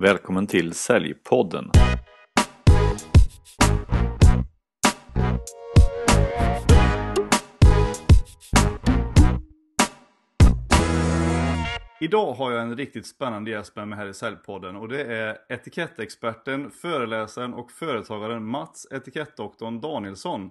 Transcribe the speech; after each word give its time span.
Välkommen 0.00 0.46
till 0.46 0.74
Säljpodden. 0.74 1.70
Idag 12.00 12.32
har 12.32 12.52
jag 12.52 12.62
en 12.62 12.76
riktigt 12.76 13.06
spännande 13.06 13.50
gäst 13.50 13.76
med 13.76 13.88
mig 13.88 13.98
här 13.98 14.06
i 14.06 14.14
Säljpodden 14.14 14.76
och 14.76 14.88
det 14.88 15.04
är 15.04 15.38
etikettexperten, 15.48 16.70
föreläsaren 16.70 17.54
och 17.54 17.70
företagaren 17.70 18.44
Mats 18.44 18.86
Etikettdoktorn 18.90 19.80
Danielsson 19.80 20.50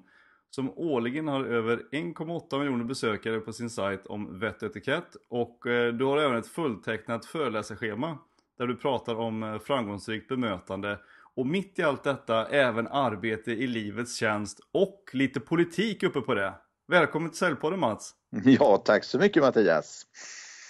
som 0.49 0.71
årligen 0.75 1.27
har 1.27 1.45
över 1.45 1.77
1,8 1.91 2.59
miljoner 2.59 2.83
besökare 2.83 3.39
på 3.39 3.53
sin 3.53 3.69
sajt 3.69 4.07
om 4.07 4.39
vett 4.39 4.63
och 4.63 4.69
etikett 4.69 5.15
och 5.29 5.67
eh, 5.67 5.93
du 5.93 6.05
har 6.05 6.17
även 6.17 6.37
ett 6.37 6.47
fulltecknat 6.47 7.25
föreläsarschema 7.25 8.17
där 8.57 8.67
du 8.67 8.75
pratar 8.75 9.15
om 9.15 9.43
eh, 9.43 9.59
framgångsrikt 9.59 10.27
bemötande 10.27 10.99
och 11.35 11.47
mitt 11.47 11.79
i 11.79 11.83
allt 11.83 12.03
detta 12.03 12.47
även 12.47 12.87
arbete 12.87 13.51
i 13.51 13.67
livets 13.67 14.15
tjänst 14.15 14.59
och 14.73 15.09
lite 15.13 15.39
politik 15.39 16.03
uppe 16.03 16.21
på 16.21 16.33
det. 16.33 16.53
Välkommen 16.87 17.29
till 17.29 17.37
Säljpodden 17.37 17.79
Mats! 17.79 18.11
Ja, 18.45 18.77
tack 18.85 19.03
så 19.03 19.17
mycket 19.17 19.43
Mattias! 19.43 20.05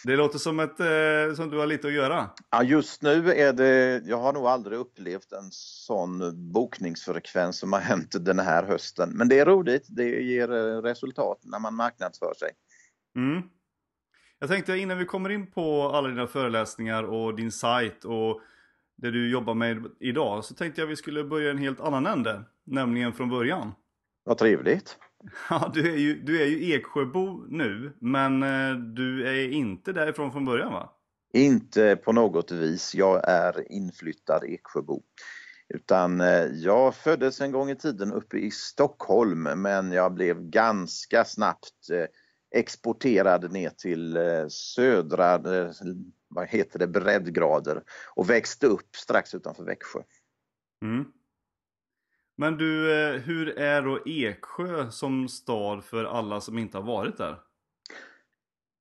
Det 0.04 0.16
låter 0.16 0.40
som, 0.40 0.60
ett, 0.60 0.80
eh, 0.80 1.36
som 1.36 1.50
du 1.50 1.58
har 1.58 1.66
lite 1.66 1.88
att 1.88 1.94
göra. 1.94 2.30
Ja, 2.52 2.64
just 2.64 3.02
nu 3.02 3.34
är 3.34 3.54
det, 3.54 4.02
jag 4.06 4.18
har 4.18 4.34
nog 4.34 4.46
aldrig 4.46 4.80
upplevt 4.80 5.32
en 5.32 5.52
sån 5.52 6.52
bokningsfrekvens 6.52 7.60
som 7.60 7.74
har 7.74 7.80
hänt 7.80 8.16
den 8.20 8.40
här 8.40 8.64
hösten. 8.64 9.10
Men 9.10 9.30
det 9.30 9.40
är 9.40 9.46
roligt, 9.46 9.86
det 9.90 10.04
ger 10.04 10.52
eh, 10.52 10.82
resultat 10.82 11.40
när 11.44 11.60
man 11.60 11.76
marknadsför 11.76 12.34
sig. 12.34 12.52
Mm. 13.16 13.42
Jag 14.42 14.50
tänkte 14.50 14.78
innan 14.78 14.98
vi 14.98 15.06
kommer 15.06 15.30
in 15.30 15.52
på 15.52 15.90
alla 15.90 16.08
dina 16.08 16.28
föreläsningar 16.28 17.04
och 17.04 17.36
din 17.36 17.52
sajt 17.52 18.06
och 18.06 18.42
det 18.98 19.12
du 19.12 19.32
jobbar 19.32 19.54
med 19.54 19.86
idag 20.00 20.46
så 20.46 20.54
tänkte 20.54 20.82
jag 20.82 20.88
vi 20.88 20.96
skulle 20.96 21.24
börja 21.24 21.52
en 21.52 21.58
helt 21.58 21.80
annan 21.80 22.06
ände, 22.06 22.44
nämligen 22.64 23.14
från 23.14 23.30
början. 23.30 23.72
Vad 24.24 24.38
trevligt! 24.38 24.98
Ja, 25.50 25.72
du 25.74 25.94
är 25.94 25.98
ju, 25.98 26.22
du 26.22 26.42
är 26.42 26.46
ju 26.46 26.74
Eksjöbo 26.74 27.46
nu, 27.50 27.94
men 28.00 28.44
eh, 28.44 28.76
du 28.76 29.28
är 29.28 29.52
inte 29.52 29.94
därifrån 29.94 30.32
från 30.32 30.46
början 30.46 30.74
va? 30.74 30.90
Inte 31.34 31.96
på 31.96 32.12
något 32.12 32.52
vis, 32.52 32.96
jag 32.96 33.30
är 33.30 33.72
inflyttad 33.72 34.44
Eksjöbo. 34.44 35.02
Utan 35.74 36.22
eh, 36.22 36.46
jag 36.46 36.96
föddes 36.96 37.42
en 37.42 37.52
gång 37.52 37.70
i 37.70 37.76
tiden 37.76 38.14
uppe 38.14 38.38
i 38.38 38.52
Stockholm 38.52 39.44
men 39.44 39.92
jag 39.92 40.14
blev 40.14 40.42
ganska 40.42 41.26
snabbt 41.26 41.90
eh, 41.92 42.06
exporterad 42.52 43.52
ner 43.52 43.70
till 43.70 44.18
södra, 44.50 45.38
vad 46.28 46.48
heter 46.48 46.80
det, 46.80 46.88
breddgrader 46.88 47.84
och 48.16 48.30
växte 48.30 48.68
upp 48.68 48.96
strax 48.96 49.36
utanför 49.36 49.64
Växjö. 49.64 50.00
Mm. 50.86 51.06
Men 52.38 52.58
du, 52.58 52.94
eh, 52.94 53.22
hur 53.22 53.60
är 53.60 53.82
då 53.82 54.00
Eksjö 54.06 54.92
som 54.92 55.28
stad 55.28 55.84
för 55.84 56.04
alla 56.04 56.42
som 56.42 56.58
inte 56.58 56.78
har 56.78 56.86
varit 56.86 57.18
där? 57.18 57.40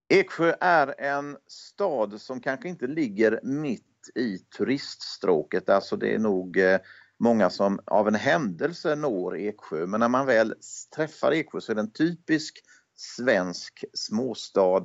Eksjö 0.08 0.54
är 0.60 1.00
en 1.00 1.36
stad 1.46 2.20
som 2.20 2.41
kanske 2.41 2.68
inte 2.68 2.86
ligger 2.86 3.41
mitt 3.42 3.86
i 4.14 4.38
turiststråket, 4.38 5.68
alltså 5.68 5.96
det 5.96 6.14
är 6.14 6.18
nog 6.18 6.56
eh, 6.56 6.80
många 7.18 7.50
som 7.50 7.80
av 7.86 8.08
en 8.08 8.14
händelse 8.14 8.96
når 8.96 9.36
Eksjö, 9.36 9.86
men 9.86 10.00
när 10.00 10.08
man 10.08 10.26
väl 10.26 10.54
träffar 10.96 11.32
Eksjö 11.32 11.60
så 11.60 11.72
är 11.72 11.76
det 11.76 11.80
en 11.80 11.92
typisk 11.92 12.62
svensk 13.00 13.84
småstad 13.94 14.82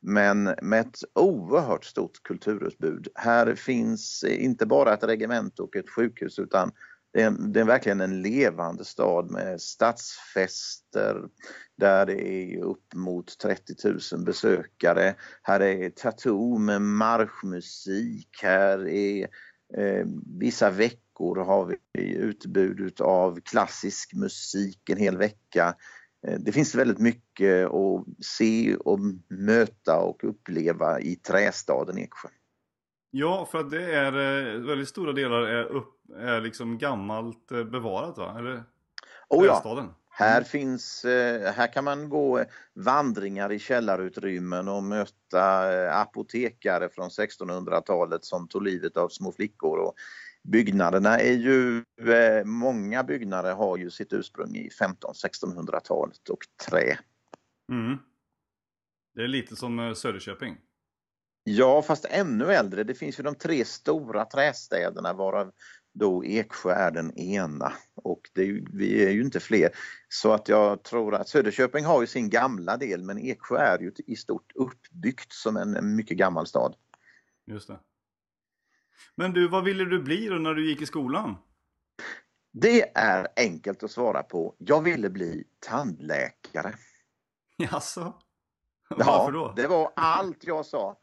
men 0.00 0.44
med 0.62 0.80
ett 0.80 0.98
oerhört 1.14 1.84
stort 1.84 2.22
kulturutbud. 2.22 3.08
Här 3.14 3.54
finns 3.54 4.22
eh, 4.22 4.44
inte 4.44 4.66
bara 4.66 4.94
ett 4.94 5.04
regemente 5.04 5.62
och 5.62 5.76
ett 5.76 5.90
sjukhus 5.90 6.38
utan 6.38 6.72
det 7.12 7.22
är, 7.22 7.30
det 7.30 7.60
är 7.60 7.64
verkligen 7.64 8.00
en 8.00 8.22
levande 8.22 8.84
stad 8.84 9.30
med 9.30 9.60
stadsfester 9.60 11.22
där 11.78 12.06
det 12.06 12.28
är 12.28 12.62
upp 12.62 12.94
mot 12.94 13.38
30 13.38 13.74
000 14.12 14.24
besökare. 14.24 15.14
Här 15.42 15.60
är 15.60 15.90
tattoo 15.90 16.58
med 16.58 16.82
marschmusik, 16.82 18.28
här 18.42 18.88
är 18.88 19.28
eh, 19.76 20.06
vissa 20.38 20.70
veckor 20.70 21.44
har 21.44 21.66
vi 21.92 22.14
utbud 22.14 23.00
av 23.00 23.40
klassisk 23.40 24.14
musik 24.14 24.90
en 24.90 24.98
hel 24.98 25.16
vecka. 25.16 25.74
Eh, 26.26 26.38
det 26.38 26.52
finns 26.52 26.74
väldigt 26.74 26.98
mycket 26.98 27.66
att 27.66 28.04
se 28.24 28.76
och 28.76 28.98
möta 29.28 29.98
och 30.00 30.24
uppleva 30.24 31.00
i 31.00 31.16
trästaden 31.16 31.98
Eksjö. 31.98 32.28
Ja, 33.10 33.48
för 33.52 33.58
att 33.58 33.70
det 33.70 33.94
är 33.94 34.12
eh, 34.12 34.60
väldigt 34.60 34.88
stora 34.88 35.12
delar 35.12 35.42
är, 35.42 35.64
upp, 35.64 35.94
är 36.16 36.40
liksom 36.40 36.78
gammalt 36.78 37.52
eh, 37.52 37.64
bevarat 37.64 38.18
va? 38.18 38.38
Eller? 38.38 38.62
Oh 39.28 39.46
ja. 39.46 39.94
Här, 40.10 40.36
mm. 40.36 40.44
finns, 40.44 41.04
här 41.54 41.72
kan 41.72 41.84
man 41.84 42.08
gå 42.08 42.44
vandringar 42.74 43.52
i 43.52 43.58
källarutrymmen 43.58 44.68
och 44.68 44.82
möta 44.82 45.70
apotekare 46.00 46.88
från 46.88 47.08
1600-talet 47.08 48.24
som 48.24 48.48
tog 48.48 48.62
livet 48.62 48.96
av 48.96 49.08
små 49.08 49.32
flickor. 49.32 49.78
Och 49.78 49.94
byggnaderna 50.50 51.18
är 51.18 51.32
ju, 51.32 51.84
många 52.44 53.04
byggnader 53.04 53.54
har 53.54 53.76
ju 53.76 53.90
sitt 53.90 54.12
ursprung 54.12 54.56
i 54.56 54.68
1500-1600-talet 54.68 56.28
och 56.28 56.44
trä. 56.68 56.98
Mm. 57.72 57.98
Det 59.14 59.22
är 59.22 59.28
lite 59.28 59.56
som 59.56 59.94
Söderköping. 59.96 60.56
Ja, 61.44 61.82
fast 61.82 62.04
ännu 62.04 62.44
äldre. 62.44 62.84
Det 62.84 62.94
finns 62.94 63.18
ju 63.18 63.22
de 63.22 63.34
tre 63.34 63.64
stora 63.64 64.24
trästäderna 64.24 65.12
varav 65.12 65.52
då 65.94 66.24
Eksjö 66.24 66.70
är 66.70 66.90
den 66.90 67.18
ena 67.18 67.72
och 67.94 68.20
det 68.34 68.42
är, 68.42 68.64
vi 68.72 69.04
är 69.06 69.10
ju 69.10 69.20
inte 69.20 69.40
fler. 69.40 69.70
Så 70.08 70.32
att 70.32 70.48
jag 70.48 70.82
tror 70.82 71.14
att 71.14 71.28
Söderköping 71.28 71.84
har 71.84 72.00
ju 72.00 72.06
sin 72.06 72.30
gamla 72.30 72.76
del 72.76 73.02
men 73.02 73.18
Eksjö 73.18 73.56
är 73.56 73.78
ju 73.78 73.92
i 74.06 74.16
stort 74.16 74.52
uppbyggt 74.54 75.32
som 75.32 75.56
en 75.56 75.96
mycket 75.96 76.16
gammal 76.16 76.46
stad. 76.46 76.74
Just 77.46 77.68
det. 77.68 77.78
Men 79.16 79.32
du, 79.32 79.48
vad 79.48 79.64
ville 79.64 79.84
du 79.84 80.02
bli 80.02 80.28
då 80.28 80.34
när 80.34 80.54
du 80.54 80.68
gick 80.68 80.82
i 80.82 80.86
skolan? 80.86 81.36
Det 82.52 82.96
är 82.98 83.28
enkelt 83.36 83.82
att 83.82 83.90
svara 83.90 84.22
på. 84.22 84.54
Jag 84.58 84.82
ville 84.82 85.10
bli 85.10 85.44
tandläkare. 85.58 86.74
Jaså? 87.56 88.14
Varför 88.90 89.32
då? 89.32 89.52
Ja, 89.56 89.62
det 89.62 89.68
var 89.68 89.92
allt 89.96 90.44
jag 90.44 90.66
sa 90.66 90.96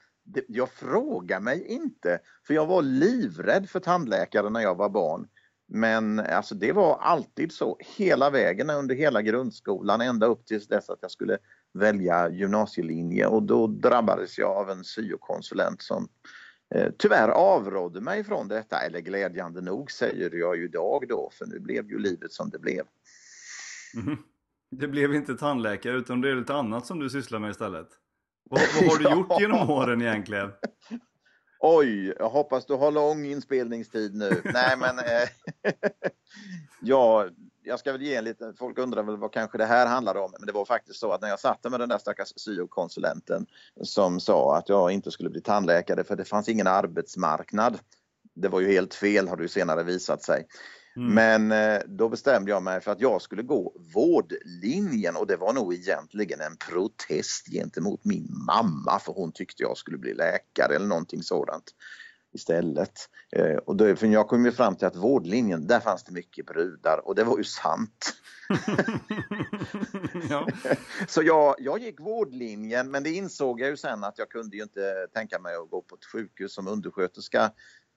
jag 0.47 0.69
frågar 0.69 1.39
mig 1.39 1.65
inte, 1.67 2.19
för 2.47 2.53
jag 2.53 2.65
var 2.65 2.81
livrädd 2.81 3.69
för 3.69 3.79
tandläkare 3.79 4.49
när 4.49 4.59
jag 4.59 4.75
var 4.75 4.89
barn. 4.89 5.27
Men 5.67 6.19
alltså 6.19 6.55
det 6.55 6.71
var 6.71 6.97
alltid 6.97 7.51
så 7.51 7.77
hela 7.97 8.29
vägen 8.29 8.69
under 8.69 8.95
hela 8.95 9.21
grundskolan 9.21 10.01
ända 10.01 10.25
upp 10.25 10.45
tills 10.45 10.67
dess 10.67 10.89
att 10.89 10.99
jag 11.01 11.11
skulle 11.11 11.37
välja 11.73 12.29
gymnasielinje 12.29 13.27
och 13.27 13.43
då 13.43 13.67
drabbades 13.67 14.37
jag 14.37 14.57
av 14.57 14.69
en 14.69 14.83
syokonsulent 14.83 15.81
som 15.81 16.07
tyvärr 16.97 17.29
avrådde 17.29 18.01
mig 18.01 18.23
från 18.23 18.47
detta, 18.47 18.79
eller 18.79 18.99
glädjande 18.99 19.61
nog 19.61 19.91
säger 19.91 20.35
jag 20.35 20.57
ju 20.57 20.65
idag 20.65 21.05
då 21.09 21.29
för 21.33 21.45
nu 21.45 21.59
blev 21.59 21.89
ju 21.89 21.99
livet 21.99 22.31
som 22.31 22.49
det 22.49 22.59
blev. 22.59 22.85
Mm. 23.95 24.17
Det 24.71 24.87
blev 24.87 25.15
inte 25.15 25.35
tandläkare 25.35 25.93
utan 25.97 26.21
det 26.21 26.29
är 26.29 26.35
lite 26.35 26.53
annat 26.53 26.85
som 26.85 26.99
du 26.99 27.09
sysslar 27.09 27.39
med 27.39 27.51
istället? 27.51 27.87
Vad, 28.49 28.61
vad 28.75 28.91
har 28.91 28.97
du 28.97 29.09
gjort 29.19 29.41
genom 29.41 29.69
åren 29.69 30.01
egentligen? 30.01 30.51
Oj, 31.59 32.13
jag 32.19 32.29
hoppas 32.29 32.65
du 32.65 32.73
har 32.73 32.91
lång 32.91 33.25
inspelningstid 33.25 34.15
nu. 34.15 34.41
Nej 34.43 34.77
men, 34.77 34.99
eh, 34.99 35.29
ja, 36.81 37.29
jag 37.65 37.79
ska 37.79 37.91
väl 37.91 38.01
ge 38.01 38.15
en 38.15 38.23
liten, 38.23 38.55
folk 38.55 38.77
undrar 38.77 39.03
väl 39.03 39.17
vad 39.17 39.33
kanske 39.33 39.57
det 39.57 39.65
här 39.65 39.87
handlar 39.87 40.15
om, 40.15 40.33
men 40.39 40.47
det 40.47 40.53
var 40.53 40.65
faktiskt 40.65 40.99
så 40.99 41.11
att 41.11 41.21
när 41.21 41.29
jag 41.29 41.39
satte 41.39 41.69
med 41.69 41.79
den 41.79 41.89
där 41.89 41.97
stackars 41.97 42.33
syokonsulenten 42.35 43.45
som 43.81 44.19
sa 44.19 44.57
att 44.57 44.69
jag 44.69 44.91
inte 44.91 45.11
skulle 45.11 45.29
bli 45.29 45.41
tandläkare 45.41 46.03
för 46.03 46.15
det 46.15 46.25
fanns 46.25 46.49
ingen 46.49 46.67
arbetsmarknad. 46.67 47.79
Det 48.33 48.47
var 48.47 48.59
ju 48.59 48.67
helt 48.67 48.93
fel 48.93 49.27
har 49.27 49.37
det 49.37 49.43
ju 49.43 49.49
senare 49.49 49.83
visat 49.83 50.23
sig. 50.23 50.47
Mm. 50.95 51.13
Men 51.13 51.51
eh, 51.51 51.81
då 51.87 52.09
bestämde 52.09 52.51
jag 52.51 52.63
mig 52.63 52.81
för 52.81 52.91
att 52.91 53.01
jag 53.01 53.21
skulle 53.21 53.43
gå 53.43 53.73
vårdlinjen 53.93 55.15
och 55.15 55.27
det 55.27 55.35
var 55.35 55.53
nog 55.53 55.73
egentligen 55.73 56.41
en 56.41 56.57
protest 56.57 57.47
gentemot 57.51 58.05
min 58.05 58.27
mamma 58.47 58.99
för 58.99 59.13
hon 59.13 59.31
tyckte 59.31 59.63
jag 59.63 59.77
skulle 59.77 59.97
bli 59.97 60.13
läkare 60.13 60.75
eller 60.75 60.87
någonting 60.87 61.23
sådant 61.23 61.71
istället. 62.35 63.09
Eh, 63.31 63.55
och 63.55 63.75
då, 63.75 63.95
för 63.95 64.07
jag 64.07 64.27
kom 64.27 64.45
ju 64.45 64.51
fram 64.51 64.75
till 64.75 64.87
att 64.87 64.95
vårdlinjen, 64.95 65.67
där 65.67 65.79
fanns 65.79 66.03
det 66.03 66.11
mycket 66.11 66.45
brudar 66.45 67.07
och 67.07 67.15
det 67.15 67.23
var 67.23 67.37
ju 67.37 67.43
sant. 67.43 68.13
ja. 70.29 70.47
Så 71.07 71.21
jag, 71.21 71.55
jag 71.59 71.79
gick 71.79 71.99
vårdlinjen 71.99 72.91
men 72.91 73.03
det 73.03 73.09
insåg 73.09 73.61
jag 73.61 73.69
ju 73.69 73.77
sen 73.77 74.03
att 74.03 74.17
jag 74.17 74.29
kunde 74.29 74.57
ju 74.57 74.63
inte 74.63 75.07
tänka 75.13 75.39
mig 75.39 75.55
att 75.55 75.69
gå 75.69 75.81
på 75.81 75.95
ett 75.95 76.05
sjukhus 76.05 76.53
som 76.53 76.67
undersköterska. 76.67 77.51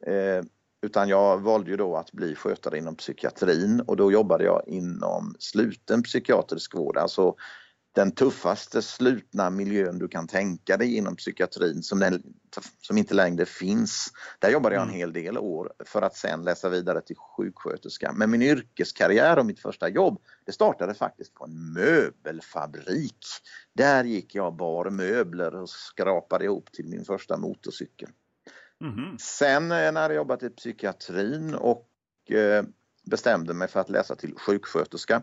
Eh, 0.07 0.45
utan 0.83 1.09
jag 1.09 1.39
valde 1.39 1.71
ju 1.71 1.77
då 1.77 1.97
att 1.97 2.13
bli 2.13 2.35
skötare 2.35 2.79
inom 2.79 2.97
psykiatrin 2.97 3.81
och 3.81 3.97
då 3.97 4.13
jobbade 4.13 4.45
jag 4.45 4.63
inom 4.67 5.35
sluten 5.39 6.03
psykiatrisk 6.03 6.75
vård, 6.75 6.97
alltså 6.97 7.35
den 7.93 8.13
tuffaste 8.13 8.83
slutna 8.83 9.51
miljön 9.51 9.99
du 9.99 10.09
kan 10.09 10.27
tänka 10.27 10.77
dig 10.77 10.97
inom 10.97 11.17
psykiatrin 11.17 11.83
som, 11.83 11.99
den, 11.99 12.23
som 12.81 12.99
inte 12.99 13.15
längre 13.15 13.45
finns. 13.47 14.13
Där 14.39 14.51
jobbade 14.51 14.75
jag 14.75 14.83
en 14.83 14.89
mm. 14.89 14.99
hel 14.99 15.13
del 15.13 15.39
år 15.39 15.73
för 15.85 16.03
att 16.03 16.17
sen 16.17 16.43
läsa 16.43 16.69
vidare 16.69 17.01
till 17.01 17.17
sjuksköterska. 17.17 18.13
Men 18.13 18.31
min 18.31 18.43
yrkeskarriär 18.43 19.39
och 19.39 19.47
mitt 19.47 19.61
första 19.61 19.89
jobb 19.89 20.21
det 20.47 20.53
startade 20.53 20.95
faktiskt 20.95 21.35
på 21.35 21.45
en 21.45 21.73
möbelfabrik. 21.73 23.27
Där 23.75 24.05
gick 24.05 24.35
jag 24.35 24.57
bar 24.57 24.91
möbler 24.91 25.55
och 25.55 25.71
skrapade 25.71 26.45
ihop 26.45 26.73
till 26.73 26.89
min 26.89 27.05
första 27.05 27.37
motorcykel. 27.37 28.09
Mm. 28.85 29.19
Sen 29.19 29.69
när 29.69 30.03
jag 30.03 30.15
jobbat 30.15 30.43
i 30.43 30.51
psykiatrin 30.51 31.55
och 31.55 31.89
eh, 32.31 32.65
bestämde 33.11 33.55
mig 33.55 33.69
för 33.69 33.81
att 33.81 33.91
läsa 33.91 34.17
till 34.17 34.35
sjuksköterska 34.35 35.23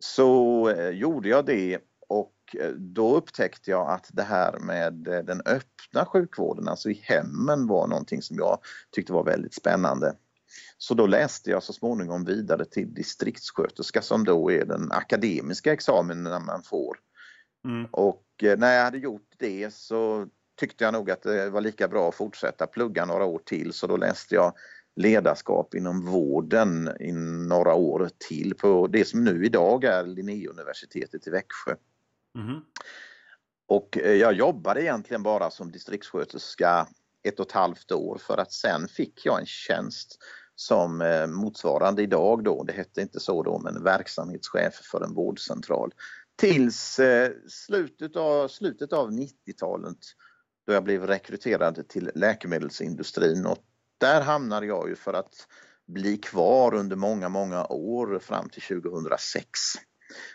så 0.00 0.68
eh, 0.68 0.90
gjorde 0.90 1.28
jag 1.28 1.46
det 1.46 1.78
och 2.08 2.34
eh, 2.58 2.70
då 2.70 3.16
upptäckte 3.16 3.70
jag 3.70 3.90
att 3.90 4.10
det 4.12 4.22
här 4.22 4.58
med 4.58 5.08
eh, 5.08 5.18
den 5.18 5.42
öppna 5.46 6.06
sjukvården, 6.06 6.68
alltså 6.68 6.90
i 6.90 7.00
hemmen, 7.04 7.66
var 7.66 7.86
någonting 7.86 8.22
som 8.22 8.36
jag 8.36 8.58
tyckte 8.90 9.12
var 9.12 9.24
väldigt 9.24 9.54
spännande. 9.54 10.14
Så 10.78 10.94
då 10.94 11.06
läste 11.06 11.50
jag 11.50 11.62
så 11.62 11.72
småningom 11.72 12.24
vidare 12.24 12.64
till 12.64 12.94
distriktssköterska 12.94 14.02
som 14.02 14.24
då 14.24 14.50
är 14.50 14.64
den 14.64 14.92
akademiska 14.92 15.72
examen 15.72 16.22
man 16.22 16.62
får. 16.62 16.96
Mm. 17.64 17.86
Och 17.90 18.24
när 18.56 18.76
jag 18.76 18.84
hade 18.84 18.98
gjort 18.98 19.34
det 19.38 19.74
så 19.74 20.26
tyckte 20.60 20.84
jag 20.84 20.92
nog 20.92 21.10
att 21.10 21.22
det 21.22 21.50
var 21.50 21.60
lika 21.60 21.88
bra 21.88 22.08
att 22.08 22.14
fortsätta 22.14 22.66
plugga 22.66 23.04
några 23.04 23.24
år 23.24 23.40
till 23.44 23.72
så 23.72 23.86
då 23.86 23.96
läste 23.96 24.34
jag 24.34 24.52
ledarskap 24.96 25.74
inom 25.74 26.06
vården 26.06 26.90
i 27.00 27.12
några 27.48 27.74
år 27.74 28.10
till 28.28 28.54
på 28.54 28.86
det 28.86 29.04
som 29.04 29.24
nu 29.24 29.44
idag 29.44 29.84
är 29.84 30.06
Linnéuniversitetet 30.06 31.26
i 31.26 31.30
Växjö. 31.30 31.74
Mm. 32.38 32.60
Och 33.68 33.98
eh, 33.98 34.14
jag 34.14 34.32
jobbade 34.32 34.82
egentligen 34.82 35.22
bara 35.22 35.50
som 35.50 35.72
distriktssköterska 35.72 36.86
ett 37.22 37.40
och 37.40 37.46
ett 37.46 37.52
halvt 37.52 37.92
år 37.92 38.18
för 38.18 38.38
att 38.38 38.52
sen 38.52 38.88
fick 38.88 39.26
jag 39.26 39.40
en 39.40 39.46
tjänst 39.46 40.18
som 40.54 41.00
eh, 41.00 41.26
motsvarande 41.26 42.02
idag 42.02 42.44
då, 42.44 42.64
det 42.64 42.72
hette 42.72 43.00
inte 43.00 43.20
så 43.20 43.42
då, 43.42 43.58
men 43.58 43.82
verksamhetschef 43.82 44.74
för 44.74 45.04
en 45.04 45.14
vårdcentral. 45.14 45.94
Tills 46.36 46.98
eh, 46.98 47.32
slutet 47.48 48.16
av, 48.16 48.48
slutet 48.48 48.92
av 48.92 49.10
90-talet 49.10 49.98
då 50.66 50.72
jag 50.72 50.84
blev 50.84 51.06
rekryterad 51.06 51.88
till 51.88 52.10
läkemedelsindustrin 52.14 53.46
och 53.46 53.64
där 54.00 54.20
hamnade 54.20 54.66
jag 54.66 54.88
ju 54.88 54.96
för 54.96 55.12
att 55.12 55.48
bli 55.86 56.16
kvar 56.16 56.74
under 56.74 56.96
många, 56.96 57.28
många 57.28 57.66
år 57.66 58.18
fram 58.18 58.48
till 58.48 58.62
2006. 58.62 59.44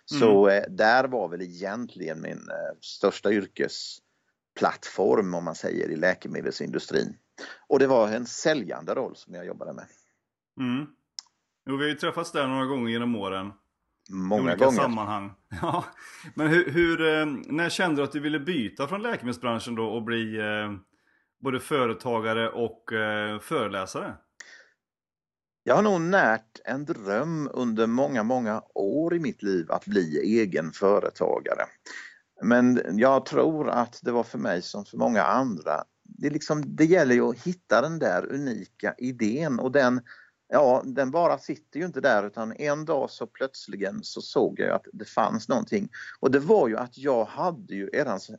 Så 0.06 0.48
mm. 0.48 0.64
Eh, 0.64 0.70
där 0.70 1.08
var 1.08 1.30
väl 1.30 1.42
egentligen 1.42 2.22
min 2.22 2.50
eh, 2.50 2.78
största 2.82 3.32
yrkesplattform 3.32 5.36
om 5.36 5.44
man 5.44 5.56
säger 5.56 5.90
i 5.90 5.96
läkemedelsindustrin. 5.96 7.18
Och 7.68 7.80
det 7.80 7.88
var 7.88 8.08
en 8.08 8.26
säljande 8.26 8.96
roll 8.96 9.16
som 9.16 9.34
jag 9.34 9.46
jobbade 9.46 9.74
med. 9.74 9.86
Mm. 10.60 10.86
Jo, 11.70 11.78
vi 11.78 11.84
har 11.84 11.90
ju 11.90 11.96
träffats 11.96 12.32
där 12.32 12.48
några 12.48 12.66
gånger 12.66 12.92
genom 12.92 13.16
åren. 13.16 13.54
Många 14.10 14.42
I 14.42 14.46
olika 14.46 14.66
gånger. 14.66 14.80
sammanhang. 14.80 15.34
Ja. 15.62 15.86
Men 16.36 16.48
hur, 16.48 16.72
hur, 16.72 17.02
eh, 17.02 17.26
när 17.48 17.70
kände 17.70 18.02
du 18.02 18.04
att 18.04 18.12
du 18.12 18.20
ville 18.20 18.40
byta 18.40 18.88
från 18.88 19.02
läkemedelsbranschen 19.02 19.76
då 19.76 19.86
och 19.86 20.04
bli 20.04 20.38
eh, 20.38 20.72
både 21.44 21.60
företagare 21.60 22.50
och 22.50 22.94
eh, 22.94 23.40
föreläsare? 23.40 24.14
Jag 25.68 25.76
har 25.76 25.82
nog 25.82 26.02
närt 26.02 26.62
en 26.66 26.86
dröm 26.86 27.50
under 27.54 27.88
många, 27.88 28.24
många 28.24 28.64
år 28.74 29.16
i 29.16 29.20
mitt 29.20 29.44
liv 29.44 29.72
att 29.72 29.86
bli 29.86 30.20
egen 30.40 30.72
företagare. 30.72 31.66
Men 32.44 32.82
jag 32.98 33.26
tror 33.26 33.70
att 33.70 34.00
det 34.04 34.12
var 34.12 34.24
för 34.24 34.38
mig 34.38 34.62
som 34.62 34.86
för 34.86 34.98
många 34.98 35.24
andra. 35.24 35.84
Det, 36.04 36.30
liksom, 36.30 36.76
det 36.76 36.86
gäller 36.86 37.16
ju 37.16 37.22
att 37.22 37.40
hitta 37.40 37.82
den 37.82 38.00
där 38.00 38.32
unika 38.32 38.96
idén 38.98 39.60
och 39.60 39.72
den, 39.72 40.02
ja, 40.48 40.82
den 40.86 41.12
bara 41.12 41.38
sitter 41.38 41.80
ju 41.80 41.86
inte 41.86 42.02
där 42.02 42.28
utan 42.28 42.54
en 42.54 42.86
dag 42.86 43.12
så 43.12 43.28
plötsligen 43.28 44.04
så 44.04 44.22
såg 44.22 44.60
jag 44.60 44.72
att 44.72 44.86
det 44.94 45.06
fanns 45.06 45.50
någonting. 45.50 45.90
Och 46.20 46.32
det 46.32 46.40
var 46.40 46.68
ju 46.68 46.78
att 46.78 46.98
jag 46.98 47.26
hade 47.26 47.76
ju 47.76 47.90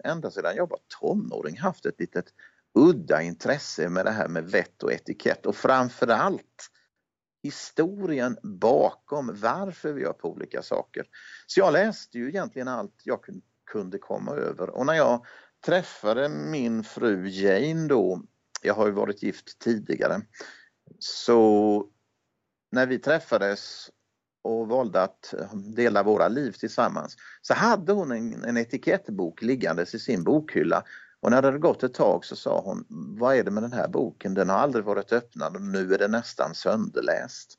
ända 0.05 0.31
sedan 0.31 0.57
jag 0.57 0.71
var 0.71 0.79
tonåring 1.01 1.59
haft 1.59 1.87
ett 1.87 2.01
litet 2.01 2.27
udda 2.77 3.23
intresse 3.23 3.89
med 3.89 4.05
det 4.05 4.11
här 4.11 4.29
med 4.29 4.51
vett 4.51 4.83
och 4.83 4.93
etikett 4.93 5.47
och 5.47 5.57
framförallt 5.57 6.71
historien 7.43 8.39
bakom 8.43 9.31
varför 9.41 9.93
vi 9.93 10.03
gör 10.03 10.13
på 10.13 10.31
olika 10.31 10.63
saker. 10.63 11.05
Så 11.47 11.61
jag 11.61 11.73
läste 11.73 12.19
ju 12.19 12.29
egentligen 12.29 12.69
allt 12.69 13.01
jag 13.05 13.21
kunde 13.71 13.99
komma 13.99 14.33
över 14.33 14.71
och 14.71 14.87
när 14.87 14.95
jag 14.95 15.27
träffade 15.67 16.29
min 16.29 16.85
fru 16.85 17.29
Jane 17.29 17.89
då, 17.89 18.23
jag 18.63 18.75
har 18.75 18.87
ju 18.87 18.93
varit 18.93 19.23
gift 19.23 19.59
tidigare, 19.59 20.21
så 20.99 21.87
när 22.73 22.87
vi 22.87 22.99
träffades 22.99 23.91
och 24.43 24.69
valde 24.69 25.03
att 25.03 25.35
dela 25.77 26.03
våra 26.03 26.29
liv 26.29 26.53
tillsammans 26.53 27.17
så 27.43 27.55
hade 27.55 27.93
hon 27.93 28.13
en, 28.13 28.45
en 28.45 28.57
etikettbok 28.57 29.43
liggandes 29.43 29.95
i 29.95 29.99
sin 29.99 30.25
bokhylla 30.25 30.85
och 31.21 31.31
när 31.31 31.43
det 31.43 31.49
hade 31.49 31.59
gått 31.59 31.83
ett 31.83 31.95
tag 31.95 32.25
så 32.25 32.37
sa 32.37 32.61
hon, 32.61 32.85
vad 33.19 33.37
är 33.37 33.45
det 33.45 33.51
med 33.51 33.63
den 33.63 33.73
här 33.73 33.89
boken? 33.89 34.35
Den 34.35 34.49
har 34.49 34.57
aldrig 34.57 34.85
varit 34.85 35.13
öppnad 35.13 35.57
och 35.57 35.63
nu 35.63 35.95
är 35.95 35.99
den 35.99 36.11
nästan 36.11 36.55
sönderläst. 36.55 37.59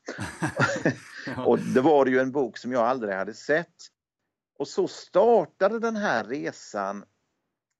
och 1.46 1.60
det 1.60 1.82
var 1.82 2.06
ju 2.06 2.20
en 2.20 2.32
bok 2.32 2.58
som 2.58 2.72
jag 2.72 2.84
aldrig 2.84 3.14
hade 3.14 3.34
sett. 3.34 3.76
Och 4.60 4.68
så 4.68 4.88
startade 4.88 5.80
den 5.80 5.96
här 5.96 6.24
resan 6.24 7.04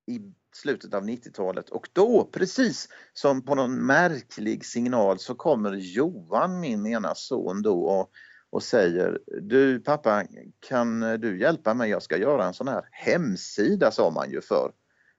i 0.08 0.20
slutet 0.56 0.94
av 0.94 1.04
90-talet 1.04 1.70
och 1.70 1.90
då, 1.94 2.30
precis 2.32 2.90
som 3.14 3.42
på 3.42 3.56
någon 3.56 3.86
märklig 3.86 4.66
signal, 4.66 5.20
så 5.20 5.36
kommer 5.36 5.74
Johan, 5.74 6.60
min 6.60 6.88
ena 6.88 7.16
son 7.16 7.62
då 7.62 7.84
och, 7.84 8.12
och 8.50 8.64
säger 8.64 9.20
Du 9.42 9.80
pappa, 9.80 10.24
kan 10.60 11.00
du 11.00 11.40
hjälpa 11.40 11.74
mig? 11.74 11.90
Jag 11.90 12.04
ska 12.04 12.18
göra 12.18 12.46
en 12.46 12.54
sån 12.54 12.68
här 12.68 12.90
hemsida, 12.92 13.92
sa 13.92 14.10
man 14.10 14.32
ju 14.32 14.42
för 14.42 14.72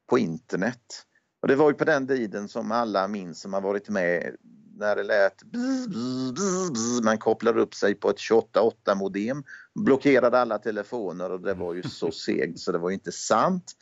på 0.08 0.18
internet. 0.18 1.04
Och 1.42 1.48
det 1.48 1.56
var 1.56 1.70
ju 1.70 1.74
på 1.74 1.84
den 1.84 2.06
tiden 2.06 2.48
som 2.48 2.72
alla 2.72 3.08
minns 3.08 3.40
som 3.40 3.52
har 3.52 3.60
varit 3.60 3.88
med 3.88 4.36
när 4.78 4.96
det 4.96 5.02
lät 5.02 5.42
bzz, 5.42 5.88
bzz, 5.88 6.70
bzz, 6.70 7.04
man 7.04 7.18
kopplade 7.18 7.60
upp 7.60 7.74
sig 7.74 7.94
på 7.94 8.10
ett 8.10 8.16
28.8 8.16 8.94
modem, 8.94 9.44
blockerade 9.74 10.38
alla 10.38 10.58
telefoner 10.58 11.30
och 11.30 11.40
det 11.40 11.54
var 11.54 11.74
ju 11.74 11.82
så 11.82 12.10
segt 12.12 12.58
så 12.58 12.72
det 12.72 12.78
var 12.78 12.90
inte 12.90 13.12
sant. 13.12 13.72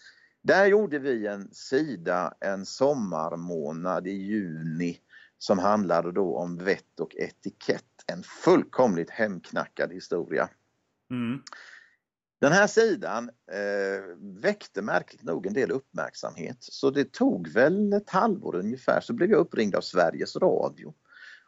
Där 0.42 0.66
gjorde 0.66 0.98
vi 0.98 1.26
en 1.26 1.54
sida 1.54 2.34
en 2.40 2.66
sommarmånad 2.66 4.06
i 4.06 4.10
juni 4.10 4.98
som 5.38 5.58
handlade 5.58 6.12
då 6.12 6.36
om 6.36 6.56
vett 6.56 7.00
och 7.00 7.14
etikett. 7.16 7.84
En 8.06 8.22
fullkomligt 8.22 9.10
hemknackad 9.10 9.92
historia. 9.92 10.48
Mm. 11.10 11.42
Den 12.40 12.52
här 12.52 12.66
sidan 12.66 13.30
eh, 13.52 14.16
väckte 14.40 14.82
märkligt 14.82 15.22
nog 15.22 15.46
en 15.46 15.52
del 15.52 15.70
uppmärksamhet 15.70 16.56
så 16.60 16.90
det 16.90 17.12
tog 17.12 17.48
väl 17.48 17.92
ett 17.92 18.10
halvår 18.10 18.56
ungefär 18.56 19.00
så 19.00 19.12
blev 19.12 19.30
jag 19.30 19.38
uppringd 19.38 19.74
av 19.74 19.80
Sveriges 19.80 20.36
Radio 20.36 20.94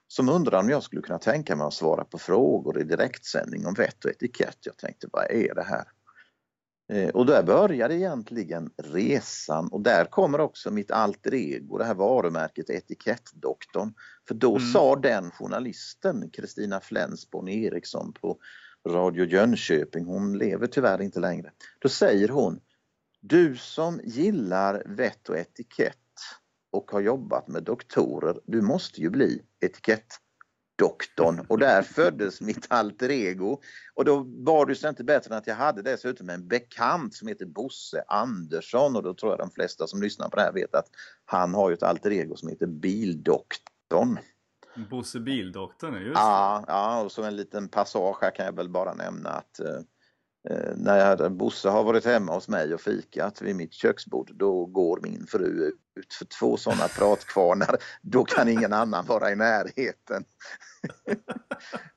som 0.08 0.28
undrade 0.28 0.58
om 0.58 0.68
jag 0.68 0.82
skulle 0.82 1.02
kunna 1.02 1.18
tänka 1.18 1.56
mig 1.56 1.66
att 1.66 1.74
svara 1.74 2.04
på 2.04 2.18
frågor 2.18 2.80
i 2.80 2.84
direktsändning 2.84 3.66
om 3.66 3.74
vett 3.74 4.04
och 4.04 4.10
etikett. 4.10 4.58
Jag 4.60 4.76
tänkte 4.76 5.08
vad 5.12 5.30
är 5.30 5.54
det 5.54 5.62
här? 5.62 5.84
Eh, 6.92 7.08
och 7.08 7.26
där 7.26 7.42
började 7.42 7.94
egentligen 7.94 8.70
resan 8.76 9.68
och 9.68 9.80
där 9.80 10.04
kommer 10.04 10.40
också 10.40 10.70
mitt 10.70 10.90
alter 10.90 11.34
ego, 11.34 11.78
det 11.78 11.84
här 11.84 11.94
varumärket 11.94 12.70
Etikettdoktorn. 12.70 13.94
För 14.28 14.34
då 14.34 14.56
mm. 14.56 14.68
sa 14.72 14.96
den 14.96 15.30
journalisten, 15.30 16.30
Kristina 16.30 16.80
Flensborn 16.80 17.48
Eriksson 17.48 18.12
på 18.12 18.38
Radio 18.86 19.24
Jönköping, 19.24 20.04
hon 20.04 20.38
lever 20.38 20.66
tyvärr 20.66 21.02
inte 21.02 21.20
längre. 21.20 21.52
Då 21.78 21.88
säger 21.88 22.28
hon, 22.28 22.60
du 23.20 23.56
som 23.56 24.00
gillar 24.04 24.82
vett 24.86 25.28
och 25.28 25.38
etikett 25.38 25.96
och 26.70 26.90
har 26.90 27.00
jobbat 27.00 27.48
med 27.48 27.62
doktorer, 27.62 28.40
du 28.44 28.62
måste 28.62 29.00
ju 29.00 29.10
bli 29.10 29.42
etikettdoktorn 29.60 31.46
och 31.48 31.58
där 31.58 31.82
föddes 31.94 32.40
mitt 32.40 32.66
alter 32.68 33.10
ego. 33.10 33.60
Och 33.94 34.04
då 34.04 34.26
var 34.26 34.66
det 34.66 34.82
ju 34.82 34.88
inte 34.88 35.04
bättre 35.04 35.34
än 35.34 35.38
att 35.38 35.46
jag 35.46 35.54
hade 35.54 35.82
dessutom 35.82 36.30
en 36.30 36.48
bekant 36.48 37.14
som 37.14 37.28
heter 37.28 37.46
Bosse 37.46 38.04
Andersson 38.08 38.96
och 38.96 39.02
då 39.02 39.14
tror 39.14 39.32
jag 39.32 39.38
de 39.38 39.50
flesta 39.50 39.86
som 39.86 40.02
lyssnar 40.02 40.28
på 40.28 40.36
det 40.36 40.42
här 40.42 40.52
vet 40.52 40.74
att 40.74 40.88
han 41.24 41.54
har 41.54 41.70
ju 41.70 41.74
ett 41.74 41.82
alter 41.82 42.10
ego 42.10 42.36
som 42.36 42.48
heter 42.48 42.66
Bildoktorn. 42.66 44.18
Bosse 44.90 45.20
Bildoktorn, 45.20 45.94
just 45.94 46.14
ja, 46.14 46.64
ja, 46.66 47.00
och 47.02 47.12
som 47.12 47.24
en 47.24 47.36
liten 47.36 47.68
passage 47.68 48.18
här 48.20 48.30
kan 48.30 48.46
jag 48.46 48.56
väl 48.56 48.68
bara 48.68 48.94
nämna 48.94 49.30
att 49.30 49.60
eh, 49.60 49.80
eh, 50.50 50.76
när 50.76 50.96
jag, 50.96 51.32
Bosse 51.32 51.68
har 51.68 51.84
varit 51.84 52.04
hemma 52.04 52.34
hos 52.34 52.48
mig 52.48 52.74
och 52.74 52.80
fikat 52.80 53.42
vid 53.42 53.56
mitt 53.56 53.72
köksbord, 53.72 54.30
då 54.34 54.66
går 54.66 55.00
min 55.02 55.26
fru 55.26 55.72
ut 55.98 56.14
för 56.14 56.24
två 56.24 56.56
sådana 56.56 56.88
pratkvarnar. 56.88 57.76
Då 58.02 58.24
kan 58.24 58.48
ingen 58.48 58.72
annan 58.72 59.06
vara 59.06 59.32
i 59.32 59.36
närheten. 59.36 60.24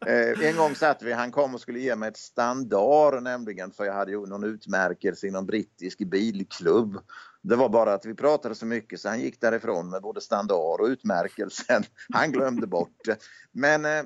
Eh, 0.05 0.47
en 0.47 0.57
gång 0.57 0.75
satt 0.75 1.01
vi, 1.01 1.13
han 1.13 1.31
kom 1.31 1.55
och 1.55 1.61
skulle 1.61 1.79
ge 1.79 1.95
mig 1.95 2.09
ett 2.09 2.17
standard 2.17 3.23
nämligen 3.23 3.71
för 3.71 3.85
jag 3.85 3.93
hade 3.93 4.11
ju 4.11 4.25
någon 4.25 4.43
utmärkelse 4.43 5.27
inom 5.27 5.45
brittisk 5.45 6.00
bilklubb. 6.00 7.00
Det 7.41 7.55
var 7.55 7.69
bara 7.69 7.93
att 7.93 8.05
vi 8.05 8.13
pratade 8.13 8.55
så 8.55 8.65
mycket 8.65 9.00
så 9.00 9.10
han 9.10 9.21
gick 9.21 9.41
därifrån 9.41 9.89
med 9.89 10.01
både 10.01 10.21
standard 10.21 10.81
och 10.81 10.88
utmärkelsen. 10.88 11.83
Han 12.13 12.31
glömde 12.31 12.67
bort 12.67 13.05
det. 13.05 13.17
Men 13.51 13.86
eh, 13.86 14.03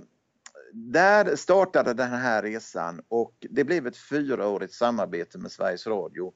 där 0.73 1.35
startade 1.35 1.93
den 1.93 2.11
här 2.11 2.43
resan 2.43 3.01
och 3.07 3.47
det 3.49 3.63
blev 3.63 3.87
ett 3.87 3.97
fyraårigt 3.97 4.73
samarbete 4.73 5.37
med 5.37 5.51
Sveriges 5.51 5.87
Radio. 5.87 6.33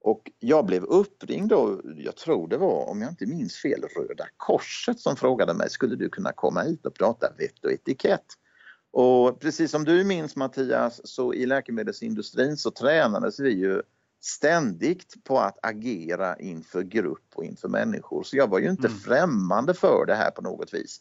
Och 0.00 0.30
jag 0.38 0.66
blev 0.66 0.84
uppringd 0.84 1.48
då, 1.48 1.80
jag 1.96 2.16
tror 2.16 2.48
det 2.48 2.56
var, 2.56 2.88
om 2.88 3.02
jag 3.02 3.10
inte 3.10 3.26
minns 3.26 3.56
fel, 3.56 3.84
Röda 3.96 4.26
Korset 4.36 5.00
som 5.00 5.16
frågade 5.16 5.54
mig, 5.54 5.70
skulle 5.70 5.96
du 5.96 6.08
kunna 6.08 6.32
komma 6.32 6.62
hit 6.62 6.86
och 6.86 6.94
prata 6.94 7.32
vett 7.38 7.64
och 7.64 7.72
etikett? 7.72 8.26
Och 8.90 9.40
precis 9.40 9.70
som 9.70 9.84
du 9.84 10.04
minns 10.04 10.36
Mattias, 10.36 11.00
så 11.04 11.34
i 11.34 11.46
läkemedelsindustrin 11.46 12.56
så 12.56 12.70
tränades 12.70 13.40
vi 13.40 13.50
ju 13.50 13.82
ständigt 14.20 15.24
på 15.24 15.38
att 15.38 15.58
agera 15.62 16.36
inför 16.36 16.82
grupp 16.82 17.26
och 17.34 17.44
inför 17.44 17.68
människor. 17.68 18.22
Så 18.22 18.36
jag 18.36 18.50
var 18.50 18.58
ju 18.58 18.70
inte 18.70 18.88
mm. 18.88 18.98
främmande 18.98 19.74
för 19.74 20.06
det 20.06 20.14
här 20.14 20.30
på 20.30 20.42
något 20.42 20.74
vis. 20.74 21.00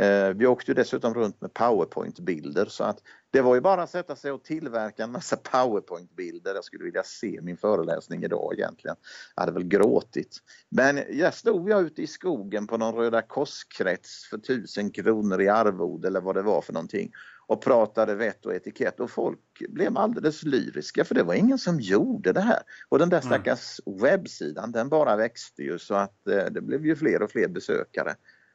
Eh, 0.00 0.28
vi 0.28 0.46
åkte 0.46 0.70
ju 0.70 0.74
dessutom 0.74 1.14
runt 1.14 1.40
med 1.40 1.54
powerpoint-bilder 1.54 2.66
så 2.66 2.84
att 2.84 2.98
det 3.30 3.40
var 3.40 3.54
ju 3.54 3.60
bara 3.60 3.82
att 3.82 3.90
sätta 3.90 4.16
sig 4.16 4.32
och 4.32 4.44
tillverka 4.44 5.04
en 5.04 5.12
massa 5.12 5.36
powerpoint-bilder. 5.36 6.54
Jag 6.54 6.64
skulle 6.64 6.84
vilja 6.84 7.02
se 7.02 7.40
min 7.42 7.56
föreläsning 7.56 8.24
idag 8.24 8.54
egentligen. 8.54 8.96
Jag 9.34 9.42
hade 9.42 9.52
väl 9.52 9.64
gråtit. 9.64 10.36
Men 10.68 11.02
jag 11.10 11.34
stod 11.34 11.70
jag 11.70 11.82
ute 11.82 12.02
i 12.02 12.06
skogen 12.06 12.66
på 12.66 12.76
någon 12.76 12.94
Röda 12.94 13.22
korskrets 13.22 14.26
för 14.30 14.38
tusen 14.38 14.90
kronor 14.90 15.40
i 15.40 15.48
arvode 15.48 16.08
eller 16.08 16.20
vad 16.20 16.34
det 16.34 16.42
var 16.42 16.62
för 16.62 16.72
någonting 16.72 17.12
och 17.48 17.62
pratade 17.62 18.14
vett 18.14 18.46
och 18.46 18.54
etikett 18.54 19.00
och 19.00 19.10
folk 19.10 19.62
blev 19.68 19.98
alldeles 19.98 20.42
lyriska 20.42 21.04
för 21.04 21.14
det 21.14 21.22
var 21.22 21.34
ingen 21.34 21.58
som 21.58 21.80
gjorde 21.80 22.32
det 22.32 22.40
här. 22.40 22.62
Och 22.88 22.98
den 22.98 23.08
där 23.08 23.20
stackars 23.20 23.80
mm. 23.86 23.98
webbsidan 23.98 24.72
den 24.72 24.88
bara 24.88 25.16
växte 25.16 25.62
ju 25.62 25.78
så 25.78 25.94
att 25.94 26.26
eh, 26.28 26.44
det 26.44 26.60
blev 26.60 26.86
ju 26.86 26.96
fler 26.96 27.22
och 27.22 27.30
fler 27.30 27.48
besökare. 27.48 28.14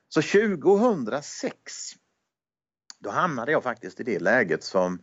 Så 0.09 0.21
2006 0.21 1.53
då 2.99 3.09
hamnade 3.09 3.51
jag 3.51 3.63
faktiskt 3.63 3.99
i 3.99 4.03
det 4.03 4.19
läget 4.19 4.63
som 4.63 4.99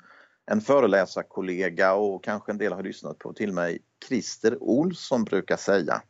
en 0.46 0.60
föreläsarkollega 0.60 1.94
och 1.94 2.24
kanske 2.24 2.52
en 2.52 2.58
del 2.58 2.72
har 2.72 2.82
lyssnat 2.82 3.18
på 3.18 3.32
till 3.32 3.52
mig, 3.52 3.78
Christer 4.08 4.62
Olsson 4.62 5.24
brukar 5.24 5.56
säga. 5.56 6.02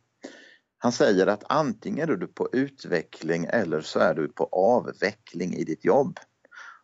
Han 0.77 0.91
säger 0.91 1.27
att 1.27 1.43
antingen 1.49 2.09
är 2.09 2.15
du 2.15 2.27
på 2.27 2.49
utveckling 2.51 3.45
eller 3.49 3.81
så 3.81 3.99
är 3.99 4.13
du 4.13 4.27
på 4.27 4.49
avveckling 4.51 5.53
i 5.53 5.63
ditt 5.63 5.85
jobb. 5.85 6.19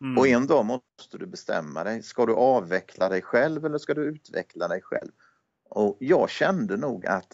Mm. 0.00 0.18
Och 0.18 0.28
en 0.28 0.46
dag 0.46 0.64
måste 0.64 1.18
du 1.18 1.26
bestämma 1.26 1.84
dig. 1.84 2.02
Ska 2.02 2.26
du 2.26 2.34
avveckla 2.34 3.08
dig 3.08 3.22
själv 3.22 3.64
eller 3.64 3.78
ska 3.78 3.94
du 3.94 4.04
utveckla 4.04 4.68
dig 4.68 4.82
själv? 4.82 5.10
Och 5.70 5.96
jag 6.00 6.30
kände 6.30 6.76
nog 6.76 7.06
att 7.06 7.32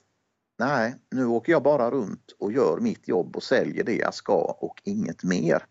nej, 0.58 0.96
nu 1.10 1.26
åker 1.26 1.52
jag 1.52 1.62
bara 1.62 1.90
runt 1.90 2.32
och 2.38 2.52
gör 2.52 2.80
mitt 2.80 3.08
jobb 3.08 3.36
och 3.36 3.42
säljer 3.42 3.84
det 3.84 3.96
jag 3.96 4.14
ska 4.14 4.56
och 4.60 4.80
inget 4.84 5.22
mer. 5.22 5.66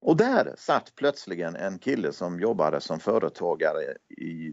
Och 0.00 0.16
där 0.16 0.54
satt 0.58 0.94
plötsligen 0.94 1.56
en 1.56 1.78
kille 1.78 2.12
som 2.12 2.40
jobbade 2.40 2.80
som 2.80 3.00
företagare 3.00 3.96
i 4.20 4.52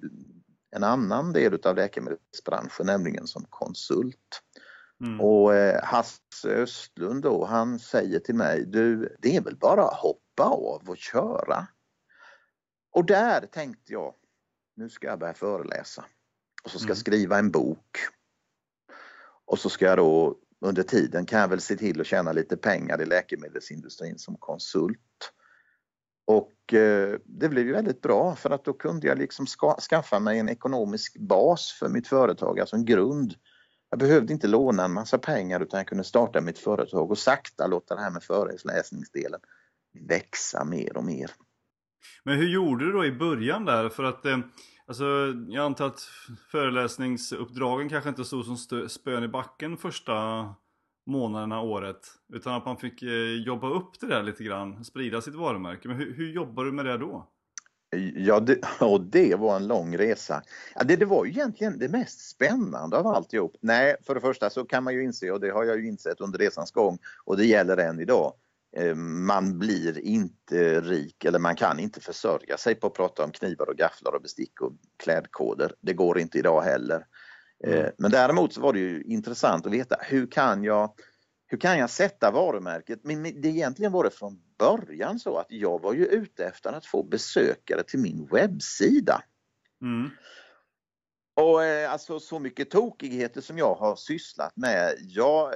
en 0.76 0.84
annan 0.84 1.34
del 1.34 1.60
av 1.64 1.76
läkemedelsbranschen, 1.76 2.86
nämligen 2.86 3.28
som 3.28 3.46
konsult. 3.50 4.42
Mm. 5.06 5.22
Och 5.22 5.56
eh, 5.56 5.84
Hasse 5.84 6.50
Östlund 6.50 7.24
då, 7.24 7.46
han 7.46 7.80
säger 7.80 8.20
till 8.20 8.36
mig, 8.36 8.66
du 8.66 9.16
det 9.20 9.36
är 9.36 9.42
väl 9.42 9.56
bara 9.56 9.84
att 9.84 10.00
hoppa 10.00 10.29
av 10.43 10.89
och 10.89 10.98
köra. 10.98 11.67
Och 12.91 13.05
där 13.05 13.41
tänkte 13.41 13.93
jag, 13.93 14.13
nu 14.75 14.89
ska 14.89 15.08
jag 15.08 15.19
börja 15.19 15.34
föreläsa 15.34 16.05
och 16.63 16.72
så 16.72 16.79
ska 16.79 16.88
jag 16.88 16.96
mm. 16.96 17.01
skriva 17.01 17.39
en 17.39 17.51
bok. 17.51 17.98
Och 19.46 19.60
så 19.60 19.69
ska 19.69 19.86
jag 19.86 19.98
då 19.98 20.38
under 20.62 20.84
tiden 20.84 21.25
kan 21.25 21.39
jag 21.39 21.48
väl 21.48 21.62
se 21.62 21.75
till 21.75 22.01
att 22.01 22.08
tjäna 22.08 22.31
lite 22.31 22.58
pengar 22.58 23.01
i 23.01 23.05
läkemedelsindustrin 23.05 24.19
som 24.19 24.36
konsult. 24.36 25.34
Och 26.25 26.74
eh, 26.74 27.19
det 27.25 27.50
blev 27.50 27.65
ju 27.65 27.74
väldigt 27.74 28.01
bra 28.01 28.36
för 28.36 28.50
att 28.50 28.65
då 28.65 28.74
kunde 28.74 29.08
jag 29.08 29.17
liksom 29.17 29.48
ska, 29.48 29.79
skaffa 29.79 30.19
mig 30.19 30.39
en 30.39 30.50
ekonomisk 30.50 31.17
bas 31.17 31.72
för 31.79 31.89
mitt 31.89 32.08
företag, 32.08 32.60
alltså 32.60 32.75
en 32.75 32.86
grund. 32.86 33.36
Jag 33.89 34.00
behövde 34.00 34.34
inte 34.34 34.48
låna 34.48 34.86
en 34.86 34.93
massa 34.93 35.17
pengar 35.17 35.60
utan 35.60 35.77
jag 35.77 35.88
kunde 35.88 36.03
starta 36.03 36.41
mitt 36.41 36.60
företag 36.60 37.12
och 37.12 37.17
sakta 37.17 37.67
låta 37.67 37.96
det 37.96 38.01
här 38.01 38.12
med 38.12 38.24
föreläsningsdelen 38.24 39.39
växa 40.08 40.63
mer 40.65 40.98
och 40.98 41.03
mer. 41.03 41.32
Men 42.24 42.38
hur 42.38 42.48
gjorde 42.48 42.86
du 42.86 42.91
då 42.91 43.06
i 43.06 43.12
början 43.12 43.65
där? 43.65 43.89
För 43.89 44.03
att 44.03 44.25
eh, 44.25 44.39
alltså, 44.88 45.06
jag 45.48 45.65
antar 45.65 45.88
att 45.88 46.00
föreläsningsuppdragen 46.51 47.89
kanske 47.89 48.10
inte 48.10 48.25
stod 48.25 48.46
som 48.46 48.88
spön 48.89 49.24
i 49.24 49.27
backen 49.27 49.77
första 49.77 50.15
månaderna, 51.06 51.62
året. 51.62 52.00
Utan 52.34 52.53
att 52.53 52.65
man 52.65 52.77
fick 52.77 53.01
eh, 53.01 53.44
jobba 53.46 53.70
upp 53.70 54.00
det 54.00 54.08
där 54.08 54.24
lite 54.24 54.44
grann, 54.44 54.86
sprida 54.86 55.22
sitt 55.22 55.36
varumärke. 55.36 55.88
Men 55.88 55.98
hur, 55.98 56.13
hur 56.13 56.32
jobbar 56.32 56.65
du 56.65 56.72
med 56.72 56.86
det 56.86 56.98
då? 56.98 57.27
Ja, 58.15 58.39
det, 58.39 58.60
och 58.82 59.01
det 59.01 59.36
var 59.36 59.56
en 59.56 59.68
lång 59.68 59.98
resa. 59.98 60.44
Ja, 60.75 60.84
det, 60.84 60.96
det 60.96 61.06
var 61.06 61.25
ju 61.25 61.32
egentligen 61.32 61.79
det 61.79 61.89
mest 61.89 62.29
spännande 62.29 62.98
av 62.98 63.08
alltihop. 63.08 63.58
Nej, 63.62 63.96
för 64.06 64.15
det 64.15 64.22
första 64.22 64.50
så 64.50 64.65
kan 64.65 64.84
man 64.84 64.94
ju 64.94 65.03
inse, 65.03 65.32
och 65.32 65.39
det 65.39 65.50
har 65.50 65.63
jag 65.63 65.77
ju 65.77 65.88
insett 65.88 66.22
under 66.22 66.39
resans 66.39 66.72
gång, 66.72 66.98
och 67.25 67.38
det 67.38 67.46
gäller 67.46 67.77
än 67.77 68.00
idag, 68.00 68.34
man 68.96 69.60
blir 69.60 70.00
inte 70.00 70.82
rik 70.82 71.26
eller 71.26 71.40
man 71.40 71.56
kan 71.56 71.80
inte 71.80 72.02
försörja 72.02 72.58
sig 72.58 72.76
på 72.76 72.88
att 72.88 72.94
prata 72.94 73.24
om 73.24 73.32
knivar 73.32 73.70
och 73.70 73.78
gafflar 73.78 74.16
och 74.16 74.22
bestick 74.22 74.62
och 74.62 74.74
klädkoder. 75.04 75.74
Det 75.82 75.94
går 75.94 76.20
inte 76.20 76.38
idag 76.38 76.62
heller. 76.62 77.06
Eh, 77.64 77.80
mm. 77.80 77.92
Men 77.98 78.12
däremot 78.12 78.54
så 78.54 78.62
var 78.62 78.74
det 78.74 78.80
ju 78.80 79.04
intressant 79.04 79.66
att 79.66 79.74
veta 79.74 79.96
hur 80.00 80.32
kan 80.32 80.64
jag 80.64 80.94
hur 81.52 81.58
kan 81.58 81.78
jag 81.78 81.90
sätta 81.90 82.32
varumärket? 82.32 83.00
Men 83.04 83.24
det 83.24 83.48
egentligen 83.48 83.92
var 83.92 84.04
det 84.04 84.10
från 84.10 84.42
början 84.58 85.20
så 85.20 85.38
att 85.38 85.48
jag 85.50 85.82
var 85.82 85.94
ju 85.94 86.06
ute 86.06 86.46
efter 86.46 86.74
att 86.74 86.86
få 86.86 87.04
besökare 87.04 87.84
till 87.84 88.00
min 88.00 88.28
webbsida. 88.32 89.24
Mm. 89.82 90.10
Och 91.36 91.64
eh, 91.64 91.92
alltså 91.92 92.20
så 92.20 92.40
mycket 92.40 92.70
tokigheter 92.70 93.42
som 93.42 93.58
jag 93.58 93.76
har 93.76 93.96
sysslat 93.96 94.58
med. 94.58 94.96
Jag, 95.00 95.54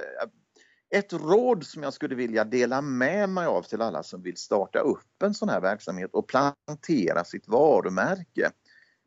ett 0.94 1.12
råd 1.12 1.66
som 1.66 1.82
jag 1.82 1.92
skulle 1.92 2.14
vilja 2.14 2.44
dela 2.44 2.80
med 2.80 3.28
mig 3.28 3.46
av 3.46 3.62
till 3.62 3.82
alla 3.82 4.02
som 4.02 4.22
vill 4.22 4.36
starta 4.36 4.78
upp 4.78 5.22
en 5.22 5.34
sån 5.34 5.48
här 5.48 5.60
verksamhet 5.60 6.10
och 6.12 6.28
plantera 6.28 7.24
sitt 7.24 7.48
varumärke. 7.48 8.50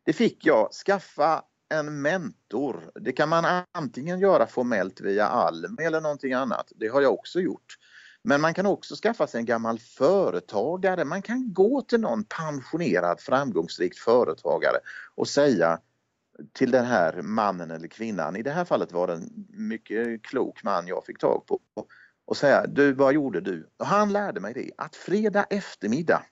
Det 0.04 0.12
fick 0.12 0.46
jag, 0.46 0.72
skaffa 0.72 1.42
en 1.68 2.02
mentor. 2.02 2.90
Det 2.94 3.12
kan 3.12 3.28
man 3.28 3.64
antingen 3.72 4.20
göra 4.20 4.46
formellt 4.46 5.00
via 5.00 5.26
Almi 5.26 5.84
eller 5.84 6.00
någonting 6.00 6.32
annat. 6.32 6.72
Det 6.76 6.88
har 6.88 7.00
jag 7.00 7.12
också 7.12 7.40
gjort. 7.40 7.76
Men 8.22 8.40
man 8.40 8.54
kan 8.54 8.66
också 8.66 8.94
skaffa 8.94 9.26
sig 9.26 9.38
en 9.38 9.46
gammal 9.46 9.78
företagare. 9.78 11.04
Man 11.04 11.22
kan 11.22 11.52
gå 11.52 11.82
till 11.82 12.00
någon 12.00 12.24
pensionerad 12.24 13.20
framgångsrik 13.20 13.98
företagare 13.98 14.76
och 15.14 15.28
säga 15.28 15.78
till 16.52 16.70
den 16.70 16.84
här 16.84 17.22
mannen 17.22 17.70
eller 17.70 17.88
kvinnan, 17.88 18.36
i 18.36 18.42
det 18.42 18.50
här 18.50 18.64
fallet 18.64 18.92
var 18.92 19.06
det 19.06 19.12
en 19.12 19.46
mycket 19.48 20.22
klok 20.22 20.62
man 20.62 20.86
jag 20.86 21.06
fick 21.06 21.18
tag 21.18 21.46
på, 21.46 21.60
och 22.26 22.36
säga 22.36 22.66
du 22.66 22.92
vad 22.92 23.14
gjorde 23.14 23.40
du? 23.40 23.70
Och 23.76 23.86
han 23.86 24.12
lärde 24.12 24.40
mig 24.40 24.54
det 24.54 24.70
att 24.76 24.96
fredag 24.96 25.44
eftermiddag 25.50 26.22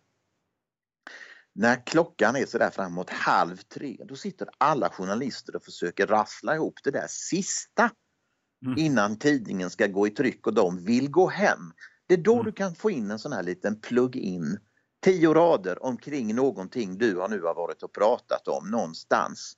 när 1.58 1.86
klockan 1.86 2.36
är 2.36 2.46
sådär 2.46 2.70
framåt 2.70 3.10
halv 3.10 3.56
tre, 3.56 3.96
då 4.04 4.16
sitter 4.16 4.48
alla 4.58 4.88
journalister 4.88 5.56
och 5.56 5.64
försöker 5.64 6.06
rassla 6.06 6.54
ihop 6.54 6.74
det 6.84 6.90
där 6.90 7.06
sista 7.08 7.90
mm. 8.66 8.78
innan 8.78 9.18
tidningen 9.18 9.70
ska 9.70 9.86
gå 9.86 10.06
i 10.06 10.10
tryck 10.10 10.46
och 10.46 10.54
de 10.54 10.84
vill 10.84 11.10
gå 11.10 11.28
hem. 11.28 11.72
Det 12.06 12.14
är 12.14 12.18
då 12.18 12.34
mm. 12.34 12.44
du 12.44 12.52
kan 12.52 12.74
få 12.74 12.90
in 12.90 13.10
en 13.10 13.18
sån 13.18 13.32
här 13.32 13.42
liten 13.42 13.80
plug-in, 13.80 14.58
tio 15.04 15.34
rader 15.34 15.82
omkring 15.82 16.34
någonting 16.34 16.98
du 16.98 17.16
har 17.16 17.28
nu 17.28 17.42
har 17.42 17.54
varit 17.54 17.82
och 17.82 17.92
pratat 17.92 18.48
om 18.48 18.70
någonstans. 18.70 19.56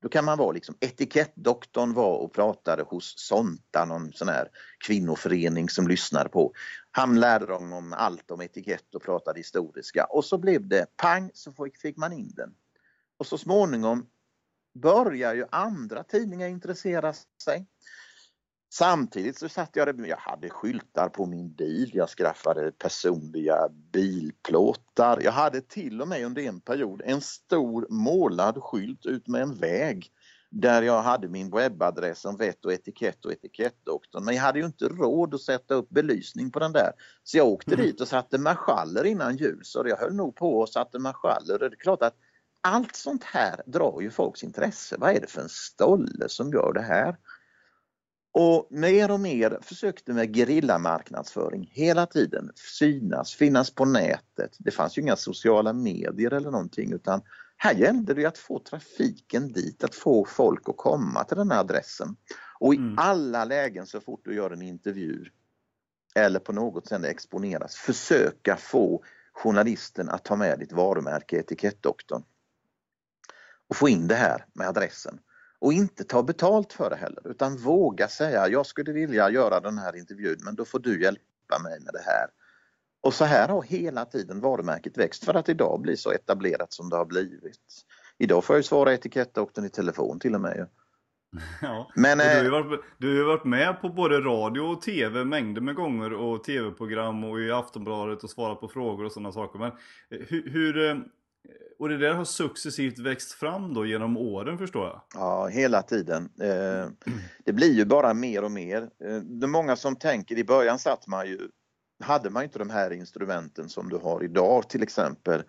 Då 0.00 0.08
kan 0.08 0.24
man 0.24 0.38
vara 0.38 0.52
liksom, 0.52 0.74
etikettdoktorn 0.80 1.94
var 1.94 2.18
och 2.18 2.32
pratade 2.32 2.82
hos 2.82 3.14
Sonta, 3.18 3.84
någon 3.84 4.12
sån 4.12 4.28
här 4.28 4.48
kvinnoförening 4.86 5.68
som 5.68 5.88
lyssnade 5.88 6.28
på. 6.28 6.52
Han 6.90 7.20
lärde 7.20 7.46
dem 7.46 7.72
om 7.72 7.92
allt 7.92 8.30
om 8.30 8.40
etikett 8.40 8.94
och 8.94 9.02
pratade 9.02 9.40
historiska 9.40 10.04
och 10.04 10.24
så 10.24 10.38
blev 10.38 10.68
det 10.68 10.96
pang 10.96 11.30
så 11.34 11.52
fick 11.82 11.96
man 11.96 12.12
in 12.12 12.32
den. 12.36 12.54
Och 13.18 13.26
så 13.26 13.38
småningom 13.38 14.06
börjar 14.74 15.34
ju 15.34 15.46
andra 15.50 16.04
tidningar 16.04 16.48
intressera 16.48 17.12
sig. 17.44 17.66
Samtidigt 18.70 19.38
så 19.38 19.48
satt 19.48 19.76
jag, 19.76 20.06
jag 20.06 20.16
hade 20.16 20.50
skyltar 20.50 21.08
på 21.08 21.26
min 21.26 21.52
bil, 21.52 21.90
jag 21.94 22.08
skaffade 22.08 22.72
personliga 22.72 23.68
bilplåtar. 23.68 25.20
Jag 25.22 25.32
hade 25.32 25.60
till 25.60 26.02
och 26.02 26.08
med 26.08 26.26
under 26.26 26.42
en 26.42 26.60
period 26.60 27.02
en 27.04 27.20
stor 27.20 27.86
målad 27.90 28.62
skylt 28.62 29.06
ut 29.06 29.28
med 29.28 29.42
en 29.42 29.54
väg 29.54 30.10
där 30.50 30.82
jag 30.82 31.02
hade 31.02 31.28
min 31.28 31.50
webbadress 31.50 32.24
om 32.24 32.36
vett 32.36 32.64
och 32.64 32.72
etikett 32.72 33.24
och 33.24 33.32
etikettdoktorn. 33.32 34.24
Men 34.24 34.34
jag 34.34 34.42
hade 34.42 34.58
ju 34.58 34.64
inte 34.64 34.88
råd 34.88 35.34
att 35.34 35.40
sätta 35.40 35.74
upp 35.74 35.88
belysning 35.88 36.50
på 36.50 36.58
den 36.58 36.72
där. 36.72 36.92
Så 37.24 37.38
jag 37.38 37.48
åkte 37.48 37.74
mm. 37.74 37.86
dit 37.86 38.00
och 38.00 38.08
satte 38.08 38.38
marschaller 38.38 39.04
innan 39.04 39.36
jul. 39.36 39.60
Så 39.62 39.84
jag 39.88 39.96
höll 39.96 40.14
nog 40.14 40.36
på 40.36 40.58
och 40.58 40.68
satte 40.68 40.98
marschaller. 40.98 41.58
Det 41.58 41.66
är 41.66 41.70
klart 41.70 42.02
att 42.02 42.16
allt 42.60 42.96
sånt 42.96 43.24
här 43.24 43.62
drar 43.66 44.00
ju 44.00 44.10
folks 44.10 44.44
intresse. 44.44 44.96
Vad 44.98 45.16
är 45.16 45.20
det 45.20 45.30
för 45.30 45.40
en 45.40 45.48
stolle 45.48 46.28
som 46.28 46.52
gör 46.52 46.72
det 46.72 46.82
här? 46.82 47.16
Och 48.32 48.68
mer 48.70 49.10
och 49.10 49.20
mer 49.20 49.58
försökte 49.62 50.12
med 50.12 50.36
gerillamarknadsföring 50.36 51.70
hela 51.72 52.06
tiden 52.06 52.52
synas, 52.54 53.34
finnas 53.34 53.70
på 53.70 53.84
nätet. 53.84 54.56
Det 54.58 54.70
fanns 54.70 54.98
ju 54.98 55.02
inga 55.02 55.16
sociala 55.16 55.72
medier 55.72 56.32
eller 56.32 56.50
någonting 56.50 56.92
utan 56.92 57.22
här 57.56 57.74
gällde 57.74 58.14
det 58.14 58.24
att 58.24 58.38
få 58.38 58.58
trafiken 58.58 59.52
dit, 59.52 59.84
att 59.84 59.94
få 59.94 60.24
folk 60.24 60.68
att 60.68 60.76
komma 60.76 61.24
till 61.24 61.36
den 61.36 61.50
här 61.50 61.60
adressen. 61.60 62.16
Och 62.60 62.74
i 62.74 62.76
mm. 62.76 62.94
alla 62.98 63.44
lägen 63.44 63.86
så 63.86 64.00
fort 64.00 64.24
du 64.24 64.34
gör 64.34 64.50
en 64.50 64.62
intervju 64.62 65.24
eller 66.14 66.38
på 66.38 66.52
något 66.52 66.86
sätt 66.86 67.04
exponeras, 67.04 67.74
försöka 67.74 68.56
få 68.56 69.04
journalisten 69.32 70.08
att 70.08 70.24
ta 70.24 70.36
med 70.36 70.58
ditt 70.58 70.72
varumärke 70.72 71.36
Etikettdoktorn 71.36 72.22
och 73.68 73.76
få 73.76 73.88
in 73.88 74.08
det 74.08 74.14
här 74.14 74.44
med 74.52 74.68
adressen. 74.68 75.20
Och 75.60 75.72
inte 75.72 76.04
ta 76.04 76.22
betalt 76.22 76.72
för 76.72 76.90
det 76.90 76.96
heller 76.96 77.30
utan 77.30 77.56
våga 77.56 78.08
säga 78.08 78.48
jag 78.48 78.66
skulle 78.66 78.92
vilja 78.92 79.30
göra 79.30 79.60
den 79.60 79.78
här 79.78 79.96
intervjun 79.96 80.38
men 80.44 80.54
då 80.54 80.64
får 80.64 80.78
du 80.78 81.02
hjälpa 81.02 81.58
mig 81.62 81.80
med 81.80 81.92
det 81.92 82.02
här. 82.06 82.26
Och 83.00 83.14
så 83.14 83.24
här 83.24 83.48
har 83.48 83.62
hela 83.62 84.04
tiden 84.04 84.40
varumärket 84.40 84.98
växt 84.98 85.24
för 85.24 85.34
att 85.34 85.48
idag 85.48 85.80
bli 85.80 85.96
så 85.96 86.12
etablerat 86.12 86.72
som 86.72 86.90
det 86.90 86.96
har 86.96 87.04
blivit. 87.04 87.84
Idag 88.18 88.44
får 88.44 88.54
jag 88.54 88.58
ju 88.58 88.62
svara 88.62 88.92
etikettdoktorn 88.92 89.64
i 89.64 89.70
telefon 89.70 90.20
till 90.20 90.34
och 90.34 90.40
med. 90.40 90.68
Ja, 91.62 91.90
Men, 91.94 92.18
du, 92.18 92.24
har 92.24 92.42
ju 92.42 92.46
eh, 92.46 92.50
varit, 92.50 92.80
du 92.98 93.18
har 93.18 93.26
varit 93.26 93.44
med 93.44 93.80
på 93.80 93.88
både 93.88 94.20
radio 94.20 94.60
och 94.60 94.82
tv 94.82 95.24
mängder 95.24 95.60
med 95.60 95.74
gånger 95.74 96.12
och 96.12 96.44
tv-program 96.44 97.24
och 97.24 97.40
i 97.40 97.50
Aftonbladet 97.50 98.24
och 98.24 98.30
svarat 98.30 98.60
på 98.60 98.68
frågor 98.68 99.04
och 99.04 99.12
sådana 99.12 99.32
saker. 99.32 99.58
Men 99.58 99.68
eh, 99.68 100.26
hur, 100.28 100.50
hur, 100.50 100.90
eh, 100.90 100.96
Eh, 101.48 101.54
och 101.78 101.88
det 101.88 101.98
där 101.98 102.14
har 102.14 102.24
successivt 102.24 102.98
växt 102.98 103.32
fram 103.32 103.74
då 103.74 103.86
genom 103.86 104.16
åren 104.16 104.58
förstår 104.58 104.86
jag? 104.86 105.00
Ja, 105.14 105.46
hela 105.46 105.82
tiden. 105.82 106.30
Eh, 106.40 107.12
det 107.44 107.52
blir 107.52 107.72
ju 107.72 107.84
bara 107.84 108.14
mer 108.14 108.44
och 108.44 108.50
mer. 108.50 108.82
Eh, 108.82 109.16
det 109.16 109.46
är 109.46 109.48
många 109.48 109.76
som 109.76 109.96
tänker, 109.96 110.38
i 110.38 110.44
början 110.44 110.78
satt 110.78 111.06
man 111.06 111.26
ju, 111.26 111.38
hade 112.04 112.30
man 112.30 112.44
inte 112.44 112.58
de 112.58 112.70
här 112.70 112.92
instrumenten 112.92 113.68
som 113.68 113.88
du 113.88 113.96
har 113.96 114.24
idag 114.24 114.68
till 114.68 114.82
exempel. 114.82 115.42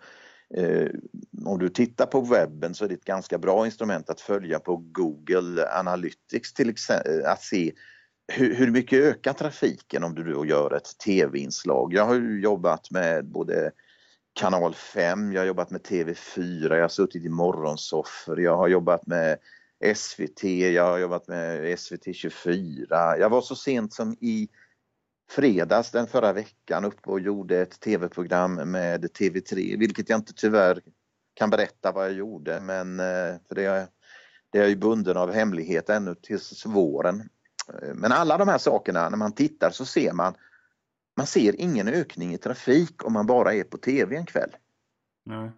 Om 1.46 1.58
du 1.58 1.68
tittar 1.68 2.06
på 2.06 2.20
webben 2.20 2.74
så 2.74 2.84
är 2.84 2.88
det 2.88 2.94
ett 2.94 3.04
ganska 3.04 3.38
bra 3.38 3.66
instrument 3.66 4.10
att 4.10 4.20
följa 4.20 4.58
på 4.58 4.76
Google 4.76 5.68
Analytics 5.78 6.54
till 6.54 6.70
exempel, 6.70 7.24
att 7.24 7.42
se 7.42 7.72
hur, 8.32 8.70
mycket 8.70 8.98
ökar 8.98 9.32
trafiken 9.32 10.04
om 10.04 10.14
du 10.14 10.32
då 10.32 10.46
gör 10.46 10.76
ett 10.76 10.98
tv-inslag. 11.04 11.94
Jag 11.94 12.06
har 12.06 12.14
ju 12.14 12.40
jobbat 12.40 12.90
med 12.90 13.26
både 13.26 13.72
kanal 14.34 14.74
5, 14.74 15.32
jag 15.32 15.40
har 15.40 15.46
jobbat 15.46 15.70
med 15.70 15.80
TV4, 15.80 16.74
jag 16.74 16.82
har 16.82 16.88
suttit 16.88 17.24
i 17.24 17.28
morgonsoffer, 17.28 18.36
jag 18.36 18.56
har 18.56 18.68
jobbat 18.68 19.06
med 19.06 19.38
SVT, 19.94 20.44
jag 20.44 20.84
har 20.84 20.98
jobbat 20.98 21.28
med 21.28 21.78
SVT 21.78 22.16
24. 22.16 23.18
Jag 23.18 23.30
var 23.30 23.40
så 23.40 23.56
sent 23.56 23.92
som 23.92 24.12
i 24.20 24.48
fredags 25.30 25.90
den 25.90 26.06
förra 26.06 26.32
veckan 26.32 26.84
uppe 26.84 27.10
och 27.10 27.20
gjorde 27.20 27.60
ett 27.60 27.80
tv-program 27.80 28.54
med 28.54 29.04
TV3, 29.04 29.78
vilket 29.78 30.08
jag 30.08 30.18
inte 30.18 30.32
tyvärr 30.34 30.80
kan 31.34 31.50
berätta 31.50 31.92
vad 31.92 32.04
jag 32.04 32.12
gjorde 32.12 32.60
men 32.60 33.00
eh, 33.00 33.36
för 33.48 33.54
det 33.54 33.64
är, 33.64 33.86
det 34.52 34.58
är 34.58 34.68
ju 34.68 34.76
bunden 34.76 35.16
av 35.16 35.32
hemlighet 35.32 35.90
ännu 35.90 36.14
tills 36.14 36.66
våren. 36.66 37.28
Eh, 37.68 37.94
men 37.94 38.12
alla 38.12 38.38
de 38.38 38.48
här 38.48 38.58
sakerna, 38.58 39.08
när 39.08 39.16
man 39.16 39.34
tittar 39.34 39.70
så 39.70 39.84
ser 39.84 40.12
man 40.12 40.34
man 41.20 41.26
ser 41.26 41.60
ingen 41.60 41.88
ökning 41.88 42.34
i 42.34 42.38
trafik 42.38 43.04
om 43.04 43.12
man 43.12 43.26
bara 43.26 43.54
är 43.54 43.64
på 43.64 43.78
TV 43.78 44.16
en 44.16 44.26
kväll. 44.26 44.56
Nej. 45.24 45.50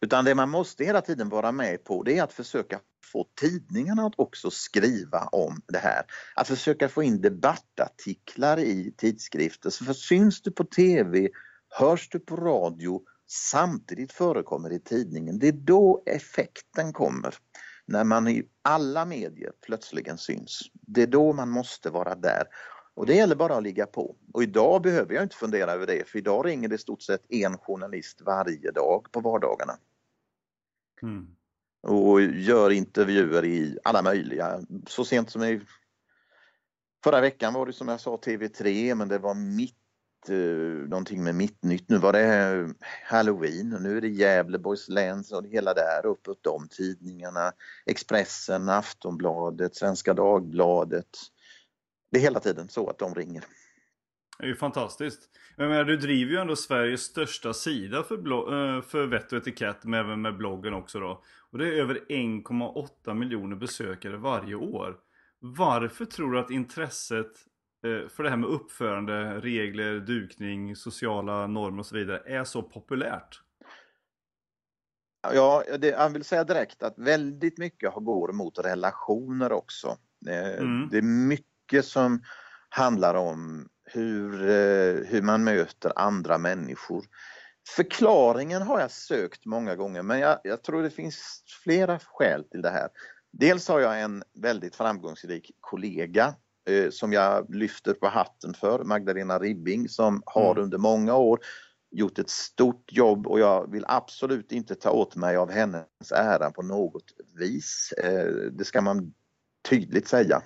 Utan 0.00 0.24
det 0.24 0.34
man 0.34 0.50
måste 0.50 0.84
hela 0.84 1.00
tiden 1.00 1.28
vara 1.28 1.52
med 1.52 1.84
på 1.84 2.02
det 2.02 2.18
är 2.18 2.22
att 2.22 2.32
försöka 2.32 2.80
få 3.12 3.26
tidningarna 3.40 4.06
att 4.06 4.18
också 4.18 4.50
skriva 4.50 5.28
om 5.32 5.60
det 5.68 5.78
här. 5.78 6.02
Att 6.34 6.48
försöka 6.48 6.88
få 6.88 7.02
in 7.02 7.20
debattartiklar 7.20 8.58
i 8.58 8.94
tidskrifter. 8.96 9.70
Så 9.70 9.84
för 9.84 9.92
syns 9.92 10.42
du 10.42 10.50
på 10.50 10.64
TV, 10.64 11.28
hörs 11.68 12.08
du 12.08 12.18
på 12.18 12.36
radio, 12.36 13.00
samtidigt 13.26 14.12
förekommer 14.12 14.72
i 14.72 14.80
tidningen, 14.80 15.38
det 15.38 15.48
är 15.48 15.52
då 15.52 16.02
effekten 16.06 16.92
kommer. 16.92 17.34
När 17.86 18.04
man 18.04 18.28
i 18.28 18.42
alla 18.62 19.04
medier 19.04 19.52
plötsligen 19.66 20.18
syns. 20.18 20.60
Det 20.72 21.02
är 21.02 21.06
då 21.06 21.32
man 21.32 21.50
måste 21.50 21.90
vara 21.90 22.14
där. 22.14 22.42
Och 22.96 23.06
det 23.06 23.14
gäller 23.14 23.36
bara 23.36 23.56
att 23.56 23.62
ligga 23.62 23.86
på. 23.86 24.16
Och 24.32 24.42
idag 24.42 24.82
behöver 24.82 25.14
jag 25.14 25.22
inte 25.22 25.36
fundera 25.36 25.72
över 25.72 25.86
det 25.86 26.08
för 26.08 26.18
idag 26.18 26.46
ringer 26.46 26.68
det 26.68 26.74
i 26.74 26.78
stort 26.78 27.02
sett 27.02 27.32
en 27.32 27.58
journalist 27.58 28.20
varje 28.20 28.70
dag 28.70 29.06
på 29.12 29.20
vardagarna. 29.20 29.78
Mm. 31.02 31.26
Och 31.82 32.22
gör 32.22 32.70
intervjuer 32.70 33.44
i 33.44 33.78
alla 33.84 34.02
möjliga. 34.02 34.60
Så 34.86 35.04
sent 35.04 35.30
som 35.30 35.42
i 35.42 35.60
förra 37.04 37.20
veckan 37.20 37.54
var 37.54 37.66
det 37.66 37.72
som 37.72 37.88
jag 37.88 38.00
sa 38.00 38.16
TV3 38.16 38.94
men 38.94 39.08
det 39.08 39.18
var 39.18 39.34
mitt 39.34 39.74
eh, 40.28 40.88
någonting 40.88 41.24
med 41.24 41.34
mitt 41.34 41.64
nytt. 41.64 41.88
Nu 41.88 41.98
var 41.98 42.12
det 42.12 42.74
Halloween 43.04 43.74
och 43.74 43.82
nu 43.82 43.96
är 43.96 44.00
det 44.00 44.08
Gävleborgs 44.08 44.88
län 44.88 45.24
och 45.32 45.42
det 45.42 45.48
hela 45.48 45.74
där 45.74 46.06
uppåt 46.06 46.42
de 46.42 46.68
tidningarna. 46.68 47.52
Expressen, 47.86 48.68
Aftonbladet, 48.68 49.76
Svenska 49.76 50.14
Dagbladet 50.14 51.08
det 52.16 52.20
är 52.20 52.22
hela 52.22 52.40
tiden 52.40 52.68
så 52.68 52.90
att 52.90 52.98
de 52.98 53.14
ringer. 53.14 53.44
Det 54.38 54.44
är 54.44 54.48
ju 54.48 54.56
fantastiskt. 54.56 55.20
Menar, 55.56 55.84
du 55.84 55.96
driver 55.96 56.32
ju 56.32 56.38
ändå 56.38 56.56
Sveriges 56.56 57.00
största 57.00 57.54
sida 57.54 58.02
för, 58.02 58.16
eh, 58.16 58.82
för 58.82 59.06
vett 59.06 59.32
och 59.32 59.38
etikett, 59.38 59.84
men 59.84 60.00
även 60.00 60.22
med 60.22 60.36
bloggen 60.36 60.74
också 60.74 61.00
då. 61.00 61.22
Och 61.50 61.58
det 61.58 61.68
är 61.68 61.72
över 61.72 62.00
1,8 62.08 63.14
miljoner 63.14 63.56
besökare 63.56 64.16
varje 64.16 64.54
år. 64.54 64.96
Varför 65.38 66.04
tror 66.04 66.32
du 66.32 66.38
att 66.38 66.50
intresset 66.50 67.32
eh, 67.84 68.08
för 68.08 68.22
det 68.22 68.30
här 68.30 68.36
med 68.36 68.50
uppförande, 68.50 69.40
regler, 69.40 70.00
dukning, 70.00 70.76
sociala 70.76 71.46
normer 71.46 71.78
och 71.78 71.86
så 71.86 71.96
vidare 71.96 72.22
är 72.26 72.44
så 72.44 72.62
populärt? 72.62 73.42
Ja, 75.34 75.64
det, 75.78 75.88
jag 75.88 76.10
vill 76.10 76.24
säga 76.24 76.44
direkt 76.44 76.82
att 76.82 76.98
väldigt 76.98 77.58
mycket 77.58 77.94
går 77.94 78.32
mot 78.32 78.58
relationer 78.58 79.52
också. 79.52 79.98
Eh, 80.28 80.58
mm. 80.58 80.88
Det 80.90 80.98
är 80.98 81.02
mycket 81.02 81.55
mycket 81.66 81.84
som 81.84 82.22
handlar 82.68 83.14
om 83.14 83.68
hur, 83.84 84.42
eh, 84.42 85.04
hur 85.06 85.22
man 85.22 85.44
möter 85.44 85.92
andra 85.96 86.38
människor. 86.38 87.04
Förklaringen 87.68 88.62
har 88.62 88.80
jag 88.80 88.90
sökt 88.90 89.46
många 89.46 89.76
gånger 89.76 90.02
men 90.02 90.20
jag, 90.20 90.38
jag 90.44 90.62
tror 90.62 90.82
det 90.82 90.90
finns 90.90 91.42
flera 91.64 91.98
skäl 91.98 92.44
till 92.44 92.62
det 92.62 92.70
här. 92.70 92.88
Dels 93.32 93.68
har 93.68 93.80
jag 93.80 94.00
en 94.00 94.22
väldigt 94.34 94.76
framgångsrik 94.76 95.50
kollega 95.60 96.34
eh, 96.70 96.90
som 96.90 97.12
jag 97.12 97.54
lyfter 97.54 97.92
på 97.92 98.06
hatten 98.06 98.54
för, 98.54 98.84
Magdalena 98.84 99.38
Ribbing, 99.38 99.88
som 99.88 100.22
har 100.26 100.50
mm. 100.50 100.64
under 100.64 100.78
många 100.78 101.16
år 101.16 101.40
gjort 101.90 102.18
ett 102.18 102.30
stort 102.30 102.92
jobb 102.92 103.26
och 103.26 103.40
jag 103.40 103.72
vill 103.72 103.84
absolut 103.88 104.52
inte 104.52 104.74
ta 104.74 104.90
åt 104.90 105.16
mig 105.16 105.36
av 105.36 105.50
hennes 105.50 106.12
ära 106.14 106.50
på 106.50 106.62
något 106.62 107.12
vis. 107.38 107.92
Eh, 107.92 108.26
det 108.52 108.64
ska 108.64 108.80
man 108.80 109.14
tydligt 109.68 110.08
säga. 110.08 110.42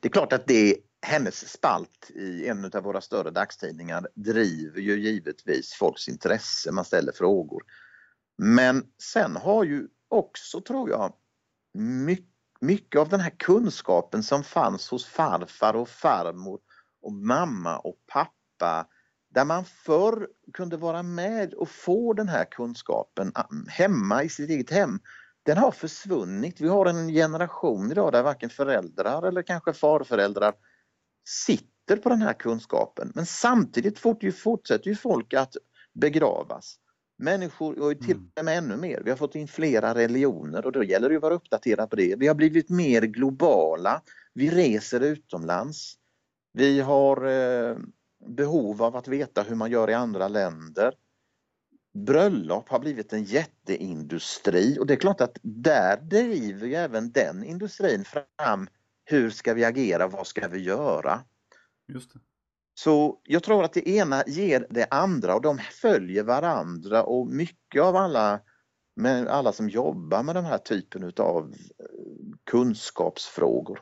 Det 0.00 0.08
är 0.08 0.12
klart 0.12 0.32
att 0.32 0.46
det 0.46 0.76
hennes 1.06 1.48
spalt 1.52 2.10
i 2.14 2.48
en 2.48 2.64
av 2.64 2.82
våra 2.82 3.00
större 3.00 3.30
dagstidningar 3.30 4.08
driver 4.14 4.80
ju 4.80 5.00
givetvis 5.00 5.72
folks 5.72 6.08
intresse, 6.08 6.72
man 6.72 6.84
ställer 6.84 7.12
frågor. 7.12 7.62
Men 8.38 8.86
sen 9.02 9.36
har 9.36 9.64
ju 9.64 9.88
också, 10.08 10.60
tror 10.60 10.90
jag, 10.90 11.12
mycket, 12.60 13.00
av 13.00 13.08
den 13.08 13.20
här 13.20 13.34
kunskapen 13.38 14.22
som 14.22 14.44
fanns 14.44 14.88
hos 14.88 15.06
farfar 15.06 15.74
och 15.74 15.88
farmor 15.88 16.60
och 17.02 17.12
mamma 17.12 17.78
och 17.78 17.96
pappa 18.06 18.86
där 19.34 19.44
man 19.44 19.64
förr 19.64 20.28
kunde 20.52 20.76
vara 20.76 21.02
med 21.02 21.54
och 21.54 21.68
få 21.68 22.12
den 22.12 22.28
här 22.28 22.44
kunskapen 22.44 23.32
ah, 23.34 23.48
hemma 23.68 24.22
i 24.22 24.28
sitt 24.28 24.50
eget 24.50 24.70
hem 24.70 24.98
den 25.42 25.58
har 25.58 25.70
försvunnit. 25.70 26.60
Vi 26.60 26.68
har 26.68 26.86
en 26.86 27.08
generation 27.08 27.90
idag 27.90 28.12
där 28.12 28.22
varken 28.22 28.50
föräldrar 28.50 29.28
eller 29.28 29.42
kanske 29.42 29.72
farföräldrar 29.72 30.54
sitter 31.28 31.96
på 31.96 32.08
den 32.08 32.22
här 32.22 32.32
kunskapen. 32.32 33.12
Men 33.14 33.26
samtidigt 33.26 33.98
fortsätter 34.34 34.88
ju 34.88 34.96
folk 34.96 35.34
att 35.34 35.56
begravas. 35.94 36.78
Människor, 37.18 37.78
och 37.78 38.00
till 38.00 38.16
mm. 38.16 38.30
och 38.38 38.44
med 38.44 38.58
ännu 38.58 38.76
mer, 38.76 39.02
vi 39.04 39.10
har 39.10 39.16
fått 39.16 39.34
in 39.34 39.48
flera 39.48 39.94
religioner 39.94 40.66
och 40.66 40.72
då 40.72 40.84
gäller 40.84 41.08
det 41.08 41.16
att 41.16 41.22
vara 41.22 41.34
uppdaterad 41.34 41.90
på 41.90 41.96
det. 41.96 42.16
Vi 42.18 42.28
har 42.28 42.34
blivit 42.34 42.70
mer 42.70 43.02
globala, 43.02 44.02
vi 44.34 44.50
reser 44.50 45.00
utomlands. 45.00 45.94
Vi 46.52 46.80
har 46.80 47.26
eh, 47.26 47.76
behov 48.26 48.82
av 48.82 48.96
att 48.96 49.08
veta 49.08 49.42
hur 49.42 49.56
man 49.56 49.70
gör 49.70 49.90
i 49.90 49.94
andra 49.94 50.28
länder. 50.28 50.94
Bröllop 51.94 52.68
har 52.68 52.78
blivit 52.78 53.12
en 53.12 53.24
jätteindustri 53.24 54.78
och 54.78 54.86
det 54.86 54.94
är 54.94 54.96
klart 54.96 55.20
att 55.20 55.38
där 55.42 55.96
driver 55.96 56.66
ju 56.66 56.74
även 56.74 57.12
den 57.12 57.44
industrin 57.44 58.04
fram 58.04 58.68
hur 59.04 59.30
ska 59.30 59.54
vi 59.54 59.64
agera, 59.64 60.08
vad 60.08 60.26
ska 60.26 60.48
vi 60.48 60.58
göra? 60.58 61.20
Just 61.88 62.12
det. 62.12 62.20
Så 62.74 63.20
jag 63.22 63.42
tror 63.42 63.64
att 63.64 63.72
det 63.72 63.88
ena 63.88 64.24
ger 64.26 64.66
det 64.70 64.86
andra 64.90 65.34
och 65.34 65.42
de 65.42 65.58
följer 65.58 66.22
varandra 66.22 67.04
och 67.04 67.26
mycket 67.26 67.82
av 67.82 67.96
alla, 67.96 68.40
med 68.96 69.28
alla 69.28 69.52
som 69.52 69.68
jobbar 69.68 70.22
med 70.22 70.36
den 70.36 70.44
här 70.44 70.58
typen 70.58 71.02
utav 71.02 71.54
kunskapsfrågor. 72.50 73.80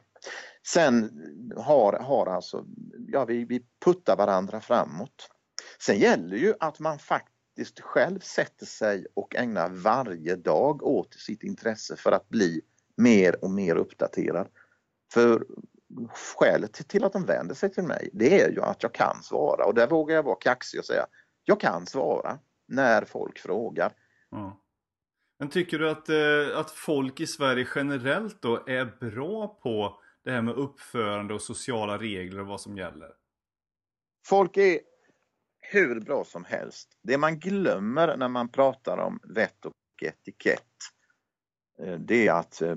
Sen 0.66 1.23
har, 1.57 1.92
har 1.92 2.27
alltså, 2.27 2.64
ja 3.09 3.25
vi, 3.25 3.44
vi 3.44 3.66
puttar 3.85 4.16
varandra 4.16 4.61
framåt. 4.61 5.31
Sen 5.79 5.99
gäller 5.99 6.37
ju 6.37 6.55
att 6.61 6.79
man 6.79 6.99
faktiskt 6.99 7.39
själv 7.81 8.18
sätter 8.18 8.66
sig 8.66 9.07
och 9.14 9.37
ägnar 9.37 9.70
varje 9.70 10.37
dag 10.37 10.83
åt 10.83 11.14
sitt 11.14 11.42
intresse 11.42 11.96
för 11.96 12.12
att 12.12 12.29
bli 12.29 12.61
mer 12.96 13.44
och 13.44 13.51
mer 13.51 13.77
uppdaterad. 13.77 14.49
För 15.12 15.46
skälet 16.11 16.88
till 16.88 17.05
att 17.05 17.12
de 17.12 17.25
vänder 17.25 17.55
sig 17.55 17.73
till 17.73 17.83
mig 17.83 18.11
det 18.12 18.40
är 18.40 18.51
ju 18.51 18.61
att 18.61 18.83
jag 18.83 18.94
kan 18.94 19.23
svara 19.23 19.64
och 19.64 19.75
där 19.75 19.87
vågar 19.87 20.16
jag 20.16 20.23
vara 20.23 20.37
kaxig 20.40 20.81
och 20.81 20.87
säga 20.87 21.07
jag 21.44 21.61
kan 21.61 21.87
svara 21.87 22.38
när 22.68 23.05
folk 23.05 23.38
frågar. 23.38 23.92
Ja. 24.31 24.61
Men 25.38 25.49
tycker 25.49 25.79
du 25.79 25.90
att, 25.90 26.09
eh, 26.09 26.59
att 26.59 26.70
folk 26.70 27.20
i 27.20 27.27
Sverige 27.27 27.68
generellt 27.75 28.42
då 28.42 28.64
är 28.66 29.11
bra 29.11 29.59
på 29.62 30.01
det 30.25 30.31
här 30.31 30.42
med 30.42 30.55
uppförande 30.55 31.35
och 31.35 31.42
sociala 31.42 31.99
regler 31.99 32.40
och 32.40 32.46
vad 32.46 32.61
som 32.61 32.77
gäller? 32.77 33.11
Folk 34.27 34.57
är 34.57 34.79
hur 35.61 36.01
bra 36.01 36.25
som 36.25 36.44
helst. 36.44 36.88
Det 37.03 37.18
man 37.18 37.38
glömmer 37.38 38.16
när 38.16 38.29
man 38.29 38.49
pratar 38.49 38.99
om 38.99 39.20
vett 39.23 39.64
och 39.64 39.73
etikett 40.03 40.62
eh, 41.83 41.94
det 41.94 42.29
är 42.29 42.33
att 42.33 42.62
eh, 42.62 42.77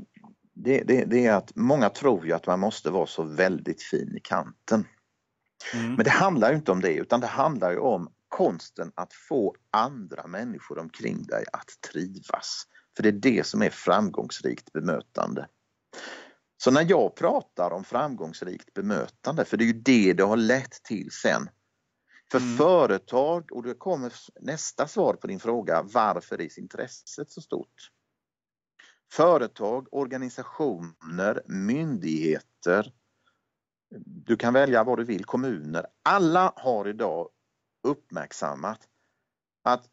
det, 0.56 0.84
det, 0.84 1.06
det, 1.06 1.26
är 1.26 1.34
att 1.34 1.56
många 1.56 1.89
tror 1.89 2.26
ju 2.26 2.34
att 2.34 2.48
man 2.48 2.60
måste 2.60 2.89
vara 2.89 3.08
så 3.08 3.24
väldigt 3.24 3.84
fin 3.84 4.15
i 4.17 4.19
kanten. 4.19 4.88
Mm. 5.74 5.96
Men 5.96 6.04
det 6.04 6.12
handlar 6.12 6.50
ju 6.50 6.56
inte 6.56 6.72
om 6.72 6.82
det 6.82 6.93
utan 6.93 7.19
det 7.19 7.28
handlar 7.28 7.72
ju 7.72 7.78
om 7.78 8.10
konsten 8.30 8.91
att 8.96 9.13
få 9.13 9.56
andra 9.72 10.28
människor 10.28 10.80
omkring 10.80 11.24
dig 11.24 11.46
att 11.54 11.91
trivas. 11.91 12.63
För 12.96 13.04
det 13.04 13.10
är 13.10 13.12
det 13.12 13.46
som 13.46 13.62
är 13.62 13.69
framgångsrikt 13.69 14.74
bemötande. 14.74 15.48
Så 16.63 16.72
när 16.72 16.86
jag 16.89 17.15
pratar 17.15 17.72
om 17.72 17.84
framgångsrikt 17.84 18.74
bemötande, 18.74 19.46
för 19.46 19.58
det 19.58 19.63
är 19.63 19.65
ju 19.65 19.82
det 19.82 20.13
det 20.13 20.24
har 20.24 20.38
lett 20.38 20.84
till 20.84 21.12
sen. 21.12 21.50
För 22.34 22.39
mm. 22.39 22.58
företag, 22.58 23.52
och 23.52 23.63
det 23.63 23.74
kommer 23.74 24.13
nästa 24.41 24.88
svar 24.88 25.13
på 25.13 25.28
din 25.28 25.39
fråga, 25.39 25.82
varför 25.82 26.41
är 26.41 26.60
intresset 26.60 27.32
så 27.32 27.41
stort? 27.41 27.91
Företag, 29.12 29.88
organisationer, 29.91 31.41
myndigheter, 31.46 32.93
du 34.06 34.38
kan 34.38 34.54
välja 34.54 34.84
vad 34.84 34.98
du 34.98 35.04
vill, 35.04 35.26
kommuner. 35.26 35.86
Alla 36.04 36.54
har 36.56 36.88
idag 36.88 37.30
uppmärksammat 37.84 38.80
att 39.63 39.89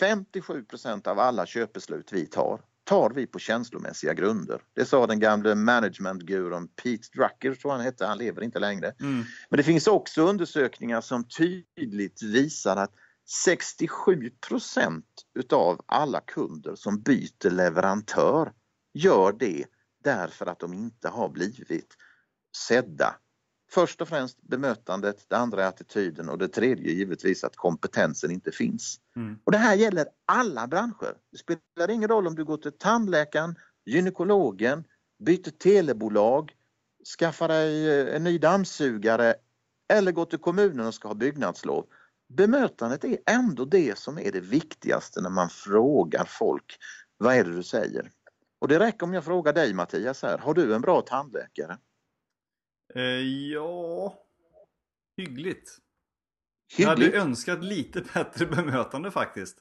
57% 0.00 1.08
av 1.08 1.18
alla 1.18 1.46
köpbeslut 1.46 2.12
vi 2.12 2.26
tar, 2.26 2.60
tar 2.84 3.10
vi 3.10 3.26
på 3.26 3.38
känslomässiga 3.38 4.14
grunder. 4.14 4.60
Det 4.74 4.84
sa 4.84 5.06
den 5.06 5.20
gamle 5.20 5.54
managementgurun 5.54 6.68
Pete 6.68 7.08
Drucker, 7.14 7.54
tror 7.54 7.72
han 7.72 7.80
hette, 7.80 8.06
han 8.06 8.18
lever 8.18 8.42
inte 8.42 8.58
längre. 8.58 8.94
Mm. 9.00 9.24
Men 9.50 9.56
det 9.56 9.62
finns 9.62 9.86
också 9.86 10.22
undersökningar 10.22 11.00
som 11.00 11.24
tydligt 11.28 12.22
visar 12.22 12.76
att 12.76 12.92
67% 13.46 15.02
utav 15.34 15.80
alla 15.86 16.20
kunder 16.20 16.74
som 16.74 17.02
byter 17.02 17.50
leverantör 17.50 18.52
gör 18.94 19.32
det 19.32 19.64
därför 20.04 20.46
att 20.46 20.58
de 20.58 20.74
inte 20.74 21.08
har 21.08 21.28
blivit 21.28 21.96
sedda. 22.68 23.14
Först 23.74 24.00
och 24.00 24.08
främst 24.08 24.42
bemötandet, 24.42 25.24
det 25.28 25.36
andra 25.36 25.64
är 25.64 25.68
attityden 25.68 26.28
och 26.28 26.38
det 26.38 26.48
tredje 26.48 26.92
givetvis 26.92 27.44
att 27.44 27.56
kompetensen 27.56 28.30
inte 28.30 28.52
finns. 28.52 29.00
Mm. 29.16 29.38
Och 29.44 29.52
Det 29.52 29.58
här 29.58 29.74
gäller 29.74 30.06
alla 30.26 30.66
branscher. 30.66 31.16
Det 31.32 31.38
spelar 31.38 31.90
ingen 31.90 32.08
roll 32.08 32.26
om 32.26 32.34
du 32.34 32.44
går 32.44 32.56
till 32.56 32.72
tandläkaren, 32.72 33.54
gynekologen, 33.86 34.84
byter 35.24 35.50
telebolag, 35.50 36.52
skaffar 37.18 37.48
dig 37.48 38.00
eh, 38.00 38.16
en 38.16 38.24
ny 38.24 38.38
dammsugare 38.38 39.34
eller 39.92 40.12
går 40.12 40.24
till 40.24 40.38
kommunen 40.38 40.86
och 40.86 40.94
ska 40.94 41.08
ha 41.08 41.14
byggnadslov. 41.14 41.86
Bemötandet 42.28 43.04
är 43.04 43.18
ändå 43.26 43.64
det 43.64 43.98
som 43.98 44.18
är 44.18 44.32
det 44.32 44.40
viktigaste 44.40 45.20
när 45.20 45.30
man 45.30 45.48
frågar 45.48 46.24
folk. 46.24 46.78
Vad 47.18 47.34
är 47.34 47.44
det 47.44 47.52
du 47.52 47.62
säger? 47.62 48.10
Och 48.58 48.68
det 48.68 48.78
räcker 48.78 49.06
om 49.06 49.14
jag 49.14 49.24
frågar 49.24 49.52
dig 49.52 49.74
Mattias 49.74 50.22
här, 50.22 50.38
har 50.38 50.54
du 50.54 50.74
en 50.74 50.80
bra 50.80 51.00
tandläkare? 51.00 51.78
Eh, 52.94 53.02
ja, 53.52 54.14
hyggligt. 55.16 55.38
hyggligt. 55.46 55.80
Jag 56.76 56.88
hade 56.88 57.12
önskat 57.12 57.64
lite 57.64 58.00
bättre 58.14 58.46
bemötande 58.46 59.10
faktiskt. 59.10 59.58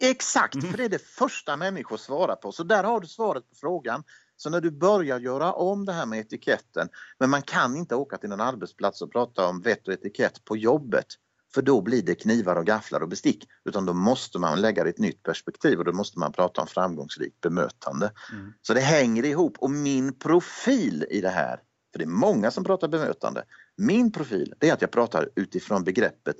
Exakt, 0.00 0.54
mm. 0.54 0.70
för 0.70 0.78
det 0.78 0.84
är 0.84 0.88
det 0.88 1.06
första 1.06 1.56
människor 1.56 1.96
svarar 1.96 2.36
på. 2.36 2.52
Så 2.52 2.62
där 2.62 2.84
har 2.84 3.00
du 3.00 3.06
svaret 3.06 3.50
på 3.50 3.54
frågan. 3.54 4.04
Så 4.36 4.50
när 4.50 4.60
du 4.60 4.70
börjar 4.70 5.20
göra 5.20 5.52
om 5.52 5.84
det 5.84 5.92
här 5.92 6.06
med 6.06 6.18
etiketten, 6.18 6.88
men 7.18 7.30
man 7.30 7.42
kan 7.42 7.76
inte 7.76 7.94
åka 7.94 8.16
till 8.16 8.32
en 8.32 8.40
arbetsplats 8.40 9.02
och 9.02 9.12
prata 9.12 9.46
om 9.46 9.60
vett 9.60 9.88
och 9.88 9.94
etikett 9.94 10.44
på 10.44 10.56
jobbet. 10.56 11.06
För 11.54 11.62
då 11.62 11.80
blir 11.82 12.02
det 12.02 12.14
knivar 12.14 12.56
och 12.56 12.66
gafflar 12.66 13.00
och 13.00 13.08
bestick. 13.08 13.48
Utan 13.64 13.86
då 13.86 13.92
måste 13.92 14.38
man 14.38 14.60
lägga 14.60 14.84
det 14.84 14.90
i 14.90 14.92
ett 14.92 14.98
nytt 14.98 15.22
perspektiv 15.22 15.78
och 15.78 15.84
då 15.84 15.92
måste 15.92 16.18
man 16.18 16.32
prata 16.32 16.60
om 16.60 16.66
framgångsrikt 16.66 17.40
bemötande. 17.40 18.12
Mm. 18.32 18.52
Så 18.62 18.74
det 18.74 18.80
hänger 18.80 19.24
ihop 19.24 19.56
och 19.58 19.70
min 19.70 20.18
profil 20.18 21.06
i 21.10 21.20
det 21.20 21.28
här, 21.28 21.60
för 21.94 21.98
det 21.98 22.04
är 22.04 22.06
många 22.06 22.50
som 22.50 22.64
pratar 22.64 22.88
bemötande. 22.88 23.44
Min 23.76 24.12
profil 24.12 24.54
det 24.58 24.68
är 24.68 24.72
att 24.72 24.80
jag 24.80 24.90
pratar 24.90 25.30
utifrån 25.36 25.84
begreppet 25.84 26.36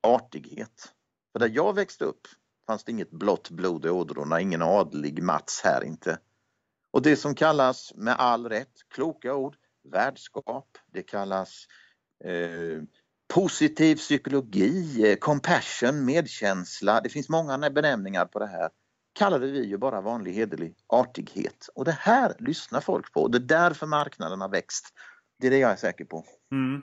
artighet. 0.00 0.92
För 1.32 1.38
där 1.38 1.48
jag 1.48 1.74
växte 1.74 2.04
upp 2.04 2.26
fanns 2.66 2.84
det 2.84 2.92
inget 2.92 3.10
blått 3.10 3.50
blod 3.50 3.86
i 3.86 3.88
ådrorna, 3.88 4.40
ingen 4.40 4.62
adlig 4.62 5.22
Mats 5.22 5.60
här 5.64 5.84
inte. 5.84 6.18
Och 6.90 7.02
det 7.02 7.16
som 7.16 7.34
kallas 7.34 7.92
med 7.94 8.14
all 8.18 8.48
rätt 8.48 8.74
kloka 8.94 9.34
ord, 9.34 9.56
värdskap, 9.92 10.78
det 10.92 11.02
kallas 11.02 11.66
eh, 12.24 12.82
positiv 13.34 13.96
psykologi, 13.96 15.10
eh, 15.10 15.16
compassion, 15.16 16.04
medkänsla. 16.04 17.00
Det 17.00 17.08
finns 17.08 17.28
många 17.28 17.70
benämningar 17.70 18.24
på 18.24 18.38
det 18.38 18.46
här. 18.46 18.70
Kallade 19.12 19.46
vi 19.46 19.66
ju 19.66 19.78
bara 19.78 20.00
vanlig 20.00 20.32
hederlig 20.32 20.74
artighet. 20.86 21.68
Och 21.74 21.84
det 21.84 21.96
här 22.00 22.34
lyssnar 22.38 22.80
folk 22.80 23.12
på. 23.12 23.28
Det 23.28 23.38
är 23.38 23.40
därför 23.40 23.86
marknaden 23.86 24.40
har 24.40 24.48
växt. 24.48 24.94
Det 25.40 25.46
är 25.46 25.50
det 25.50 25.58
jag 25.58 25.70
är 25.70 25.76
säker 25.76 26.04
på. 26.04 26.24
Mm. 26.52 26.82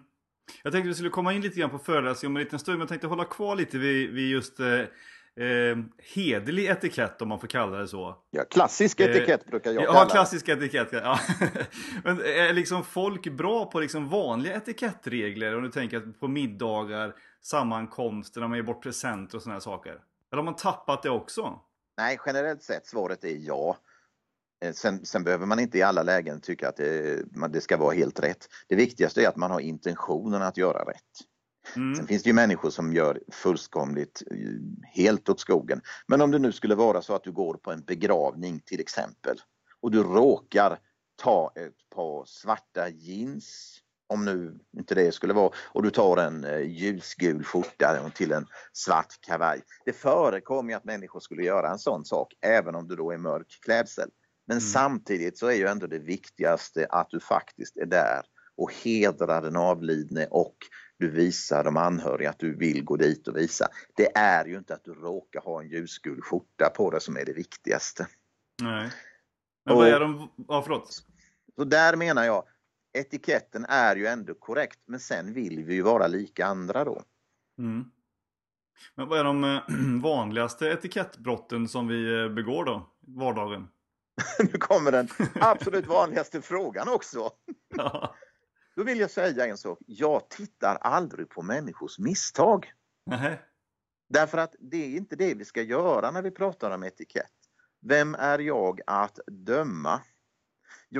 Jag 0.63 0.73
tänkte 0.73 0.87
att 0.87 0.91
vi 0.91 0.93
skulle 0.93 1.09
komma 1.09 1.33
in 1.33 1.41
lite 1.41 1.59
grann 1.59 1.69
på 1.69 1.79
föreläsningen 1.79 2.31
om 2.31 2.37
en 2.37 2.43
liten 2.43 2.59
stund. 2.59 2.77
Men 2.77 2.81
jag 2.81 2.89
tänkte 2.89 3.07
hålla 3.07 3.25
kvar 3.25 3.55
lite 3.55 3.77
vid, 3.77 4.09
vid 4.09 4.29
just 4.29 4.59
eh, 4.59 4.67
eh, 4.67 5.77
hederlig 6.15 6.65
etikett 6.65 7.21
om 7.21 7.29
man 7.29 7.39
får 7.39 7.47
kalla 7.47 7.77
det 7.77 7.87
så. 7.87 8.17
Ja, 8.31 8.43
klassisk 8.43 8.99
eh, 8.99 9.05
etikett 9.05 9.45
eh, 9.45 9.49
brukar 9.49 9.71
jag 9.71 9.85
kalla 9.85 9.99
det. 9.99 10.05
Ja, 10.05 10.09
klassisk 10.09 10.49
etikett. 10.49 10.89
Ja. 10.91 11.19
Men 12.03 12.19
är 12.19 12.53
liksom 12.53 12.83
folk 12.83 13.27
bra 13.27 13.65
på 13.65 13.79
liksom 13.79 14.09
vanliga 14.09 14.55
etikettregler? 14.55 15.55
Om 15.55 15.63
du 15.63 15.71
tänker 15.71 15.99
på 16.19 16.27
middagar, 16.27 17.15
sammankomster, 17.41 18.41
när 18.41 18.47
man 18.47 18.57
ger 18.57 18.63
bort 18.63 18.83
presenter 18.83 19.37
och 19.37 19.43
sådana 19.43 19.61
saker. 19.61 19.91
Eller 19.91 20.37
har 20.37 20.43
man 20.43 20.55
tappat 20.55 21.03
det 21.03 21.09
också? 21.09 21.59
Nej, 21.99 22.19
generellt 22.25 22.63
sett 22.63 22.87
svaret 22.87 23.23
är 23.23 23.37
ja. 23.37 23.77
Eh, 24.65 24.73
sen, 24.73 25.05
sen, 25.05 25.23
behöver 25.23 25.45
man 25.45 25.59
inte 25.59 25.77
i 25.77 25.81
alla 25.81 26.03
lägen 26.03 26.41
tycka 26.41 26.69
att 26.69 26.75
det, 26.75 27.23
det, 27.49 27.61
ska 27.61 27.77
vara 27.77 27.95
helt 27.95 28.19
rätt. 28.19 28.47
Det 28.67 28.75
viktigaste 28.75 29.23
är 29.23 29.27
att 29.27 29.35
man 29.35 29.51
har 29.51 29.59
intentionen 29.59 30.41
att 30.41 30.57
göra 30.57 30.83
rätt. 30.83 31.03
Mm. 31.75 31.95
Sen 31.95 32.07
finns 32.07 32.23
det 32.23 32.29
ju 32.29 32.33
människor 32.33 32.69
som 32.69 32.93
gör 32.93 33.21
fullkomligt 33.31 34.23
eh, 34.31 34.37
helt 34.93 35.29
åt 35.29 35.39
skogen. 35.39 35.81
Men 36.07 36.21
om 36.21 36.31
det 36.31 36.39
nu 36.39 36.51
skulle 36.51 36.75
vara 36.75 37.01
så 37.01 37.15
att 37.15 37.23
du 37.23 37.31
går 37.31 37.53
på 37.53 37.71
en 37.71 37.81
begravning 37.81 38.59
till 38.59 38.79
exempel 38.79 39.37
och 39.81 39.91
du 39.91 40.03
råkar 40.03 40.79
ta 41.15 41.51
ett 41.55 41.89
par 41.95 42.25
svarta 42.25 42.89
jeans 42.89 43.78
om 44.09 44.25
nu 44.25 44.59
inte 44.77 44.95
det 44.95 45.11
skulle 45.11 45.33
vara, 45.33 45.51
och 45.55 45.83
du 45.83 45.89
tar 45.91 46.17
en 46.17 46.43
eh, 46.43 46.59
ljusgul 46.59 47.43
skjorta 47.43 48.09
till 48.15 48.31
en 48.31 48.45
svart 48.73 49.21
kavaj. 49.21 49.61
Det 49.85 49.93
förekommer 49.93 50.75
att 50.75 50.83
människor 50.83 51.19
skulle 51.19 51.43
göra 51.43 51.71
en 51.71 51.79
sån 51.79 52.05
sak 52.05 52.33
även 52.41 52.75
om 52.75 52.87
du 52.87 52.95
då 52.95 53.11
är 53.11 53.17
mörk 53.17 53.59
klädsel. 53.65 54.09
Men 54.47 54.57
mm. 54.57 54.61
samtidigt 54.61 55.37
så 55.37 55.47
är 55.47 55.55
ju 55.55 55.67
ändå 55.67 55.87
det 55.87 55.99
viktigaste 55.99 56.87
att 56.89 57.09
du 57.09 57.19
faktiskt 57.19 57.77
är 57.77 57.85
där 57.85 58.21
och 58.57 58.73
hedrar 58.73 59.41
den 59.41 59.55
avlidne 59.55 60.27
och 60.31 60.55
du 60.97 61.11
visar 61.11 61.63
de 61.63 61.77
anhöriga 61.77 62.29
att 62.29 62.39
du 62.39 62.55
vill 62.55 62.83
gå 62.83 62.95
dit 62.95 63.27
och 63.27 63.37
visa. 63.37 63.67
Det 63.95 64.17
är 64.17 64.45
ju 64.45 64.57
inte 64.57 64.73
att 64.73 64.83
du 64.83 64.93
råkar 64.93 65.41
ha 65.41 65.61
en 65.61 65.69
ljusgul 65.69 66.21
skjorta 66.21 66.69
på 66.69 66.91
dig 66.91 67.01
som 67.01 67.17
är 67.17 67.25
det 67.25 67.33
viktigaste. 67.33 68.07
Nej. 68.61 68.89
Men 69.65 69.75
vad 69.75 69.87
är 69.87 69.99
de... 69.99 70.29
Ja, 70.47 70.61
förlåt. 70.61 71.03
Så 71.55 71.63
där 71.63 71.95
menar 71.95 72.25
jag, 72.25 72.43
etiketten 72.93 73.65
är 73.69 73.95
ju 73.95 74.07
ändå 74.07 74.33
korrekt 74.33 74.79
men 74.85 74.99
sen 74.99 75.33
vill 75.33 75.63
vi 75.63 75.73
ju 75.73 75.81
vara 75.81 76.07
lika 76.07 76.45
andra 76.45 76.83
då. 76.85 77.03
Mm. 77.57 77.91
Men 78.95 79.07
vad 79.07 79.19
är 79.19 79.23
de 79.23 79.43
eh, 79.43 79.61
vanligaste 80.01 80.67
etikettbrotten 80.67 81.67
som 81.67 81.87
vi 81.87 82.23
eh, 82.23 82.29
begår 82.29 82.65
då? 82.65 82.89
Vardagen? 82.99 83.67
nu 84.39 84.59
kommer 84.59 84.91
den 84.91 85.07
absolut 85.35 85.87
vanligaste 85.87 86.41
frågan 86.41 86.89
också. 86.89 87.29
Ja. 87.75 88.15
Då 88.75 88.83
vill 88.83 88.99
jag 88.99 89.11
säga 89.11 89.45
en 89.45 89.57
sak. 89.57 89.79
Jag 89.85 90.29
tittar 90.29 90.75
aldrig 90.75 91.29
på 91.29 91.41
människors 91.41 91.99
misstag. 91.99 92.73
Nej. 93.05 93.41
Därför 94.09 94.37
att 94.37 94.55
det 94.59 94.77
är 94.77 94.97
inte 94.97 95.15
det 95.15 95.33
vi 95.33 95.45
ska 95.45 95.61
göra 95.61 96.11
när 96.11 96.21
vi 96.21 96.31
pratar 96.31 96.71
om 96.71 96.83
etikett. 96.83 97.31
Vem 97.81 98.15
är 98.15 98.39
jag 98.39 98.81
att 98.87 99.19
döma? 99.27 100.01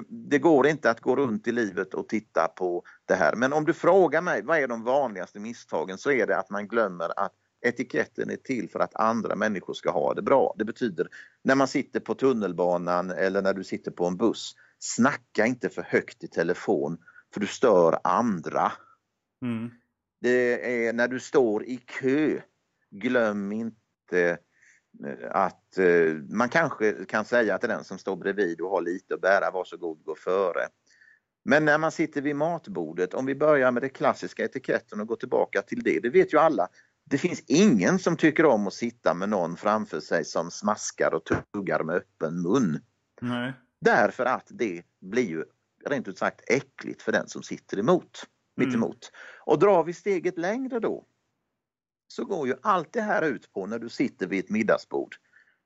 Det 0.10 0.40
går 0.40 0.68
inte 0.68 0.90
att 0.90 1.02
gå 1.02 1.16
runt 1.16 1.48
i 1.48 1.52
livet 1.52 1.94
och 1.94 2.10
titta 2.10 2.48
på 2.48 2.84
det 3.06 3.14
här. 3.14 3.36
Men 3.36 3.54
om 3.54 3.66
du 3.66 3.74
frågar 3.74 4.22
mig 4.22 4.42
vad 4.44 4.58
är 4.58 4.68
de 4.68 4.84
vanligaste 4.84 5.40
misstagen 5.40 5.98
så 5.98 6.12
är 6.12 6.28
det 6.28 6.38
att 6.38 6.50
man 6.50 6.68
glömmer 6.68 7.20
att 7.20 7.34
etiketten 7.62 8.30
är 8.30 8.36
till 8.36 8.70
för 8.70 8.80
att 8.80 8.96
andra 8.96 9.36
människor 9.36 9.74
ska 9.74 9.92
ha 9.92 10.14
det 10.14 10.22
bra. 10.22 10.56
Det 10.58 10.66
betyder 10.66 11.08
när 11.44 11.56
man 11.56 11.68
sitter 11.68 12.00
på 12.00 12.16
tunnelbanan 12.16 13.12
eller 13.12 13.42
när 13.42 13.54
du 13.54 13.64
sitter 13.64 13.92
på 13.92 14.06
en 14.06 14.18
buss, 14.18 14.56
snacka 14.80 15.46
inte 15.46 15.70
för 15.70 15.82
högt 15.82 16.24
i 16.24 16.28
telefon 16.28 16.98
för 17.34 17.40
du 17.40 17.48
stör 17.48 18.00
andra. 18.04 18.72
Mm. 19.42 19.72
Det 20.22 20.88
är 20.88 20.94
när 20.94 21.08
du 21.08 21.20
står 21.20 21.64
i 21.64 21.78
kö, 21.78 22.42
glöm 22.92 23.52
inte 23.52 24.38
att 25.32 25.78
eh, 25.78 26.14
man 26.30 26.50
kanske 26.50 27.06
kan 27.06 27.26
säga 27.26 27.58
till 27.58 27.70
den 27.70 27.84
som 27.84 27.98
står 27.98 28.16
bredvid 28.16 28.62
och 28.62 28.70
har 28.70 28.82
lite 28.82 29.14
att 29.14 29.22
bära, 29.22 29.52
varsågod 29.52 30.04
gå 30.04 30.16
före. 30.16 30.68
Men 31.46 31.66
när 31.66 31.78
man 31.78 31.92
sitter 31.92 32.22
vid 32.22 32.36
matbordet, 32.36 33.14
om 33.14 33.26
vi 33.26 33.36
börjar 33.36 33.72
med 33.72 33.84
det 33.84 33.90
klassiska 33.90 34.44
etiketten 34.44 35.00
och 35.00 35.08
går 35.08 35.16
tillbaka 35.16 35.62
till 35.62 35.84
det, 35.84 36.00
det 36.00 36.10
vet 36.10 36.34
ju 36.34 36.38
alla. 36.38 36.68
Det 37.06 37.18
finns 37.18 37.44
ingen 37.48 38.00
som 38.00 38.18
tycker 38.18 38.46
om 38.46 38.68
att 38.68 38.74
sitta 38.74 39.14
med 39.14 39.30
någon 39.30 39.58
framför 39.58 40.00
sig 40.00 40.26
som 40.26 40.52
smaskar 40.52 41.14
och 41.14 41.22
tuggar 41.54 41.84
med 41.84 41.96
öppen 41.96 42.42
mun. 42.42 42.80
Nej. 43.22 43.54
Därför 43.82 44.26
att 44.26 44.48
det 44.50 44.84
blir 45.02 45.30
ju 45.30 45.44
rent 45.86 46.08
ut 46.08 46.18
sagt 46.18 46.42
äckligt 46.48 47.02
för 47.02 47.12
den 47.12 47.28
som 47.28 47.44
sitter 47.44 47.80
emot, 47.80 48.24
mitt 48.56 48.68
Mm. 48.68 48.80
emot. 48.80 49.12
Och 49.46 49.60
drar 49.60 49.84
vi 49.84 49.94
steget 49.94 50.38
längre 50.38 50.80
då 50.80 51.06
så 52.12 52.26
går 52.26 52.48
ju 52.48 52.56
allt 52.62 52.94
det 52.94 53.02
här 53.02 53.22
ut 53.22 53.54
på 53.54 53.66
när 53.66 53.80
du 53.80 53.90
sitter 53.90 54.28
vid 54.28 54.40
ett 54.44 54.50
middagsbord. 54.50 55.16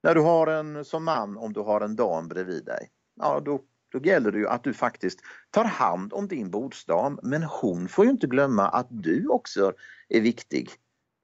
När 0.04 0.16
du 0.16 0.22
har 0.22 0.48
en, 0.48 0.86
som 0.86 1.04
man, 1.04 1.38
om 1.38 1.54
du 1.54 1.60
har 1.60 1.82
en 1.82 1.96
dam 1.96 2.28
bredvid 2.28 2.66
dig, 2.66 2.90
ja 3.16 3.42
då, 3.46 3.62
då 3.92 4.00
gäller 4.00 4.32
det 4.32 4.38
ju 4.38 4.48
att 4.48 4.64
du 4.64 4.74
faktiskt 4.74 5.20
tar 5.52 5.66
hand 5.66 6.14
om 6.14 6.28
din 6.28 6.52
bordsdam 6.52 7.20
men 7.24 7.44
hon 7.44 7.88
får 7.88 8.06
ju 8.06 8.12
inte 8.12 8.28
glömma 8.28 8.68
att 8.68 8.88
du 8.90 9.28
också 9.28 9.74
är 10.10 10.22
viktig. 10.22 10.70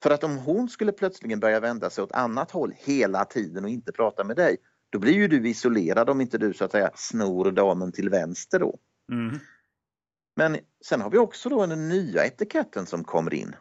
För 0.04 0.12
att 0.12 0.24
om 0.24 0.38
hon 0.38 0.70
skulle 0.70 0.92
plötsligen 0.92 1.40
börja 1.40 1.60
vända 1.60 1.90
sig 1.90 2.04
åt 2.04 2.12
annat 2.12 2.52
håll 2.52 2.74
hela 2.78 3.26
tiden 3.26 3.64
och 3.64 3.70
inte 3.70 3.92
prata 3.92 4.24
med 4.24 4.36
dig, 4.36 4.58
då 4.90 5.00
blir 5.00 5.14
ju 5.14 5.28
du 5.28 5.50
isolerad 5.50 6.10
om 6.10 6.22
inte 6.22 6.38
du 6.38 6.54
så 6.54 6.66
att 6.66 6.72
säga 6.72 6.92
snor 6.96 7.52
damen 7.52 7.92
till 7.92 8.10
vänster 8.10 8.60
då. 8.60 8.80
Mm. 9.12 9.40
Men 10.36 10.58
sen 10.86 11.02
har 11.02 11.10
vi 11.10 11.18
också 11.18 11.50
då 11.50 11.66
den 11.66 11.90
nya 11.90 12.26
etiketten 12.26 12.86
som 12.86 13.04
kommer 13.04 13.34
in. 13.34 13.56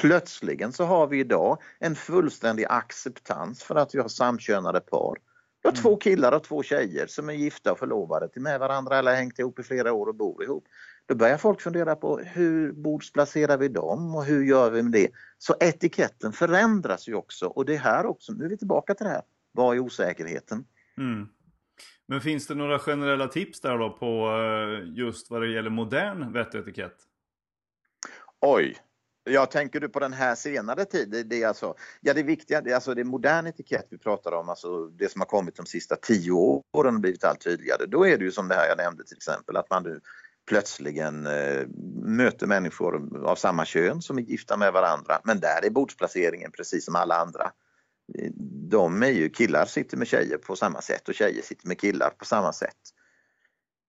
Plötsligen 0.00 0.72
så 0.72 0.84
har 0.84 1.06
vi 1.06 1.20
idag 1.20 1.58
en 1.78 1.94
fullständig 1.94 2.66
acceptans 2.68 3.62
för 3.62 3.74
att 3.74 3.94
vi 3.94 3.98
har 3.98 4.08
samkönade 4.08 4.80
par. 4.80 5.16
Vi 5.62 5.68
har 5.68 5.72
Mm. 5.72 5.82
två 5.82 5.96
killar 5.96 6.32
och 6.32 6.44
två 6.44 6.62
tjejer 6.62 7.06
som 7.06 7.28
är 7.28 7.32
gifta 7.32 7.72
och 7.72 7.78
förlovade 7.78 8.28
till 8.28 8.42
med 8.42 8.60
varandra 8.60 8.98
eller 8.98 9.14
hängt 9.14 9.38
ihop 9.38 9.58
i 9.58 9.62
flera 9.62 9.92
år 9.92 10.06
och 10.06 10.14
bor 10.14 10.44
ihop. 10.44 10.64
Då 11.06 11.14
börjar 11.14 11.36
folk 11.36 11.60
fundera 11.60 11.96
på 11.96 12.18
hur 12.18 12.72
bordsplacerar 12.72 13.56
vi 13.58 13.68
dem 13.68 14.14
och 14.14 14.24
hur 14.24 14.44
gör 14.44 14.70
vi 14.70 14.82
med 14.82 14.92
det? 14.92 15.08
Så 15.38 15.54
etiketten 15.60 16.32
förändras 16.32 17.08
ju 17.08 17.14
också 17.14 17.46
och 17.46 17.64
det 17.64 17.76
här 17.76 18.06
också, 18.06 18.32
nu 18.32 18.44
är 18.44 18.48
vi 18.48 18.56
tillbaka 18.56 18.94
till 18.94 19.04
det 19.06 19.12
här. 19.12 19.22
Vad 19.52 19.76
är 19.76 19.80
osäkerheten? 19.80 20.64
Mm. 20.98 21.28
Men 22.08 22.20
finns 22.20 22.46
det 22.46 22.54
några 22.54 22.78
generella 22.78 23.28
tips 23.28 23.60
där 23.60 23.78
då 23.78 23.90
på 23.90 24.28
eh, 24.30 24.92
just 24.98 25.30
vad 25.30 25.42
det 25.42 25.48
gäller 25.48 25.70
modern 25.70 26.32
vett 26.32 26.54
och 26.54 26.60
etikett? 26.60 26.96
Oj, 28.40 28.76
jag 29.26 29.50
tänker 29.50 29.80
du 29.80 29.88
på 29.88 30.00
den 30.00 30.12
här 30.12 30.34
senare 30.34 30.84
tiden? 30.84 31.28
Det 31.28 31.42
är 31.42 31.48
alltså, 31.48 31.74
ja 32.00 32.14
det 32.14 32.22
viktiga, 32.22 32.60
det 32.60 32.70
är 32.70 32.74
alltså 32.74 32.94
det 32.94 33.02
är 33.02 33.04
modern 33.04 33.46
etikett 33.46 33.86
vi 33.90 33.98
pratar 33.98 34.32
om, 34.32 34.48
alltså 34.48 34.86
det 34.86 35.12
som 35.12 35.20
har 35.20 35.26
kommit 35.26 35.56
de 35.56 35.66
sista 35.66 35.96
tio 35.96 36.32
åren 36.32 36.94
och 36.94 37.00
blivit 37.00 37.24
allt 37.24 37.40
tydligare. 37.40 37.86
Då 37.86 38.06
är 38.06 38.18
det 38.18 38.24
ju 38.24 38.32
som 38.32 38.48
det 38.48 38.54
här 38.54 38.68
jag 38.68 38.78
nämnde 38.78 39.04
till 39.04 39.16
exempel 39.16 39.56
att 39.56 39.70
man 39.70 39.82
nu 39.82 40.00
plötsligen 40.48 41.26
eh, 41.26 41.66
möter 42.02 42.46
människor 42.46 43.26
av 43.26 43.36
samma 43.36 43.64
kön 43.64 44.02
som 44.02 44.18
är 44.18 44.22
gifta 44.22 44.56
med 44.56 44.72
varandra. 44.72 45.20
Men 45.24 45.40
där 45.40 45.64
är 45.64 45.70
bordsplaceringen 45.70 46.50
precis 46.50 46.84
som 46.84 46.96
alla 46.96 47.16
andra. 47.16 47.50
De 48.70 49.02
är 49.02 49.10
ju, 49.10 49.28
killar 49.30 49.66
sitter 49.66 49.96
med 49.96 50.08
tjejer 50.08 50.38
på 50.38 50.56
samma 50.56 50.80
sätt 50.80 51.08
och 51.08 51.14
tjejer 51.14 51.42
sitter 51.42 51.68
med 51.68 51.80
killar 51.80 52.10
på 52.18 52.24
samma 52.24 52.52
sätt. 52.52 52.95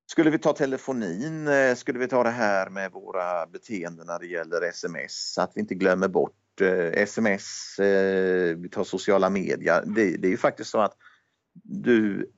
Skulle 0.09 0.29
vi 0.29 0.39
ta 0.39 0.53
telefonin, 0.53 1.47
eh, 1.47 1.75
skulle 1.75 1.99
vi 1.99 2.07
ta 2.07 2.23
det 2.23 2.29
här 2.29 2.69
med 2.69 2.91
våra 2.91 3.45
beteenden 3.45 4.07
när 4.07 4.19
det 4.19 4.27
gäller 4.27 4.61
sms, 4.61 5.37
att 5.37 5.51
vi 5.55 5.61
inte 5.61 5.75
glömmer 5.75 6.07
bort 6.07 6.61
eh, 6.61 7.01
sms, 7.01 7.79
eh, 7.79 8.57
vi 8.57 8.69
tar 8.69 8.83
sociala 8.83 9.29
medier. 9.29 9.83
Det, 9.85 10.17
det 10.17 10.27
är 10.27 10.31
ju 10.31 10.37
faktiskt 10.37 10.69
så 10.69 10.79
att 10.79 10.97
du 11.63 12.31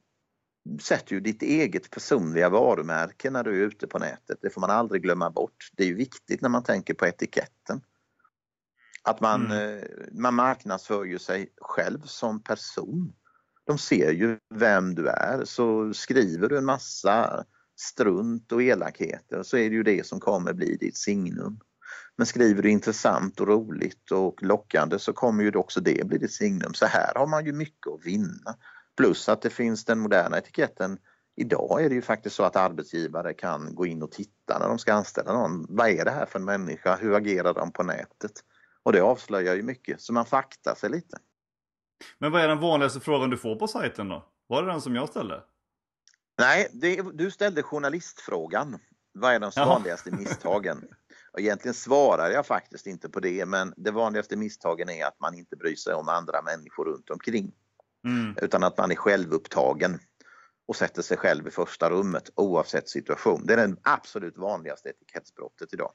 sätter 0.82 1.14
ju 1.14 1.20
ditt 1.20 1.42
eget 1.42 1.90
personliga 1.90 2.50
varumärke 2.50 3.30
när 3.30 3.44
du 3.44 3.64
är 3.64 3.68
ute 3.68 3.88
på 3.88 4.00
nätet. 4.00 4.40
Det 4.42 4.50
får 4.50 4.62
man 4.62 4.70
aldrig 4.70 5.02
glömma 5.02 5.30
bort. 5.30 5.70
Det 5.74 5.84
är 5.84 5.94
viktigt 5.94 6.42
när 6.42 6.50
man 6.50 6.64
tänker 6.64 6.94
på 6.94 7.06
etiketten. 7.06 7.82
Att 9.04 9.20
man, 9.20 9.52
eh, 9.52 9.84
man 10.12 10.34
marknadsför 10.34 11.04
ju 11.04 11.20
sig 11.20 11.54
själv 11.62 12.02
som 12.02 12.44
person. 12.44 13.14
De 13.66 13.78
ser 13.78 14.12
ju 14.12 14.38
vem 14.54 14.96
du 14.96 15.08
är 15.08 15.46
så 15.46 15.94
skriver 15.94 16.50
du 16.50 16.58
en 16.58 16.66
massa 16.66 17.46
strunt 17.80 18.52
och 18.52 18.64
elakheter 18.64 19.44
så 19.44 19.58
är 19.58 19.70
det 19.70 19.76
ju 19.76 19.84
det 19.84 20.06
som 20.06 20.20
kommer 20.20 20.54
bli 20.54 20.76
ditt 20.76 20.98
signum. 20.98 21.60
Men 22.16 22.26
skriver 22.26 22.62
du 22.62 22.70
intressant 22.70 23.40
och 23.40 23.48
roligt 23.48 24.12
och 24.12 24.44
lockande 24.44 25.00
så 25.00 25.14
kommer 25.14 25.44
ju 25.44 25.52
också 25.56 25.82
det 25.82 26.08
bli 26.08 26.18
ditt 26.18 26.32
signum. 26.32 26.74
Så 26.74 26.86
här 26.86 27.14
har 27.16 27.28
man 27.28 27.46
ju 27.46 27.54
mycket 27.54 27.88
att 27.88 28.06
vinna. 28.06 28.56
Plus 28.98 29.30
att 29.30 29.42
det 29.42 29.50
finns 29.50 29.86
den 29.86 30.00
moderna 30.00 30.38
etiketten. 30.38 30.98
Idag 31.36 31.84
är 31.84 31.90
det 31.90 31.96
ju 31.96 32.02
faktiskt 32.02 32.36
så 32.36 32.44
att 32.44 32.56
arbetsgivare 32.56 33.34
kan 33.34 33.76
gå 33.76 33.86
in 33.86 34.04
och 34.04 34.12
titta 34.12 34.60
när 34.60 34.68
de 34.68 34.80
ska 34.80 34.94
anställa 34.94 35.34
någon. 35.34 35.66
Vad 35.70 35.90
är 35.90 36.06
det 36.06 36.12
här 36.12 36.26
för 36.26 36.40
en 36.40 36.46
människa? 36.46 36.96
Hur 36.96 37.16
agerar 37.16 37.54
de 37.54 37.72
på 37.72 37.84
nätet? 37.84 38.32
Och 38.84 38.94
det 38.94 39.02
avslöjar 39.02 39.56
ju 39.56 39.64
mycket, 39.64 40.02
så 40.02 40.14
man 40.14 40.26
faktar 40.26 40.76
sig 40.76 40.90
lite. 40.90 41.18
Men 42.18 42.32
vad 42.32 42.42
är 42.42 42.48
den 42.48 42.60
vanligaste 42.60 43.00
frågan 43.00 43.30
du 43.30 43.38
får 43.38 43.56
på 43.56 43.68
sajten 43.68 44.08
då? 44.08 44.26
Var 44.48 44.64
det 44.64 44.72
den 44.72 44.82
som 44.82 44.96
jag 44.96 45.10
ställde? 45.10 45.44
Nej, 46.40 46.68
det, 46.74 47.02
du 47.14 47.32
ställde 47.32 47.64
journalistfrågan. 47.64 48.80
Vad 49.14 49.34
är 49.34 49.40
de 49.40 49.52
vanligaste 49.56 50.12
misstagen? 50.12 50.84
Och 51.32 51.40
egentligen 51.40 51.74
svarar 51.74 52.30
jag 52.30 52.46
faktiskt 52.46 52.88
inte 52.88 53.10
på 53.10 53.20
det, 53.20 53.46
men 53.46 53.74
det 53.78 53.92
vanligaste 53.92 54.36
misstagen 54.36 54.90
är 54.90 55.06
att 55.06 55.20
man 55.20 55.36
inte 55.36 55.56
bryr 55.56 55.76
sig 55.76 55.94
om 55.94 56.10
andra 56.10 56.42
människor 56.42 56.86
runt 56.86 57.10
omkring. 57.10 57.52
Mm. 58.08 58.36
Utan 58.42 58.64
att 58.64 58.78
man 58.78 58.92
är 58.92 58.96
självupptagen 58.96 60.00
och 60.68 60.76
sätter 60.76 61.02
sig 61.02 61.18
själv 61.18 61.48
i 61.48 61.52
första 61.52 61.90
rummet 61.90 62.30
oavsett 62.36 62.90
situation. 62.90 63.46
Det 63.46 63.54
är 63.54 63.68
det 63.68 63.76
absolut 63.84 64.38
vanligaste 64.38 64.90
etikettsbrottet 64.90 65.74
idag. 65.74 65.92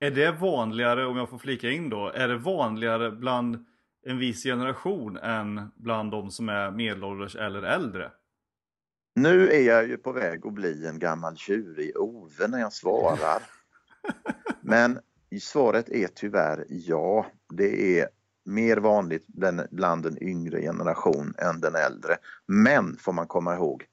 Är 0.00 0.10
det 0.10 0.32
vanligare, 0.32 1.06
om 1.06 1.16
jag 1.16 1.30
får 1.30 1.38
flika 1.38 1.70
in 1.70 1.90
då, 1.90 2.08
är 2.08 2.28
det 2.28 2.38
vanligare 2.38 3.10
bland 3.10 3.66
en 4.06 4.18
viss 4.18 4.42
generation 4.42 5.16
än 5.16 5.72
bland 5.76 6.10
de 6.10 6.30
som 6.30 6.48
är 6.48 6.70
medelålders 6.70 7.36
eller 7.36 7.62
äldre? 7.62 8.10
Nu 9.18 9.50
är 9.50 9.62
jag 9.62 9.88
ju 9.88 9.96
på 9.96 10.12
väg 10.12 10.46
att 10.46 10.52
bli 10.52 10.86
en 10.86 10.98
gammal 10.98 11.36
tjurig 11.36 11.96
Ove 11.96 12.48
när 12.48 12.58
jag 12.58 12.72
svarar. 12.72 13.42
Men 14.60 14.98
svaret 15.40 15.88
är 15.88 16.08
tyvärr 16.14 16.64
ja. 16.68 17.26
Det 17.48 18.00
är 18.00 18.08
mer 18.44 18.76
vanligt 18.76 19.26
bland- 19.70 20.02
den 20.02 20.22
yngre 20.22 20.60
generation 20.60 21.34
än 21.38 21.60
den 21.60 21.74
äldre. 21.74 22.16
Men 22.46 22.96
får 22.96 23.12
man 23.12 23.26
komma 23.26 23.54
ihåg, 23.54 23.84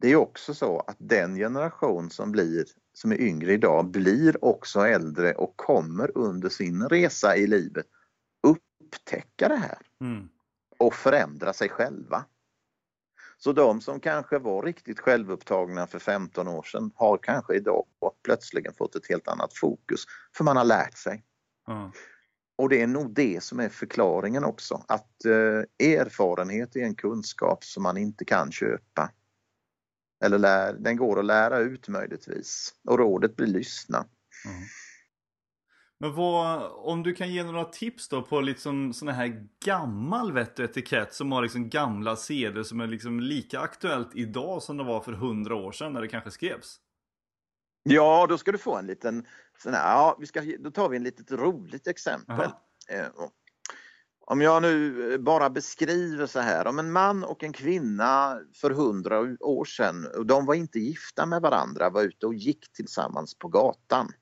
det 0.00 0.08
är 0.12 0.16
också 0.16 0.54
så 0.54 0.80
att 0.80 0.96
den 0.98 1.36
generation 1.36 2.10
som, 2.10 2.32
blir, 2.32 2.64
som 2.92 3.12
är 3.12 3.20
yngre 3.20 3.52
idag 3.52 3.86
blir 3.90 4.44
också 4.44 4.80
äldre 4.80 5.32
och 5.32 5.56
kommer 5.56 6.18
under 6.18 6.48
sin 6.48 6.88
resa 6.88 7.36
i 7.36 7.46
livet 7.46 7.86
upptäcka 8.42 9.48
det 9.48 9.56
här 9.56 9.78
Mm. 10.00 10.28
och 10.78 10.94
förändra 10.94 11.52
sig 11.52 11.68
själva. 11.68 12.24
Så 13.44 13.52
de 13.52 13.80
som 13.80 14.00
kanske 14.00 14.38
var 14.38 14.62
riktigt 14.62 15.00
självupptagna 15.00 15.86
för 15.86 15.98
15 15.98 16.48
år 16.48 16.62
sedan 16.62 16.90
har 16.94 17.18
kanske 17.18 17.54
idag 17.54 17.86
plötsligen 18.24 18.74
fått 18.74 18.94
ett 18.94 19.08
helt 19.08 19.28
annat 19.28 19.54
fokus 19.54 20.04
för 20.36 20.44
man 20.44 20.56
har 20.56 20.64
lärt 20.64 20.98
sig. 20.98 21.24
Ja. 21.66 21.92
Och 22.56 22.68
det 22.68 22.82
är 22.82 22.86
nog 22.86 23.14
det 23.14 23.42
som 23.42 23.60
är 23.60 23.68
förklaringen 23.68 24.44
också, 24.44 24.84
att 24.88 25.24
eh, 25.24 25.88
erfarenhet 25.88 26.76
är 26.76 26.80
en 26.80 26.94
kunskap 26.94 27.64
som 27.64 27.82
man 27.82 27.96
inte 27.96 28.24
kan 28.24 28.52
köpa. 28.52 29.10
Eller 30.24 30.38
lär, 30.38 30.72
den 30.72 30.96
går 30.96 31.18
att 31.18 31.24
lära 31.24 31.58
ut 31.58 31.88
möjligtvis 31.88 32.74
och 32.88 32.98
rådet 32.98 33.36
blir 33.36 33.46
lyssna. 33.46 34.06
Ja. 34.44 34.50
Men 36.02 36.14
vad, 36.14 36.72
om 36.72 37.02
du 37.02 37.14
kan 37.14 37.30
ge 37.30 37.44
några 37.44 37.64
tips 37.64 38.08
då 38.08 38.22
på 38.22 38.40
liksom 38.40 38.92
sån 38.92 39.08
här 39.08 39.46
gammal 39.64 40.32
vett 40.32 40.58
och 40.58 40.64
etikett 40.64 41.14
som 41.14 41.32
har 41.32 41.42
liksom 41.42 41.68
gamla 41.68 42.16
seder 42.16 42.62
som 42.62 42.80
är 42.80 42.86
liksom 42.86 43.20
lika 43.20 43.60
aktuellt 43.60 44.10
idag 44.14 44.62
som 44.62 44.76
det 44.76 44.84
var 44.84 45.00
för 45.00 45.12
hundra 45.12 45.54
år 45.54 45.72
sedan 45.72 45.92
när 45.92 46.00
det 46.00 46.08
kanske 46.08 46.30
skrevs? 46.30 46.76
Ja, 47.82 48.26
då 48.28 48.38
ska 48.38 48.52
du 48.52 48.58
få 48.58 48.76
en 48.76 48.86
liten 48.86 49.26
sån 49.58 49.74
här, 49.74 49.92
ja, 49.92 50.16
vi 50.20 50.26
ska, 50.26 50.42
då 50.58 50.70
tar 50.70 50.88
vi 50.88 50.96
en 50.96 51.02
litet 51.02 51.32
roligt 51.32 51.86
exempel. 51.86 52.50
Eh, 52.88 53.06
om 54.26 54.40
jag 54.40 54.62
nu 54.62 55.18
bara 55.18 55.50
beskriver 55.50 56.26
så 56.26 56.40
här, 56.40 56.66
om 56.66 56.78
en 56.78 56.92
man 56.92 57.24
och 57.24 57.42
en 57.42 57.52
kvinna 57.52 58.40
för 58.54 58.70
hundra 58.70 59.36
år 59.40 59.64
sedan, 59.64 60.06
och 60.16 60.26
de 60.26 60.46
var 60.46 60.54
inte 60.54 60.78
gifta 60.78 61.26
med 61.26 61.42
varandra, 61.42 61.90
var 61.90 62.02
ute 62.02 62.26
och 62.26 62.34
gick 62.34 62.72
tillsammans 62.72 63.38
på 63.38 63.48
gatan. 63.48 64.12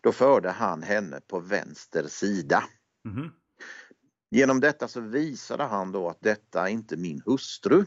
Då 0.00 0.12
förde 0.12 0.50
han 0.50 0.82
henne 0.82 1.20
på 1.20 1.40
vänster 1.40 2.06
sida. 2.06 2.64
Mm. 3.04 3.30
Genom 4.30 4.60
detta 4.60 4.88
så 4.88 5.00
visade 5.00 5.64
han 5.64 5.92
då 5.92 6.08
att 6.08 6.20
detta 6.20 6.68
är 6.68 6.72
inte 6.72 6.96
min 6.96 7.22
hustru. 7.26 7.84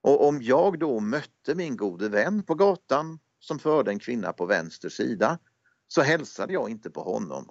Och 0.00 0.28
om 0.28 0.42
jag 0.42 0.78
då 0.78 1.00
mötte 1.00 1.54
min 1.54 1.76
gode 1.76 2.08
vän 2.08 2.42
på 2.42 2.54
gatan 2.54 3.18
som 3.38 3.58
förde 3.58 3.90
en 3.90 3.98
kvinna 3.98 4.32
på 4.32 4.46
vänster 4.46 4.88
sida 4.88 5.38
så 5.88 6.02
hälsade 6.02 6.52
jag 6.52 6.70
inte 6.70 6.90
på 6.90 7.02
honom. 7.02 7.48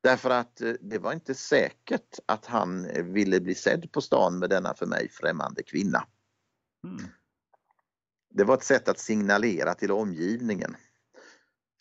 Därför 0.00 0.30
att 0.30 0.60
eh, 0.60 0.72
det 0.80 0.98
var 0.98 1.12
inte 1.12 1.34
säkert 1.34 2.18
att 2.26 2.46
han 2.46 2.86
ville 3.12 3.40
bli 3.40 3.54
sedd 3.54 3.92
på 3.92 4.00
stan 4.00 4.38
med 4.38 4.50
denna 4.50 4.74
för 4.74 4.86
mig 4.86 5.08
främmande 5.08 5.62
kvinna. 5.62 6.06
Mm. 6.84 7.04
Det 8.30 8.44
var 8.44 8.54
ett 8.54 8.64
sätt 8.64 8.88
att 8.88 8.98
signalera 8.98 9.74
till 9.74 9.92
omgivningen. 9.92 10.76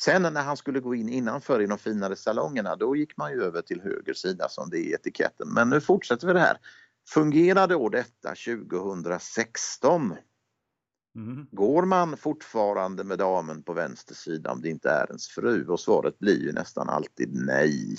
Sen 0.02 0.22
när 0.22 0.44
han 0.44 0.58
skulle 0.58 0.80
gå 0.80 0.96
in 0.96 1.10
innanför 1.10 1.62
i 1.62 1.66
de 1.66 1.78
finare 1.78 2.16
salongerna 2.16 2.76
då 2.76 2.96
gick 2.96 3.18
man 3.18 3.32
ju 3.32 3.44
över 3.44 3.62
till 3.62 3.82
höger 3.82 4.14
sida 4.14 4.50
som 4.50 4.70
det 4.70 4.78
är 4.78 4.82
i 4.82 4.94
etiketten. 4.94 5.50
Men 5.50 5.70
nu 5.70 5.82
fortsätter 5.82 6.28
vi 6.28 6.34
det 6.34 6.40
här. 6.40 6.58
Fungerar 7.10 7.68
då 7.68 7.90
detta 7.90 8.36
2016? 8.36 10.16
Mm. 11.16 11.48
Går 11.52 11.86
man 11.86 12.18
fortfarande 12.18 13.04
med 13.04 13.18
damen 13.18 13.64
på 13.64 13.74
vänster 13.74 14.16
sida 14.16 14.52
om 14.52 14.62
det 14.62 14.70
inte 14.70 14.90
är 14.90 15.08
ens 15.08 15.28
fru? 15.28 15.68
Och 15.68 15.80
svaret 15.80 16.20
blir 16.20 16.42
ju 16.42 16.52
nästan 16.52 16.90
alltid 16.90 17.36
nej. 17.46 17.98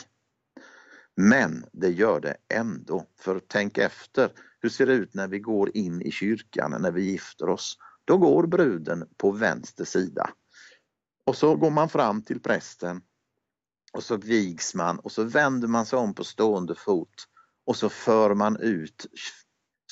Men 1.17 1.65
det 1.73 1.91
gör 1.91 2.21
det 2.21 2.37
ändå. 2.55 3.07
För 3.19 3.41
tänk 3.47 3.79
efter, 3.79 4.31
hur 4.61 4.69
ser 4.69 4.87
det 4.87 4.93
ut 4.93 5.15
när 5.15 5.29
vi 5.29 5.39
går 5.39 5.77
in 5.77 6.03
i 6.03 6.11
kyrkan 6.11 6.77
när 6.83 6.93
vi 6.93 7.03
gifter 7.03 7.49
oss? 7.49 7.79
Då 8.05 8.19
går 8.19 8.47
bruden 8.47 9.09
på 9.17 9.31
vänster 9.31 9.85
sida. 9.85 10.31
Och 11.27 11.37
så 11.37 11.57
går 11.57 11.71
man 11.71 11.89
fram 11.89 12.23
till 12.23 12.41
prästen 12.41 13.03
och 13.93 14.03
så 14.03 14.17
vigs 14.17 14.75
man 14.75 14.99
och 14.99 15.13
så 15.13 15.25
vänder 15.25 15.69
man 15.69 15.87
sig 15.87 15.99
om 15.99 16.15
på 16.15 16.25
stående 16.25 16.75
fot 16.75 17.29
och 17.67 17.77
så 17.77 17.89
för 17.89 18.35
man 18.35 18.57
ut 18.57 19.07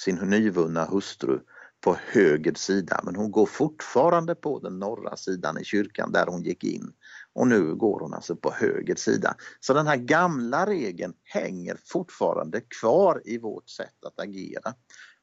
sin 0.01 0.16
nyvunna 0.16 0.85
hustru 0.85 1.40
på 1.85 1.97
höger 2.07 2.55
sida 2.55 3.01
men 3.05 3.16
hon 3.16 3.31
går 3.31 3.47
fortfarande 3.47 4.35
på 4.35 4.59
den 4.59 4.79
norra 4.79 5.16
sidan 5.16 5.59
i 5.59 5.64
kyrkan 5.64 6.12
där 6.12 6.27
hon 6.27 6.42
gick 6.42 6.64
in 6.64 6.92
och 7.33 7.49
nu 7.49 7.75
går 7.75 8.01
hon 8.01 8.14
alltså 8.14 8.37
på 8.37 8.53
höger 8.53 8.95
sida. 8.95 9.35
Så 9.61 9.75
den 9.75 9.87
här 9.87 9.97
gamla 9.97 10.66
regeln 10.66 11.14
hänger 11.25 11.79
fortfarande 11.85 12.61
kvar 12.81 13.23
i 13.25 13.38
vårt 13.38 13.68
sätt 13.68 14.05
att 14.07 14.21
agera. 14.21 14.75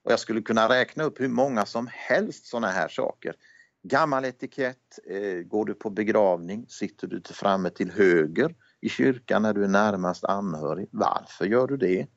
Och 0.03 0.11
jag 0.11 0.19
skulle 0.19 0.41
kunna 0.41 0.69
räkna 0.69 1.03
upp 1.03 1.19
hur 1.19 1.27
många 1.27 1.65
som 1.65 1.89
helst 1.91 2.45
sådana 2.45 2.67
här 2.67 2.87
saker. 2.87 3.35
Gammal 3.83 4.25
etikett, 4.25 4.99
eh, 5.09 5.43
går 5.43 5.65
du 5.65 5.73
på 5.73 5.89
begravning, 5.89 6.65
sitter 6.69 7.07
du 7.07 7.21
till 7.21 7.35
framme 7.35 7.69
till 7.69 7.91
höger 7.91 8.55
i 8.81 8.89
kyrkan 8.89 9.41
när 9.41 9.53
du 9.53 9.63
är 9.63 9.67
närmast 9.67 10.23
anhörig. 10.23 10.89
Varför 10.91 11.45
gör 11.45 11.67
du 11.67 11.77
det? 11.77 12.07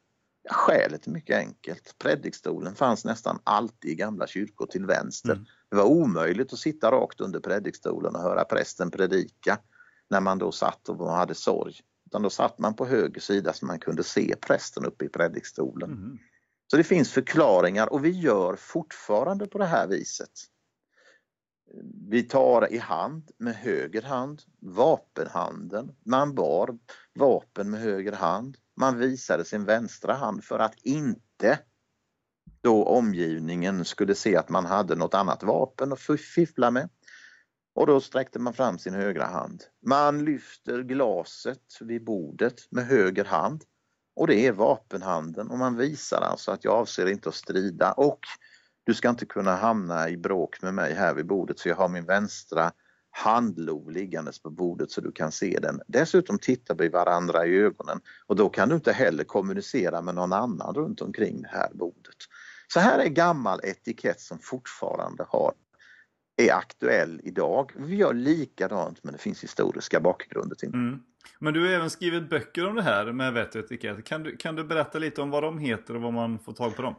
Ja, 0.43 0.53
skälet 0.53 1.07
är 1.07 1.11
mycket 1.11 1.37
enkelt. 1.37 1.95
Predikstolen 1.99 2.75
fanns 2.75 3.05
nästan 3.05 3.39
alltid 3.45 3.91
i 3.91 3.95
gamla 3.95 4.27
kyrkor 4.27 4.67
till 4.67 4.87
vänster. 4.87 5.33
Mm. 5.33 5.45
Det 5.71 5.77
var 5.77 5.85
omöjligt 5.85 6.53
att 6.53 6.59
sitta 6.59 6.91
rakt 6.91 7.21
under 7.21 7.41
predikstolen 7.41 8.15
och 8.15 8.23
höra 8.23 8.45
prästen 8.45 8.91
predika 8.91 9.59
när 10.11 10.21
man 10.21 10.39
då 10.39 10.53
satt 10.53 10.89
och 10.89 11.11
hade 11.11 11.35
sorg. 11.35 11.75
Utan 12.07 12.23
då 12.23 12.31
satt 12.31 12.59
man 12.59 12.77
på 12.77 12.87
höger 12.87 13.21
sida 13.21 13.53
så 13.53 13.67
man 13.67 13.79
kunde 13.79 14.05
se 14.05 14.35
prästen 14.41 14.85
uppe 14.85 15.05
i 15.05 15.09
predikstolen. 15.09 15.91
Mm. 15.93 16.19
Så 16.71 16.77
det 16.77 16.85
finns 16.85 17.11
förklaringar 17.11 17.93
och 17.93 18.05
vi 18.05 18.11
gör 18.11 18.57
fortfarande 18.57 19.47
på 19.47 19.59
det 19.59 19.67
här 19.67 19.87
viset. 19.87 20.31
Vi 22.11 22.23
tar 22.23 22.73
i 22.73 22.79
hand 22.79 23.31
med 23.39 23.55
höger 23.55 24.03
hand, 24.03 24.43
vapenhanden. 24.61 25.95
Man 26.05 26.35
bar 26.35 26.79
vapen 27.15 27.71
med 27.71 27.81
höger 27.81 28.13
hand. 28.13 28.57
Man 28.77 28.99
visade 28.99 29.45
sin 29.45 29.65
vänstra 29.65 30.15
hand 30.15 30.45
för 30.45 30.59
att 30.59 30.75
inte 30.83 31.59
då 32.61 32.85
omgivningen 32.85 33.85
skulle 33.85 34.15
se 34.15 34.37
att 34.37 34.49
man 34.49 34.67
hade 34.67 34.95
något 34.95 35.15
annat 35.15 35.43
vapen 35.43 35.93
att 35.93 36.21
fiffla 36.35 36.71
med. 36.71 36.89
Och 37.75 37.87
då 37.87 38.01
sträckte 38.01 38.39
man 38.39 38.55
fram 38.55 38.79
sin 38.79 38.95
högra 38.95 39.27
hand. 39.27 39.63
Man 39.87 40.25
lyfter 40.25 40.83
glaset 40.83 41.79
vid 41.81 42.05
bordet 42.05 42.55
med 42.71 42.87
höger 42.87 43.25
hand 43.25 43.65
och 44.17 44.27
det 44.27 44.47
är 44.47 44.53
vapenhanden 44.53 45.51
och 45.51 45.59
man 45.59 45.77
visar 45.77 46.21
alltså 46.21 46.51
att 46.51 46.65
jag 46.65 46.75
avser 46.75 47.07
inte 47.07 47.29
att 47.29 47.35
strida 47.35 47.93
och 47.93 48.21
du 48.85 48.95
ska 48.95 49.09
inte 49.09 49.27
kunna 49.27 49.57
hamna 49.57 50.09
i 50.09 50.17
bråk 50.17 50.63
med 50.63 50.75
mig 50.75 50.95
här 50.95 51.15
vid 51.15 51.27
bordet 51.27 51.59
så 51.59 51.69
jag 51.69 51.77
har 51.77 51.89
min 51.89 52.07
vänstra 52.07 52.73
handlov 53.11 53.91
liggandes 53.91 54.43
på 54.43 54.51
bordet 54.51 54.91
så 54.91 55.01
du 55.01 55.13
kan 55.13 55.33
se 55.33 55.59
den. 55.63 55.81
Dessutom 55.87 56.39
tittar 56.39 56.75
vi 56.75 56.89
varandra 56.89 57.47
i 57.47 57.57
ögonen 57.57 58.01
och 58.27 58.37
då 58.37 58.49
kan 58.49 58.69
du 58.69 58.75
inte 58.75 58.93
heller 58.93 59.25
kommunicera 59.25 60.03
med 60.03 60.15
någon 60.15 60.33
annan 60.33 60.75
runt 60.75 61.01
omkring 61.01 61.43
det 61.43 61.49
här 61.49 61.71
bordet. 61.75 62.17
Så 62.69 62.81
här 62.81 62.99
är 62.99 63.09
gammal 63.09 63.61
etikett 63.63 64.21
som 64.21 64.39
fortfarande 64.39 65.25
har 65.29 65.53
är 66.37 66.53
aktuell 66.53 67.21
idag. 67.25 67.73
Vi 67.77 67.97
gör 67.97 68.15
likadant 68.15 69.05
men 69.05 69.13
det 69.13 69.19
finns 69.19 69.43
historiska 69.43 70.01
bakgrunder 70.01 70.57
till 70.57 70.69
mm. 70.69 71.01
Men 71.39 71.55
du 71.55 71.61
har 71.61 71.73
även 71.73 71.91
skrivit 71.91 72.31
böcker 72.31 72.67
om 72.67 72.75
det 72.75 72.83
här 72.83 73.13
med 73.13 73.33
vett 73.33 73.55
och 73.55 73.61
etikett. 73.61 74.05
Kan 74.05 74.23
du, 74.23 74.37
kan 74.37 74.57
du 74.57 74.65
berätta 74.65 74.99
lite 74.99 75.23
om 75.23 75.31
vad 75.31 75.43
de 75.43 75.59
heter 75.59 75.97
och 75.97 76.03
var 76.03 76.11
man 76.11 76.39
får 76.39 76.53
tag 76.53 76.77
på 76.77 76.83
dem? 76.83 76.95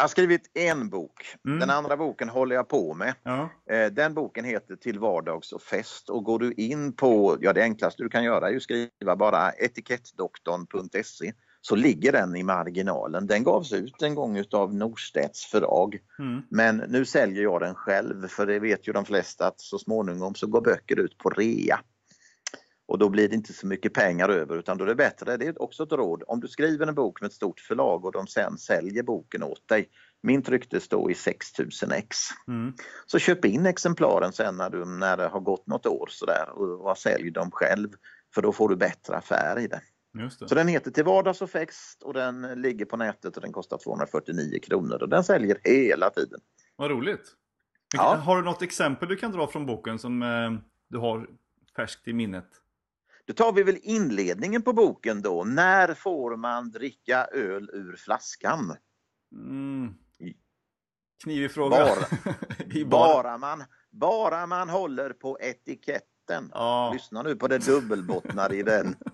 Jag 0.00 0.04
har 0.04 0.08
skrivit 0.08 0.50
en 0.54 0.88
bok. 0.88 1.36
Mm. 1.46 1.58
Den 1.58 1.70
andra 1.70 1.96
boken 1.96 2.28
håller 2.28 2.56
jag 2.56 2.68
på 2.68 2.94
med. 2.94 3.14
Ja. 3.22 3.50
Eh, 3.70 3.86
den 3.86 4.14
boken 4.14 4.44
heter 4.44 4.76
Till 4.76 4.98
vardags 4.98 5.52
och 5.52 5.62
fest 5.62 6.10
och 6.10 6.24
går 6.24 6.38
du 6.38 6.52
in 6.52 6.92
på, 6.92 7.36
ja 7.40 7.52
det 7.52 7.62
enklaste 7.62 8.02
du 8.02 8.08
kan 8.08 8.24
göra 8.24 8.50
är 8.50 8.56
att 8.56 8.62
skriva 8.62 9.16
bara 9.16 9.50
etikettdoktorn.se 9.52 11.32
så 11.60 11.76
ligger 11.76 12.12
den 12.12 12.36
i 12.36 12.42
marginalen. 12.42 13.26
Den 13.26 13.44
gavs 13.44 13.72
ut 13.72 14.02
en 14.02 14.14
gång 14.14 14.36
utav 14.36 14.74
Norstedts 14.74 15.44
förlag. 15.44 15.98
Mm. 16.18 16.42
Men 16.50 16.76
nu 16.76 17.04
säljer 17.04 17.42
jag 17.42 17.60
den 17.60 17.74
själv 17.74 18.28
för 18.28 18.46
det 18.46 18.58
vet 18.58 18.88
ju 18.88 18.92
de 18.92 19.04
flesta 19.04 19.46
att 19.46 19.60
så 19.60 19.78
småningom 19.78 20.34
så 20.34 20.46
går 20.46 20.60
böcker 20.60 21.00
ut 21.00 21.18
på 21.18 21.30
rea. 21.30 21.80
Och 22.90 22.98
då 22.98 23.08
blir 23.08 23.28
det 23.28 23.34
inte 23.34 23.52
så 23.52 23.66
mycket 23.66 23.94
pengar 23.94 24.28
över 24.28 24.56
utan 24.56 24.78
då 24.78 24.84
är 24.84 24.88
det 24.88 24.94
bättre, 24.94 25.36
det 25.36 25.46
är 25.46 25.62
också 25.62 25.82
ett 25.82 25.92
råd, 25.92 26.22
om 26.26 26.40
du 26.40 26.48
skriver 26.48 26.86
en 26.86 26.94
bok 26.94 27.20
med 27.20 27.28
ett 27.28 27.34
stort 27.34 27.60
förlag 27.60 28.04
och 28.04 28.12
de 28.12 28.26
sen 28.26 28.58
säljer 28.58 29.02
boken 29.02 29.42
åt 29.42 29.68
dig. 29.68 29.88
Min 30.22 30.42
trycktes 30.42 30.88
då 30.88 31.10
i 31.10 31.14
6000 31.14 31.92
ex. 31.92 32.16
Mm. 32.48 32.74
Så 33.06 33.18
köp 33.18 33.44
in 33.44 33.66
exemplaren 33.66 34.32
sen 34.32 34.56
när, 34.56 34.70
du, 34.70 34.84
när 34.84 35.16
det 35.16 35.28
har 35.28 35.40
gått 35.40 35.66
något 35.66 35.86
år 35.86 36.08
sådär 36.10 36.48
och, 36.54 36.98
sälj 36.98 37.30
dem 37.30 37.50
själv 37.50 37.88
för 38.34 38.42
då 38.42 38.52
får 38.52 38.68
du 38.68 38.76
bättre 38.76 39.16
affär 39.16 39.58
i 39.58 39.66
det. 39.66 39.80
Så 40.48 40.54
den 40.54 40.68
heter 40.68 40.90
Till 40.90 41.04
vardags 41.04 41.42
och 41.42 41.50
fest 41.50 42.02
och 42.02 42.14
den 42.14 42.42
ligger 42.62 42.84
på 42.84 42.96
nätet 42.96 43.36
och 43.36 43.42
den 43.42 43.52
kostar 43.52 43.78
249 43.78 44.58
kronor 44.62 45.02
och 45.02 45.08
den 45.08 45.24
säljer 45.24 45.58
hela 45.64 46.10
tiden. 46.10 46.40
Vad 46.76 46.90
roligt! 46.90 47.34
Ja. 47.94 48.14
Har 48.14 48.36
du 48.36 48.42
något 48.42 48.62
exempel 48.62 49.08
du 49.08 49.16
kan 49.16 49.32
dra 49.32 49.46
från 49.46 49.66
boken 49.66 49.98
som 49.98 50.22
eh, 50.22 50.52
du 50.88 50.98
har 50.98 51.26
färskt 51.76 52.08
i 52.08 52.12
minnet? 52.12 52.46
Då 53.30 53.34
tar 53.34 53.52
vi 53.52 53.62
väl 53.62 53.78
inledningen 53.82 54.62
på 54.62 54.72
boken 54.72 55.22
då. 55.22 55.44
När 55.44 55.94
får 55.94 56.36
man 56.36 56.70
dricka 56.70 57.24
öl 57.24 57.70
ur 57.72 57.96
flaskan? 57.96 58.76
Mm. 59.32 59.94
Knivig 61.22 61.50
fråga. 61.50 61.76
Bara, 61.76 62.06
bara, 62.86 63.38
man, 63.38 63.64
bara 63.90 64.46
man 64.46 64.68
håller 64.68 65.10
på 65.10 65.38
etiketten. 65.40 66.50
Ja. 66.52 66.90
Lyssna 66.92 67.22
nu 67.22 67.36
på 67.36 67.48
det 67.48 67.58
dubbelbottnade 67.58 68.56
i 68.56 68.62
den. 68.62 68.96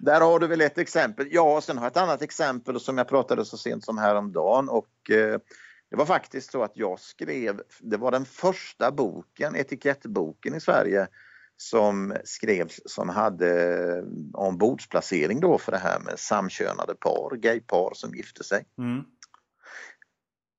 Där 0.00 0.20
har 0.20 0.38
du 0.38 0.46
väl 0.46 0.60
ett 0.60 0.78
exempel. 0.78 1.28
Ja, 1.30 1.60
sen 1.60 1.78
har 1.78 1.84
jag 1.84 1.90
ett 1.90 1.96
annat 1.96 2.22
exempel 2.22 2.80
som 2.80 2.98
jag 2.98 3.08
pratade 3.08 3.44
så 3.44 3.56
sent 3.56 3.84
som 3.84 3.98
häromdagen 3.98 4.68
och 4.68 5.10
eh, 5.10 5.40
det 5.90 5.96
var 5.96 6.06
faktiskt 6.06 6.52
så 6.52 6.62
att 6.62 6.76
jag 6.76 7.00
skrev, 7.00 7.62
det 7.80 7.96
var 7.96 8.10
den 8.10 8.24
första 8.24 8.90
boken, 8.92 9.56
etikettboken 9.56 10.54
i 10.54 10.60
Sverige 10.60 11.06
som 11.56 12.16
skrevs 12.24 12.80
som 12.84 13.08
hade 13.08 14.04
ombordsplacering 14.34 15.40
då 15.40 15.58
för 15.58 15.72
det 15.72 15.78
här 15.78 16.00
med 16.00 16.18
samkönade 16.18 16.94
par, 16.94 17.36
gaypar 17.36 17.94
som 17.94 18.14
gifte 18.14 18.44
sig. 18.44 18.64
Mm. 18.78 19.04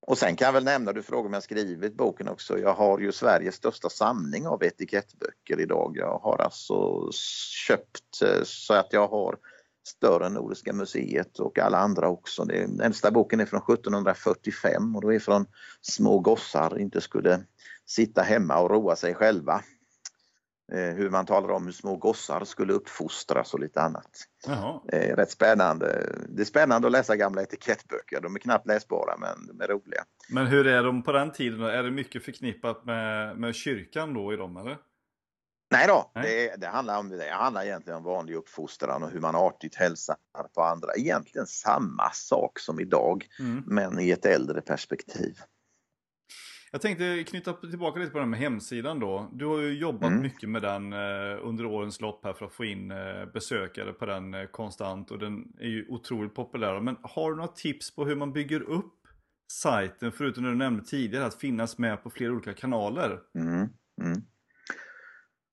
Och 0.01 0.17
sen 0.17 0.35
kan 0.35 0.45
jag 0.45 0.53
väl 0.53 0.63
nämna, 0.63 0.93
du 0.93 1.03
frågar 1.03 1.27
om 1.27 1.33
jag 1.33 1.43
skrivit 1.43 1.97
boken 1.97 2.27
också, 2.27 2.59
jag 2.59 2.73
har 2.73 2.99
ju 2.99 3.11
Sveriges 3.11 3.55
största 3.55 3.89
samling 3.89 4.47
av 4.47 4.63
etikettböcker 4.63 5.59
idag. 5.59 5.93
Jag 5.95 6.19
har 6.19 6.41
alltså 6.41 7.09
köpt 7.67 8.21
eh, 8.23 8.43
så 8.43 8.73
att 8.73 8.93
jag 8.93 9.07
har 9.07 9.37
större 9.89 10.25
än 10.25 10.33
Nordiska 10.33 10.73
museet 10.73 11.39
och 11.39 11.59
alla 11.59 11.77
andra 11.77 12.09
också. 12.09 12.45
Den 12.45 12.81
äldsta 12.81 13.11
boken 13.11 13.39
är 13.39 13.45
från 13.45 13.61
1745 13.73 14.95
och 14.95 15.01
då 15.01 15.13
är 15.13 15.19
från 15.19 15.45
små 15.81 16.19
gossar 16.19 16.79
inte 16.79 17.01
skulle 17.01 17.39
sitta 17.85 18.21
hemma 18.21 18.59
och 18.59 18.69
roa 18.69 18.95
sig 18.95 19.13
själva. 19.13 19.61
Eh, 20.71 20.95
hur 20.95 21.09
man 21.09 21.25
talar 21.25 21.49
om 21.49 21.65
hur 21.65 21.71
små 21.71 21.95
gossar 21.95 22.45
skulle 22.45 22.73
uppfostras 22.73 23.53
och 23.53 23.59
lite 23.59 23.81
annat. 23.81 24.09
Jaha. 24.47 24.81
Eh, 24.93 25.15
rätt 25.15 25.31
spännande. 25.31 26.15
Det 26.29 26.41
är 26.41 26.45
spännande 26.45 26.87
att 26.87 26.91
läsa 26.91 27.15
gamla 27.15 27.41
etikettböcker. 27.41 28.21
De 28.21 28.35
är 28.35 28.39
knappt 28.39 28.67
läsbara 28.67 29.17
men 29.17 29.47
de 29.47 29.63
är 29.63 29.67
roliga. 29.67 30.03
Men 30.29 30.47
hur 30.47 30.67
är 30.67 30.83
de 30.83 31.03
på 31.03 31.11
den 31.11 31.31
tiden? 31.31 31.61
Är 31.61 31.83
det 31.83 31.91
mycket 31.91 32.25
förknippat 32.25 32.85
med, 32.85 33.37
med 33.37 33.55
kyrkan 33.55 34.13
då 34.13 34.33
i 34.33 34.35
dem 34.35 34.57
eller? 34.57 34.77
Nej 35.71 35.87
då, 35.87 36.11
Nej. 36.15 36.23
Det, 36.23 36.61
det, 36.61 36.67
handlar 36.67 36.99
om, 36.99 37.09
det 37.09 37.29
handlar 37.31 37.63
egentligen 37.63 37.97
om 37.97 38.03
vanlig 38.03 38.35
uppfostran 38.35 39.03
och 39.03 39.09
hur 39.09 39.19
man 39.19 39.35
artigt 39.35 39.75
hälsar 39.75 40.15
på 40.55 40.61
andra. 40.61 40.87
Egentligen 40.97 41.47
samma 41.47 42.09
sak 42.13 42.59
som 42.59 42.79
idag, 42.79 43.27
mm. 43.39 43.63
men 43.67 43.99
i 43.99 44.09
ett 44.09 44.25
äldre 44.25 44.61
perspektiv. 44.61 45.35
Jag 46.71 46.81
tänkte 46.81 47.23
knyta 47.23 47.53
tillbaka 47.53 47.99
lite 47.99 48.11
på 48.11 48.19
den 48.19 48.29
med 48.29 48.39
hemsidan 48.39 48.99
då. 48.99 49.29
Du 49.33 49.45
har 49.45 49.59
ju 49.59 49.79
jobbat 49.79 50.09
mm. 50.09 50.21
mycket 50.21 50.49
med 50.49 50.61
den 50.61 50.93
eh, 50.93 51.39
under 51.41 51.65
årens 51.65 52.01
lopp 52.01 52.25
här 52.25 52.33
för 52.33 52.45
att 52.45 52.53
få 52.53 52.65
in 52.65 52.91
eh, 52.91 53.25
besökare 53.33 53.93
på 53.93 54.05
den 54.05 54.33
eh, 54.33 54.45
konstant 54.45 55.11
och 55.11 55.19
den 55.19 55.43
är 55.59 55.67
ju 55.67 55.85
otroligt 55.89 56.35
populär. 56.35 56.79
Men 56.79 56.97
har 57.01 57.29
du 57.29 57.35
några 57.35 57.51
tips 57.51 57.95
på 57.95 58.05
hur 58.05 58.15
man 58.15 58.33
bygger 58.33 58.61
upp 58.61 58.93
sajten, 59.51 60.11
förutom 60.11 60.43
det 60.43 60.49
du 60.49 60.55
nämnde 60.55 60.83
tidigare, 60.83 61.25
att 61.25 61.39
finnas 61.39 61.77
med 61.77 62.03
på 62.03 62.09
flera 62.09 62.31
olika 62.31 62.53
kanaler? 62.53 63.19
Mm. 63.35 63.69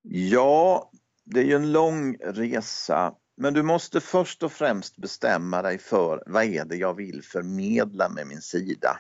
Ja, 0.09 0.91
det 1.25 1.41
är 1.41 1.45
ju 1.45 1.55
en 1.55 1.73
lång 1.73 2.17
resa. 2.21 3.15
Men 3.37 3.55
du 3.55 3.63
måste 3.63 4.01
först 4.01 4.43
och 4.43 4.53
främst 4.53 4.97
bestämma 4.97 5.63
dig 5.63 5.79
för 5.79 6.23
vad 6.27 6.45
är 6.45 6.65
det 6.65 6.77
jag 6.77 6.95
vill 6.95 7.23
förmedla 7.23 8.09
med 8.09 8.27
min 8.27 8.41
sida. 8.41 8.99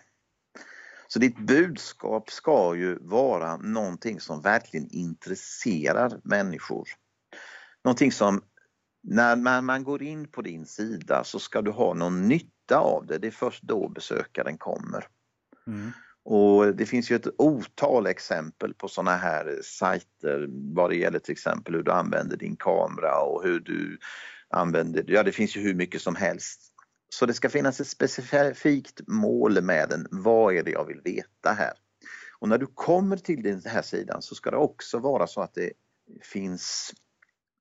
Så 1.09 1.19
ditt 1.19 1.39
budskap 1.39 2.31
ska 2.31 2.75
ju 2.75 2.99
vara 3.01 3.57
någonting 3.57 4.21
som 4.21 4.41
verkligen 4.41 4.89
intresserar 4.91 6.21
människor. 6.25 6.89
Någonting 7.85 8.13
som 8.13 8.43
när 9.03 9.37
man, 9.37 9.65
man 9.65 9.85
går 9.85 10.03
in 10.03 10.29
på 10.29 10.43
din 10.43 10.67
sida 10.67 11.25
så 11.25 11.39
ska 11.39 11.63
du 11.63 11.71
ha 11.71 11.95
någon 11.95 12.29
nytta 12.29 12.79
av 12.79 13.07
det. 13.07 13.19
Det 13.19 13.27
är 13.27 13.31
först 13.31 13.63
då 13.63 13.89
besökaren 13.89 14.59
kommer. 14.59 15.07
Mm. 15.67 15.93
Och 16.29 16.77
Det 16.77 16.87
finns 16.87 17.11
ju 17.11 17.16
ett 17.16 17.27
otal 17.39 18.07
exempel 18.07 18.74
på 18.74 18.89
sådana 18.89 19.16
här 19.16 19.61
sajter 19.62 20.47
vad 20.74 20.91
det 20.91 20.97
gäller 20.97 21.18
till 21.18 21.33
exempel 21.33 21.74
hur 21.74 21.83
du 21.83 21.93
använder 21.93 22.37
din 22.37 22.57
kamera 22.57 23.20
och 23.20 23.43
hur 23.43 23.61
du 23.61 23.99
använder, 24.49 25.05
ja 25.09 25.22
det 25.22 25.33
finns 25.33 25.57
ju 25.57 25.61
hur 25.61 25.74
mycket 25.74 26.03
som 26.03 26.16
helst. 26.16 26.61
Så 27.09 27.27
det 27.27 27.35
ska 27.35 27.49
finnas 27.49 27.81
ett 27.81 27.87
specifikt 27.87 29.01
mål 29.07 29.62
med 29.62 29.89
den. 29.89 30.07
Vad 30.11 30.55
är 30.55 30.62
det 30.62 30.70
jag 30.70 30.85
vill 30.85 31.01
veta 31.05 31.53
här? 31.53 31.72
Och 32.39 32.49
när 32.49 32.59
du 32.59 32.66
kommer 32.66 33.16
till 33.16 33.43
den 33.43 33.62
här 33.64 33.83
sidan 33.83 34.22
så 34.22 34.35
ska 34.35 34.51
det 34.51 34.57
också 34.57 34.99
vara 34.99 35.27
så 35.27 35.41
att 35.41 35.55
det 35.55 35.72
finns 36.22 36.93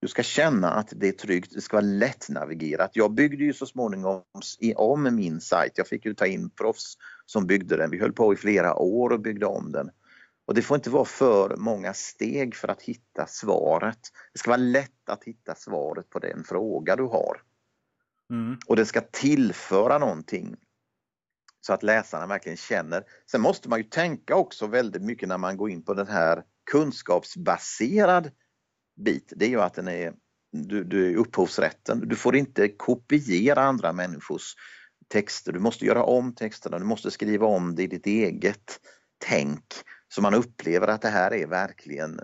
du 0.02 0.08
ska 0.08 0.24
känna 0.24 0.72
att 0.72 0.94
det 0.96 1.08
är 1.08 1.12
tryggt, 1.12 1.54
det 1.54 1.62
ska 1.62 1.78
vara 1.78 1.86
lättnavigerat. 1.86 2.92
Jag 2.94 3.14
byggde 3.14 3.44
ju 3.44 3.54
så 3.54 3.66
småningom 3.66 4.22
om 4.76 5.16
min 5.16 5.42
sajt. 5.42 5.74
Jag 5.76 5.88
fick 5.88 6.06
ju 6.06 6.14
ta 6.14 6.26
in 6.26 6.50
proffs 6.50 6.98
som 7.26 7.48
byggde 7.48 7.78
den. 7.78 7.92
Vi 7.92 8.00
höll 8.00 8.14
på 8.14 8.34
i 8.34 8.36
flera 8.36 8.76
år 8.76 9.10
och 9.10 9.20
byggde 9.20 9.46
om 9.46 9.72
den. 9.72 9.90
Och 10.46 10.54
det 10.54 10.62
får 10.62 10.76
inte 10.76 10.90
vara 10.90 11.06
för 11.06 11.56
många 11.58 11.94
steg 11.94 12.56
för 12.56 12.68
att 12.68 12.82
hitta 12.82 13.28
svaret. 13.28 14.00
Det 14.34 14.40
ska 14.40 14.52
vara 14.52 14.58
lätt 14.58 15.10
att 15.10 15.24
hitta 15.24 15.56
svaret 15.56 16.10
på 16.10 16.20
den 16.20 16.44
fråga 16.44 16.96
du 16.96 17.04
har. 17.04 17.42
Mm. 18.30 18.58
Och 18.68 18.76
det 18.76 18.86
ska 18.86 19.02
tillföra 19.02 19.98
någonting 19.98 20.56
så 21.62 21.74
att 21.74 21.84
läsarna 21.84 22.28
verkligen 22.28 22.58
känner. 22.58 23.04
Sen 23.32 23.42
måste 23.42 23.70
man 23.70 23.80
ju 23.80 23.84
tänka 23.84 24.36
också 24.36 24.68
väldigt 24.68 25.02
mycket 25.02 25.30
när 25.30 25.38
man 25.38 25.58
går 25.58 25.70
in 25.70 25.84
på 25.84 25.94
den 25.94 26.08
här 26.08 26.44
kunskapsbaserad 26.72 28.32
bit. 28.96 29.34
Det 29.36 29.46
är 29.46 29.50
ju 29.50 29.62
att 29.62 29.74
den 29.74 29.88
är, 29.88 30.14
du, 30.52 30.84
du 30.84 31.12
är 31.12 31.16
upphovsrätten. 31.16 32.08
Du 32.08 32.16
får 32.16 32.36
inte 32.36 32.68
kopiera 32.68 33.62
andra 33.62 33.94
människors 33.94 34.56
texter. 35.08 35.52
Du 35.52 35.60
måste 35.60 35.86
göra 35.86 36.04
om 36.04 36.36
texterna, 36.36 36.80
du 36.80 36.86
måste 36.86 37.12
skriva 37.12 37.46
om 37.46 37.76
det 37.76 37.84
i 37.84 37.88
ditt 37.88 38.08
eget 38.08 38.80
tänk 39.18 39.64
så 40.08 40.22
man 40.22 40.34
upplever 40.34 40.88
att 40.88 41.02
det 41.02 41.10
här 41.10 41.34
är 41.34 41.48
verkligen 41.48 42.20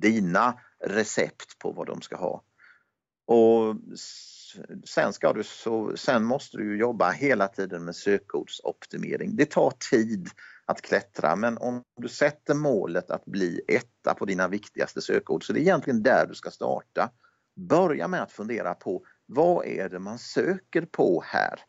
dina 0.00 0.60
recept 0.84 1.58
på 1.58 1.72
vad 1.72 1.86
de 1.86 2.00
ska 2.00 2.16
ha. 2.16 2.44
Och 3.26 3.76
sen, 4.84 5.12
ska 5.12 5.32
du 5.32 5.42
så, 5.42 5.96
sen 5.96 6.24
måste 6.24 6.56
du 6.56 6.78
jobba 6.78 7.10
hela 7.10 7.48
tiden 7.48 7.84
med 7.84 7.96
sökordsoptimering. 7.96 9.36
Det 9.36 9.50
tar 9.50 9.72
tid 9.90 10.28
att 10.66 10.82
klättra 10.82 11.36
men 11.36 11.58
om 11.58 11.82
du 12.00 12.08
sätter 12.08 12.54
målet 12.54 13.10
att 13.10 13.24
bli 13.24 13.60
etta 13.68 14.14
på 14.14 14.24
dina 14.24 14.48
viktigaste 14.48 15.00
sökord 15.00 15.46
så 15.46 15.52
det 15.52 15.58
är 15.58 15.62
egentligen 15.62 16.02
där 16.02 16.26
du 16.26 16.34
ska 16.34 16.50
starta. 16.50 17.10
Börja 17.68 18.08
med 18.08 18.22
att 18.22 18.32
fundera 18.32 18.74
på 18.74 19.04
vad 19.26 19.66
är 19.66 19.88
det 19.88 19.98
man 19.98 20.18
söker 20.18 20.82
på 20.82 21.22
här? 21.26 21.60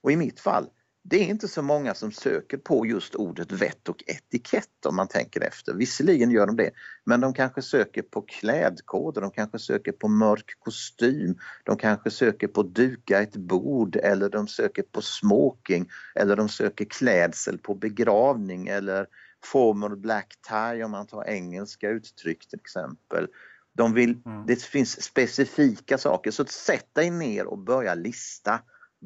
Och 0.00 0.12
i 0.12 0.16
mitt 0.16 0.40
fall, 0.40 0.68
det 1.06 1.16
är 1.16 1.24
inte 1.24 1.48
så 1.48 1.62
många 1.62 1.94
som 1.94 2.12
söker 2.12 2.56
på 2.56 2.86
just 2.86 3.14
ordet 3.14 3.52
vett 3.52 3.88
och 3.88 4.04
etikett 4.06 4.86
om 4.86 4.96
man 4.96 5.08
tänker 5.08 5.40
efter. 5.40 5.74
Visserligen 5.74 6.30
gör 6.30 6.46
de 6.46 6.56
det, 6.56 6.70
men 7.04 7.20
de 7.20 7.34
kanske 7.34 7.62
söker 7.62 8.02
på 8.02 8.22
klädkoder, 8.22 9.20
de 9.20 9.30
kanske 9.30 9.58
söker 9.58 9.92
på 9.92 10.08
mörk 10.08 10.56
kostym, 10.58 11.38
de 11.64 11.76
kanske 11.76 12.10
söker 12.10 12.48
på 12.48 12.62
duka 12.62 13.22
ett 13.22 13.36
bord 13.36 13.96
eller 13.96 14.28
de 14.28 14.48
söker 14.48 14.82
på 14.82 15.02
smoking 15.02 15.88
eller 16.14 16.36
de 16.36 16.48
söker 16.48 16.84
klädsel 16.84 17.58
på 17.58 17.74
begravning 17.74 18.68
eller 18.68 19.06
formal 19.44 19.96
black 19.96 20.34
tie 20.48 20.84
om 20.84 20.90
man 20.90 21.06
tar 21.06 21.24
engelska 21.24 21.90
uttryck 21.90 22.48
till 22.48 22.60
exempel. 22.60 23.28
De 23.76 23.94
vill, 23.94 24.18
mm. 24.26 24.46
Det 24.46 24.62
finns 24.62 25.02
specifika 25.02 25.98
saker, 25.98 26.30
så 26.30 26.44
sätt 26.44 26.94
dig 26.94 27.10
ner 27.10 27.46
och 27.46 27.58
börja 27.58 27.94
lista 27.94 28.60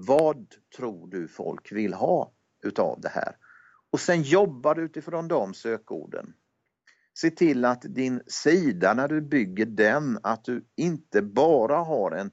vad 0.06 0.46
tror 0.76 1.08
du 1.08 1.28
folk 1.28 1.72
vill 1.72 1.94
ha 1.94 2.32
utav 2.64 3.00
det 3.00 3.08
här? 3.08 3.36
Och 3.90 4.00
sen 4.00 4.22
jobbar 4.22 4.74
du 4.74 4.82
utifrån 4.82 5.28
de 5.28 5.54
sökorden. 5.54 6.34
Se 7.14 7.30
till 7.30 7.64
att 7.64 7.82
din 7.82 8.22
sida 8.26 8.94
när 8.94 9.08
du 9.08 9.20
bygger 9.20 9.66
den, 9.66 10.18
att 10.22 10.44
du 10.44 10.64
inte 10.76 11.22
bara 11.22 11.76
har 11.76 12.10
en 12.10 12.30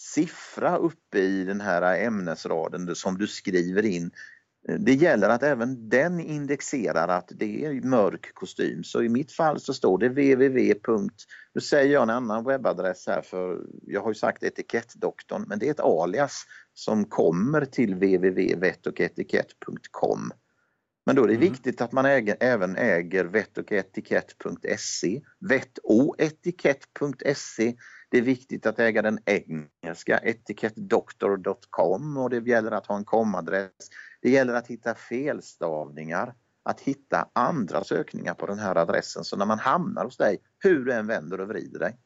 siffra 0.00 0.76
uppe 0.76 1.18
i 1.18 1.44
den 1.44 1.60
här 1.60 2.04
ämnesraden 2.06 2.94
som 2.94 3.18
du 3.18 3.26
skriver 3.26 3.84
in 3.84 4.10
det 4.78 4.94
gäller 4.94 5.28
att 5.28 5.42
även 5.42 5.88
den 5.88 6.20
indexerar 6.20 7.08
att 7.08 7.32
det 7.34 7.64
är 7.64 7.86
mörk 7.86 8.34
kostym. 8.34 8.84
Så 8.84 9.02
i 9.02 9.08
mitt 9.08 9.32
fall 9.32 9.60
så 9.60 9.74
står 9.74 9.98
det 9.98 10.08
www. 10.08 10.74
Nu 11.54 11.60
säger 11.60 11.92
jag 11.92 12.02
en 12.02 12.10
annan 12.10 12.44
webbadress 12.44 13.06
här 13.06 13.22
för 13.22 13.60
jag 13.82 14.00
har 14.00 14.10
ju 14.10 14.14
sagt 14.14 14.42
etikettdoktorn 14.42 15.44
men 15.48 15.58
det 15.58 15.66
är 15.66 15.70
ett 15.70 15.80
alias 15.80 16.44
som 16.74 17.04
kommer 17.04 17.64
till 17.64 17.94
www.vettoketikett.com. 17.94 20.32
Men 21.06 21.16
då 21.16 21.24
är 21.24 21.28
det 21.28 21.34
mm. 21.34 21.52
viktigt 21.52 21.80
att 21.80 21.92
man 21.92 22.06
äger, 22.06 22.36
även 22.40 22.76
äger 22.76 23.24
vettoketikett.se, 23.24 25.20
vettoetikett.se. 25.40 27.74
Det 28.10 28.18
är 28.18 28.22
viktigt 28.22 28.66
att 28.66 28.78
äga 28.78 29.02
den 29.02 29.18
engelska 29.24 30.18
etikettdoktor.com 30.18 32.16
och 32.16 32.30
det 32.30 32.48
gäller 32.48 32.70
att 32.70 32.86
ha 32.86 32.96
en 32.96 33.04
komadress 33.04 33.88
det 34.22 34.30
gäller 34.30 34.54
att 34.54 34.66
hitta 34.66 34.94
felstavningar, 34.94 36.34
att 36.62 36.80
hitta 36.80 37.28
andra 37.32 37.84
sökningar 37.84 38.34
på 38.34 38.46
den 38.46 38.58
här 38.58 38.76
adressen 38.76 39.24
så 39.24 39.36
när 39.36 39.46
man 39.46 39.58
hamnar 39.58 40.04
hos 40.04 40.16
dig, 40.16 40.38
hur 40.58 40.84
du 40.84 40.92
än 40.92 41.06
vänder 41.06 41.40
och 41.40 41.48
vrider 41.48 41.78
dig. 41.78 41.98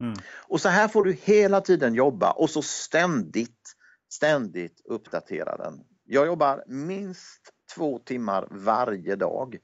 Mm. 0.00 0.16
Och 0.36 0.60
så 0.60 0.68
här 0.68 0.88
får 0.88 1.04
du 1.04 1.12
hela 1.12 1.60
tiden 1.60 1.94
jobba 1.94 2.30
och 2.30 2.50
så 2.50 2.62
ständigt, 2.62 3.74
ständigt 4.12 4.80
uppdatera 4.84 5.56
den. 5.56 5.80
Jag 6.04 6.26
jobbar 6.26 6.64
minst 6.66 7.52
två 7.74 7.98
timmar 7.98 8.48
varje 8.50 9.16
dag. 9.16 9.58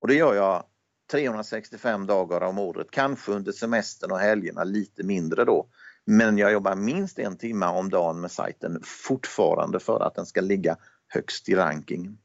Och 0.00 0.08
det 0.08 0.14
gör 0.14 0.34
jag 0.34 0.64
365 1.10 2.06
dagar 2.06 2.40
om 2.40 2.58
året, 2.58 2.90
kanske 2.90 3.32
under 3.32 3.52
semestern 3.52 4.10
och 4.10 4.18
helgerna 4.18 4.64
lite 4.64 5.02
mindre 5.02 5.44
då. 5.44 5.68
Men 6.04 6.38
jag 6.38 6.52
jobbar 6.52 6.74
minst 6.74 7.18
en 7.18 7.36
timme 7.36 7.66
om 7.66 7.90
dagen 7.90 8.20
med 8.20 8.30
sajten 8.30 8.80
fortfarande 8.84 9.80
för 9.80 10.00
att 10.00 10.14
den 10.14 10.26
ska 10.26 10.40
ligga 10.40 10.76
högst 11.08 11.48
i 11.48 11.54
ranking. 11.54 12.18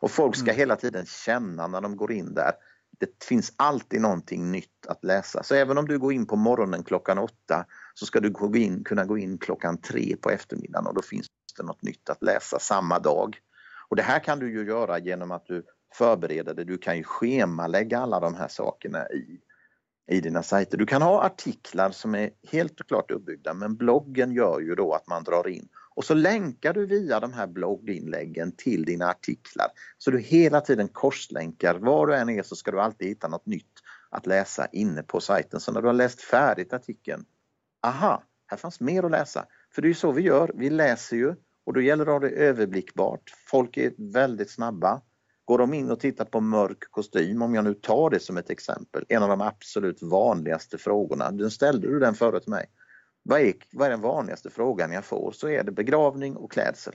Och 0.00 0.10
folk 0.10 0.36
ska 0.36 0.50
mm. 0.50 0.56
hela 0.56 0.76
tiden 0.76 1.06
känna 1.06 1.66
när 1.66 1.80
de 1.80 1.96
går 1.96 2.12
in 2.12 2.34
där, 2.34 2.52
det 2.98 3.24
finns 3.24 3.52
alltid 3.56 4.00
någonting 4.00 4.50
nytt 4.52 4.86
att 4.88 5.04
läsa. 5.04 5.42
Så 5.42 5.54
även 5.54 5.78
om 5.78 5.88
du 5.88 5.98
går 5.98 6.12
in 6.12 6.26
på 6.26 6.36
morgonen 6.36 6.82
klockan 6.84 7.18
åtta 7.18 7.66
så 7.94 8.06
ska 8.06 8.20
du 8.20 8.30
gå 8.30 8.56
in, 8.56 8.84
kunna 8.84 9.04
gå 9.04 9.18
in 9.18 9.38
klockan 9.38 9.80
tre 9.80 10.16
på 10.16 10.30
eftermiddagen 10.30 10.86
och 10.86 10.94
då 10.94 11.02
finns 11.02 11.26
det 11.56 11.62
något 11.62 11.82
nytt 11.82 12.10
att 12.10 12.22
läsa 12.22 12.58
samma 12.58 12.98
dag. 12.98 13.38
Och 13.88 13.96
det 13.96 14.02
här 14.02 14.18
kan 14.18 14.38
du 14.38 14.52
ju 14.52 14.66
göra 14.66 14.98
genom 14.98 15.30
att 15.30 15.46
du 15.46 15.64
förbereder 15.94 16.54
det. 16.54 16.64
Du 16.64 16.78
kan 16.78 16.96
ju 16.96 17.04
schemalägga 17.04 17.98
alla 17.98 18.20
de 18.20 18.34
här 18.34 18.48
sakerna 18.48 19.08
i, 19.08 19.40
i 20.10 20.20
dina 20.20 20.42
sajter. 20.42 20.78
Du 20.78 20.86
kan 20.86 21.02
ha 21.02 21.22
artiklar 21.22 21.90
som 21.90 22.14
är 22.14 22.30
helt 22.50 22.80
och 22.80 22.88
klart 22.88 23.10
uppbyggda 23.10 23.54
men 23.54 23.76
bloggen 23.76 24.32
gör 24.32 24.60
ju 24.60 24.74
då 24.74 24.92
att 24.92 25.06
man 25.06 25.24
drar 25.24 25.48
in 25.48 25.68
och 25.98 26.04
så 26.04 26.14
länkar 26.14 26.72
du 26.72 26.86
via 26.86 27.20
de 27.20 27.32
här 27.32 27.46
blogginläggen 27.46 28.52
till 28.52 28.84
dina 28.84 29.10
artiklar. 29.10 29.66
Så 29.98 30.10
du 30.10 30.18
hela 30.18 30.60
tiden 30.60 30.88
korslänkar. 30.88 31.74
Var 31.74 32.06
du 32.06 32.14
än 32.14 32.28
är 32.28 32.42
så 32.42 32.56
ska 32.56 32.70
du 32.70 32.80
alltid 32.80 33.08
hitta 33.08 33.28
något 33.28 33.46
nytt 33.46 33.72
att 34.10 34.26
läsa 34.26 34.66
inne 34.66 35.02
på 35.02 35.20
sajten. 35.20 35.60
Så 35.60 35.72
när 35.72 35.82
du 35.82 35.86
har 35.86 35.94
läst 35.94 36.20
färdigt 36.20 36.72
artikeln, 36.72 37.24
aha, 37.82 38.22
här 38.46 38.56
fanns 38.56 38.80
mer 38.80 39.02
att 39.02 39.10
läsa. 39.10 39.46
För 39.74 39.82
det 39.82 39.86
är 39.86 39.90
ju 39.90 39.94
så 39.94 40.12
vi 40.12 40.22
gör, 40.22 40.52
vi 40.54 40.70
läser 40.70 41.16
ju 41.16 41.34
och 41.66 41.74
då 41.74 41.80
gäller 41.80 42.04
det 42.04 42.14
att 42.14 42.22
ha 42.22 42.28
det 42.28 42.34
överblickbart. 42.34 43.22
Folk 43.50 43.76
är 43.76 44.12
väldigt 44.12 44.50
snabba. 44.50 45.00
Går 45.44 45.58
de 45.58 45.74
in 45.74 45.90
och 45.90 46.00
tittar 46.00 46.24
på 46.24 46.40
mörk 46.40 46.90
kostym, 46.90 47.42
om 47.42 47.54
jag 47.54 47.64
nu 47.64 47.74
tar 47.74 48.10
det 48.10 48.20
som 48.20 48.36
ett 48.36 48.50
exempel, 48.50 49.04
en 49.08 49.22
av 49.22 49.28
de 49.28 49.40
absolut 49.40 50.02
vanligaste 50.02 50.78
frågorna, 50.78 51.30
den 51.30 51.50
ställde 51.50 51.88
du 51.88 51.98
den 51.98 52.14
förut 52.14 52.42
till 52.42 52.50
mig. 52.50 52.66
Vad 53.28 53.40
är, 53.40 53.54
vad 53.72 53.86
är 53.86 53.90
den 53.90 54.00
vanligaste 54.00 54.50
frågan 54.50 54.92
jag 54.92 55.04
får? 55.04 55.32
Så 55.32 55.48
är 55.48 55.64
det 55.64 55.72
begravning 55.72 56.36
och 56.36 56.52
klädsel. 56.52 56.94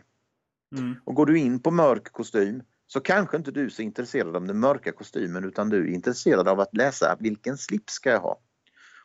Mm. 0.78 0.96
Och 1.06 1.16
går 1.16 1.26
du 1.26 1.40
in 1.40 1.60
på 1.60 1.72
mörk 1.72 2.12
kostym 2.12 2.64
så 2.88 3.00
kanske 3.00 3.38
inte 3.38 3.52
du 3.52 3.66
är 3.66 3.70
så 3.70 3.82
intresserad 3.82 4.36
av 4.36 4.46
den 4.48 4.60
mörka 4.60 4.92
kostymen 4.92 5.44
utan 5.44 5.70
du 5.70 5.78
är 5.78 5.94
intresserad 5.94 6.48
av 6.48 6.60
att 6.60 6.78
läsa 6.78 7.18
vilken 7.20 7.58
slips 7.58 7.94
ska 7.94 8.10
jag 8.10 8.20
ha? 8.20 8.40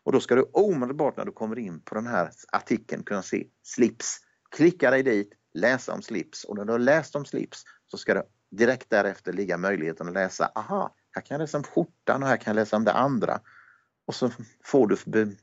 Och 0.02 0.12
då 0.12 0.20
ska 0.20 0.34
du 0.34 0.42
omedelbart 0.42 1.16
när 1.16 1.24
du 1.24 1.32
kommer 1.32 1.58
in 1.58 1.80
på 1.80 1.94
den 1.94 2.06
här 2.06 2.30
artikeln 2.52 3.02
kunna 3.02 3.22
se 3.22 3.46
slips. 3.62 4.18
Klicka 4.56 4.90
dig 4.90 5.02
dit, 5.02 5.32
läsa 5.54 5.92
om 5.92 6.02
slips 6.02 6.44
och 6.44 6.56
när 6.56 6.64
du 6.64 6.72
har 6.72 6.78
läst 6.78 7.16
om 7.16 7.24
slips 7.24 7.64
så 7.86 7.96
ska 7.96 8.14
det 8.14 8.24
direkt 8.50 8.90
därefter 8.90 9.32
ligga 9.32 9.58
möjligheten 9.58 10.08
att 10.08 10.14
läsa, 10.14 10.52
aha, 10.54 10.94
här 11.10 11.22
kan 11.22 11.34
jag 11.34 11.40
läsa 11.40 11.58
om 11.58 11.64
skjortan 11.64 12.22
och 12.22 12.28
här 12.28 12.36
kan 12.36 12.50
jag 12.50 12.60
läsa 12.60 12.76
om 12.76 12.84
det 12.84 12.92
andra. 12.92 13.40
Och 14.06 14.14
så 14.14 14.30
får 14.64 14.86
du, 14.86 15.36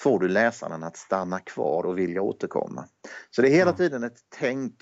får 0.00 0.18
du 0.18 0.28
läsaren 0.28 0.82
att 0.82 0.96
stanna 0.96 1.40
kvar 1.40 1.84
och 1.84 1.98
vilja 1.98 2.22
återkomma. 2.22 2.88
Så 3.30 3.42
det 3.42 3.48
är 3.48 3.52
hela 3.52 3.72
tiden 3.72 4.04
ett 4.04 4.18
tänk 4.38 4.74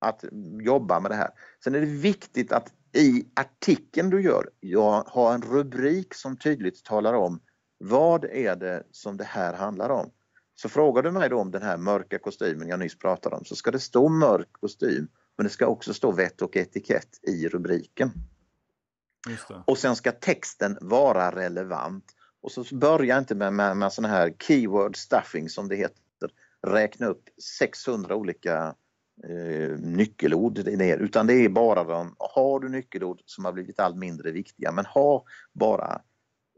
att 0.00 0.24
jobba 0.60 1.00
med 1.00 1.10
det 1.10 1.14
här. 1.14 1.30
Sen 1.64 1.74
är 1.74 1.80
det 1.80 1.86
viktigt 1.86 2.52
att 2.52 2.72
i 2.92 3.24
artikeln 3.36 4.10
du 4.10 4.22
gör, 4.22 4.50
jag 4.60 5.02
har 5.06 5.34
en 5.34 5.42
rubrik 5.42 6.14
som 6.14 6.36
tydligt 6.36 6.84
talar 6.84 7.14
om 7.14 7.40
vad 7.78 8.24
är 8.24 8.56
det 8.56 8.82
som 8.90 9.16
det 9.16 9.24
här 9.24 9.54
handlar 9.54 9.90
om. 9.90 10.10
Så 10.54 10.68
frågar 10.68 11.02
du 11.02 11.10
mig 11.10 11.28
då 11.28 11.38
om 11.38 11.50
den 11.50 11.62
här 11.62 11.76
mörka 11.76 12.18
kostymen 12.18 12.68
jag 12.68 12.78
nyss 12.78 12.98
pratade 12.98 13.36
om 13.36 13.44
så 13.44 13.56
ska 13.56 13.70
det 13.70 13.80
stå 13.80 14.08
mörk 14.08 14.48
kostym 14.52 15.08
men 15.36 15.44
det 15.44 15.50
ska 15.50 15.66
också 15.66 15.94
stå 15.94 16.12
vett 16.12 16.42
och 16.42 16.56
etikett 16.56 17.18
i 17.22 17.48
rubriken. 17.48 18.10
Och 19.66 19.78
sen 19.78 19.96
ska 19.96 20.12
texten 20.12 20.78
vara 20.80 21.30
relevant. 21.30 22.04
Och 22.42 22.52
så 22.52 22.64
börja 22.74 23.18
inte 23.18 23.34
med, 23.34 23.52
med, 23.52 23.76
med 23.76 23.92
sån 23.92 24.04
här 24.04 24.34
keyword 24.38 24.96
stuffing 24.96 25.48
som 25.48 25.68
det 25.68 25.76
heter. 25.76 25.98
Räkna 26.66 27.06
upp 27.06 27.22
600 27.58 28.14
olika 28.14 28.74
eh, 29.28 29.78
nyckelord 29.78 30.66
ner, 30.66 30.98
utan 30.98 31.26
det 31.26 31.34
är 31.34 31.48
bara 31.48 31.84
de, 31.84 32.16
har 32.18 32.60
du 32.60 32.68
nyckelord 32.68 33.20
som 33.26 33.44
har 33.44 33.52
blivit 33.52 33.80
allt 33.80 33.96
mindre 33.96 34.30
viktiga, 34.30 34.72
men 34.72 34.86
ha 34.86 35.24
bara 35.52 36.00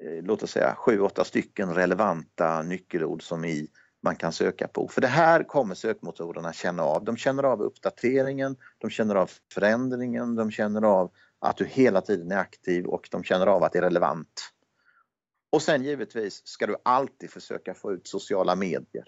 eh, 0.02 0.22
låt 0.22 0.42
oss 0.42 0.50
säga 0.50 0.76
7-8 0.86 1.24
stycken 1.24 1.74
relevanta 1.74 2.62
nyckelord 2.62 3.22
som 3.22 3.44
i 3.44 3.68
man 4.04 4.16
kan 4.16 4.32
söka 4.32 4.68
på. 4.68 4.88
För 4.88 5.00
det 5.00 5.06
här 5.06 5.42
kommer 5.42 5.74
sökmotorerna 5.74 6.52
känna 6.52 6.82
av. 6.82 7.04
De 7.04 7.16
känner 7.16 7.42
av 7.42 7.62
uppdateringen, 7.62 8.56
de 8.78 8.90
känner 8.90 9.14
av 9.14 9.30
förändringen, 9.54 10.34
de 10.34 10.50
känner 10.50 10.82
av 10.82 11.10
att 11.38 11.56
du 11.56 11.64
hela 11.64 12.00
tiden 12.00 12.30
är 12.32 12.36
aktiv 12.36 12.86
och 12.86 13.08
de 13.10 13.24
känner 13.24 13.46
av 13.46 13.62
att 13.62 13.72
det 13.72 13.78
är 13.78 13.82
relevant. 13.82 14.53
Och 15.54 15.62
sen 15.62 15.84
givetvis 15.84 16.46
ska 16.46 16.66
du 16.66 16.76
alltid 16.82 17.30
försöka 17.30 17.74
få 17.74 17.92
ut 17.92 18.08
sociala 18.08 18.56
medier. 18.56 19.04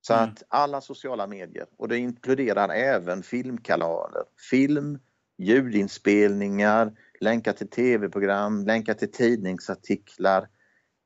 Så 0.00 0.14
mm. 0.14 0.24
att 0.24 0.42
alla 0.48 0.80
sociala 0.80 1.26
medier 1.26 1.66
och 1.76 1.88
det 1.88 1.98
inkluderar 1.98 2.68
även 2.68 3.22
filmkanaler, 3.22 4.22
film, 4.50 4.98
ljudinspelningar, 5.38 6.92
länkar 7.20 7.52
till 7.52 7.68
tv-program, 7.68 8.64
länkar 8.64 8.94
till 8.94 9.12
tidningsartiklar, 9.12 10.48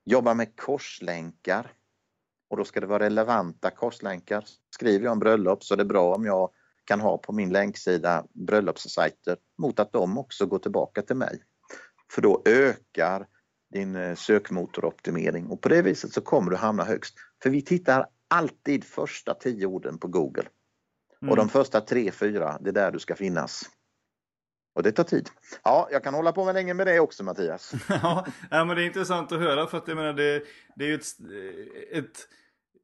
jobba 0.04 0.34
med 0.34 0.56
korslänkar. 0.56 1.72
Och 2.50 2.56
då 2.56 2.64
ska 2.64 2.80
det 2.80 2.86
vara 2.86 3.04
relevanta 3.04 3.70
korslänkar. 3.70 4.44
Skriver 4.74 5.04
jag 5.04 5.12
om 5.12 5.18
bröllop 5.18 5.64
så 5.64 5.74
är 5.74 5.78
det 5.78 5.84
bra 5.84 6.14
om 6.14 6.24
jag 6.24 6.50
kan 6.84 7.00
ha 7.00 7.18
på 7.18 7.32
min 7.32 7.52
länksida 7.52 8.26
bröllopssajter 8.32 9.36
mot 9.58 9.80
att 9.80 9.92
de 9.92 10.18
också 10.18 10.46
går 10.46 10.58
tillbaka 10.58 11.02
till 11.02 11.16
mig. 11.16 11.42
För 12.14 12.22
då 12.22 12.42
ökar 12.44 13.26
din 13.74 13.96
eh, 13.96 14.14
sökmotoroptimering 14.14 15.46
och 15.46 15.60
på 15.60 15.68
det 15.68 15.82
viset 15.82 16.12
så 16.12 16.20
kommer 16.20 16.50
du 16.50 16.56
hamna 16.56 16.84
högst. 16.84 17.14
För 17.42 17.50
vi 17.50 17.62
tittar 17.62 18.06
alltid 18.28 18.84
första 18.84 19.34
tio 19.34 19.66
orden 19.66 19.98
på 19.98 20.08
Google. 20.08 20.44
Mm. 21.22 21.30
Och 21.30 21.36
de 21.36 21.48
första 21.48 21.80
tre, 21.80 22.10
fyra, 22.10 22.58
det 22.60 22.70
är 22.70 22.74
där 22.74 22.92
du 22.92 22.98
ska 22.98 23.14
finnas. 23.14 23.62
Och 24.74 24.82
det 24.82 24.92
tar 24.92 25.04
tid. 25.04 25.28
Ja, 25.64 25.88
jag 25.92 26.04
kan 26.04 26.14
hålla 26.14 26.32
på 26.32 26.44
med 26.44 26.54
länge 26.54 26.74
med 26.74 26.86
det 26.86 27.00
också 27.00 27.24
Mattias. 27.24 27.74
ja, 27.88 28.26
men 28.50 28.68
det 28.68 28.82
är 28.82 28.86
intressant 28.86 29.32
att 29.32 29.38
höra 29.40 29.66
för 29.66 29.78
att 29.78 29.88
jag 29.88 29.96
menar 29.96 30.12
det, 30.12 30.42
det 30.76 30.84
är 30.84 30.88
ju 30.88 30.94
ett, 30.94 31.06
ett 31.92 32.28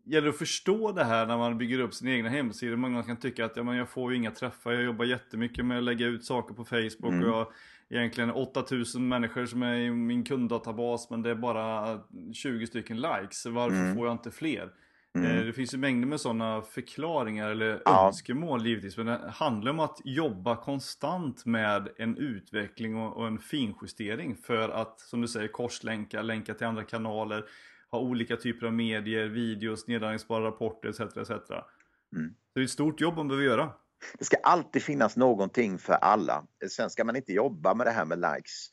gäller 0.04 0.28
att 0.28 0.38
förstå 0.38 0.92
det 0.92 1.04
här 1.04 1.26
när 1.26 1.36
man 1.36 1.58
bygger 1.58 1.80
upp 1.80 1.94
sina 1.94 2.10
egna 2.10 2.28
hemsidor. 2.28 2.76
Många 2.76 3.02
kan 3.02 3.16
tycka 3.16 3.44
att 3.44 3.56
ja, 3.56 3.62
men 3.62 3.76
jag 3.76 3.88
får 3.88 4.10
ju 4.10 4.16
inga 4.16 4.30
träffar, 4.30 4.72
jag 4.72 4.82
jobbar 4.82 5.04
jättemycket 5.04 5.64
med 5.64 5.78
att 5.78 5.84
lägga 5.84 6.06
ut 6.06 6.24
saker 6.24 6.54
på 6.54 6.64
Facebook 6.64 7.12
mm. 7.12 7.24
och 7.24 7.30
jag 7.30 7.52
egentligen 7.90 8.30
8000 8.30 9.08
människor 9.08 9.46
som 9.46 9.62
är 9.62 9.74
i 9.74 9.90
min 9.90 10.24
kunddatabas 10.24 11.10
men 11.10 11.22
det 11.22 11.30
är 11.30 11.34
bara 11.34 12.00
20 12.34 12.66
stycken 12.66 13.00
likes. 13.00 13.46
Varför 13.46 13.76
mm. 13.76 13.96
får 13.96 14.06
jag 14.06 14.14
inte 14.14 14.30
fler? 14.30 14.72
Mm. 15.14 15.30
Eh, 15.30 15.44
det 15.44 15.52
finns 15.52 15.74
ju 15.74 15.78
mängder 15.78 16.08
med 16.08 16.20
sådana 16.20 16.62
förklaringar 16.62 17.50
eller 17.50 17.82
ja. 17.84 18.06
önskemål 18.06 18.66
givetvis. 18.66 18.96
Men 18.96 19.06
det 19.06 19.30
handlar 19.34 19.70
om 19.70 19.80
att 19.80 20.00
jobba 20.04 20.56
konstant 20.56 21.46
med 21.46 21.88
en 21.96 22.16
utveckling 22.16 22.96
och 22.96 23.26
en 23.26 23.38
finjustering 23.38 24.36
för 24.36 24.68
att, 24.68 25.00
som 25.00 25.20
du 25.20 25.28
säger, 25.28 25.48
korslänka, 25.48 26.22
länka 26.22 26.54
till 26.54 26.66
andra 26.66 26.84
kanaler, 26.84 27.44
ha 27.90 27.98
olika 27.98 28.36
typer 28.36 28.66
av 28.66 28.72
medier, 28.72 29.26
videos, 29.26 29.86
nedladdningsbara 29.86 30.44
rapporter 30.44 30.88
etc. 30.88 31.00
etc. 31.00 31.30
Mm. 31.30 32.34
Så 32.52 32.54
det 32.54 32.60
är 32.60 32.64
ett 32.64 32.70
stort 32.70 33.00
jobb 33.00 33.16
man 33.16 33.28
behöver 33.28 33.46
göra. 33.46 33.72
Det 34.18 34.24
ska 34.24 34.36
alltid 34.36 34.82
finnas 34.82 35.16
någonting 35.16 35.78
för 35.78 35.92
alla. 35.92 36.44
Sen 36.70 36.90
ska 36.90 37.04
man 37.04 37.16
inte 37.16 37.32
jobba 37.32 37.74
med 37.74 37.86
det 37.86 37.90
här 37.90 38.04
med 38.04 38.18
likes. 38.18 38.70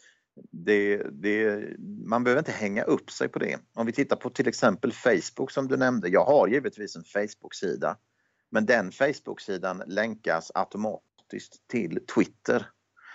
Det, 0.52 0.98
det, 0.98 1.64
man 2.06 2.24
behöver 2.24 2.40
inte 2.40 2.52
hänga 2.52 2.84
upp 2.84 3.12
sig 3.12 3.28
på 3.28 3.40
det. 3.40 3.58
Om 3.74 3.86
vi 3.86 3.92
tittar 3.92 4.16
på 4.16 4.30
till 4.30 4.48
exempel 4.48 4.94
Facebook 4.94 5.52
som 5.52 5.68
du 5.68 5.78
nämnde. 5.78 6.10
Jag 6.10 6.26
har 6.26 6.48
givetvis 6.48 6.96
en 6.96 7.04
Facebook-sida. 7.04 7.98
Men 8.50 8.66
den 8.66 8.92
Facebook-sidan 8.92 9.84
länkas 9.88 10.52
automatiskt 10.56 11.68
till 11.68 12.00
Twitter. 12.16 12.70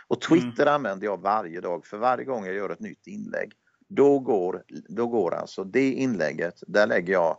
Och 0.08 0.20
Twitter 0.20 0.62
mm. 0.62 0.74
använder 0.74 1.06
jag 1.06 1.20
varje 1.20 1.60
dag 1.60 1.86
för 1.86 1.98
varje 1.98 2.24
gång 2.24 2.46
jag 2.46 2.54
gör 2.54 2.70
ett 2.70 2.80
nytt 2.80 3.06
inlägg. 3.06 3.52
Då 3.88 4.18
går, 4.18 4.64
då 4.88 5.06
går 5.06 5.34
alltså 5.34 5.64
det 5.64 5.92
inlägget, 5.92 6.62
där 6.66 6.86
lägger 6.86 7.12
jag 7.12 7.36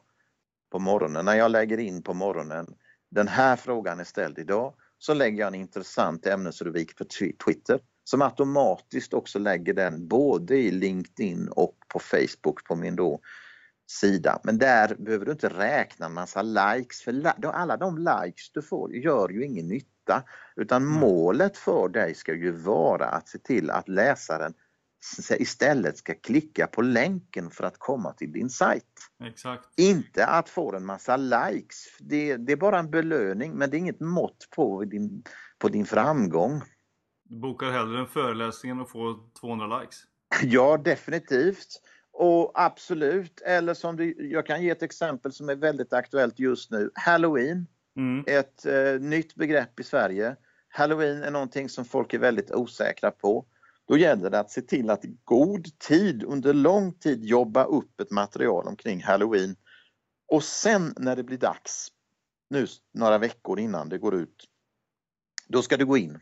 på 0.71 0.79
morgonen, 0.79 1.25
när 1.25 1.35
jag 1.35 1.51
lägger 1.51 1.77
in 1.77 2.03
på 2.03 2.13
morgonen 2.13 2.75
den 3.13 3.27
här 3.27 3.55
frågan 3.55 3.99
är 3.99 4.03
ställd 4.03 4.39
idag, 4.39 4.73
så 4.97 5.13
lägger 5.13 5.39
jag 5.39 5.47
en 5.47 5.55
intressant 5.55 6.25
ämnesrubrik 6.25 6.97
på 6.97 7.05
Twitter 7.45 7.79
som 8.03 8.21
automatiskt 8.21 9.13
också 9.13 9.39
lägger 9.39 9.73
den 9.73 10.07
både 10.07 10.55
i 10.55 10.71
LinkedIn 10.71 11.47
och 11.47 11.75
på 11.87 11.99
Facebook 11.99 12.63
på 12.63 12.75
min 12.75 12.95
då 12.95 13.19
sida. 13.87 14.39
Men 14.43 14.57
där 14.57 14.95
behöver 14.99 15.25
du 15.25 15.31
inte 15.31 15.49
räkna 15.49 16.05
en 16.05 16.13
massa 16.13 16.41
likes 16.41 17.01
för 17.01 17.45
alla 17.45 17.77
de 17.77 17.97
likes 17.97 18.51
du 18.53 18.61
får 18.61 18.95
gör 18.95 19.29
ju 19.29 19.45
ingen 19.45 19.67
nytta 19.67 20.23
utan 20.55 20.85
målet 20.85 21.57
för 21.57 21.89
dig 21.89 22.15
ska 22.15 22.33
ju 22.33 22.51
vara 22.51 23.05
att 23.05 23.27
se 23.27 23.37
till 23.37 23.69
att 23.69 23.89
läsaren 23.89 24.53
istället 25.39 25.97
ska 25.97 26.13
klicka 26.13 26.67
på 26.67 26.81
länken 26.81 27.49
för 27.49 27.63
att 27.63 27.79
komma 27.79 28.13
till 28.13 28.31
din 28.31 28.49
sajt. 28.49 28.83
Exakt. 29.23 29.63
Inte 29.77 30.25
att 30.25 30.49
få 30.49 30.75
en 30.75 30.85
massa 30.85 31.17
likes. 31.17 31.85
Det, 31.99 32.37
det, 32.37 32.51
är 32.51 32.57
bara 32.57 32.79
en 32.79 32.91
belöning 32.91 33.53
men 33.53 33.69
det 33.69 33.77
är 33.77 33.79
inget 33.79 33.99
mått 33.99 34.47
på 34.55 34.83
din, 34.83 35.23
på 35.59 35.69
din 35.69 35.85
framgång. 35.85 36.61
Du 37.23 37.39
bokar 37.39 37.71
hellre 37.71 37.99
en 37.99 38.07
föreläsning 38.07 38.71
än 38.71 38.81
att 38.81 38.91
få 38.91 39.29
200 39.39 39.79
likes? 39.79 40.03
Ja, 40.43 40.77
definitivt. 40.77 41.81
Och 42.11 42.51
absolut, 42.53 43.41
eller 43.41 43.73
som 43.73 43.95
du, 43.95 44.31
jag 44.31 44.45
kan 44.45 44.63
ge 44.63 44.69
ett 44.69 44.83
exempel 44.83 45.31
som 45.31 45.49
är 45.49 45.55
väldigt 45.55 45.93
aktuellt 45.93 46.39
just 46.39 46.71
nu. 46.71 46.91
Halloween, 46.93 47.67
mm. 47.97 48.23
ett 48.27 48.65
eh, 48.65 48.99
nytt 48.99 49.35
begrepp 49.35 49.79
i 49.79 49.83
Sverige. 49.83 50.35
Halloween 50.67 51.23
är 51.23 51.31
någonting 51.31 51.69
som 51.69 51.85
folk 51.85 52.13
är 52.13 52.19
väldigt 52.19 52.51
osäkra 52.51 53.11
på. 53.11 53.45
Då 53.87 53.97
gäller 53.97 54.29
det 54.29 54.39
att 54.39 54.51
se 54.51 54.61
till 54.61 54.89
att 54.89 55.05
i 55.05 55.17
god 55.23 55.79
tid, 55.79 56.23
under 56.23 56.53
lång 56.53 56.93
tid 56.93 57.25
jobba 57.25 57.63
upp 57.65 57.99
ett 58.01 58.11
material 58.11 58.67
omkring 58.67 59.03
Halloween. 59.03 59.55
Och 60.27 60.43
sen 60.43 60.93
när 60.97 61.15
det 61.15 61.23
blir 61.23 61.37
dags, 61.37 61.87
nu 62.49 62.67
några 62.93 63.17
veckor 63.17 63.59
innan 63.59 63.89
det 63.89 63.97
går 63.97 64.15
ut, 64.15 64.45
då 65.47 65.61
ska 65.61 65.77
du 65.77 65.85
gå 65.85 65.97
in 65.97 66.19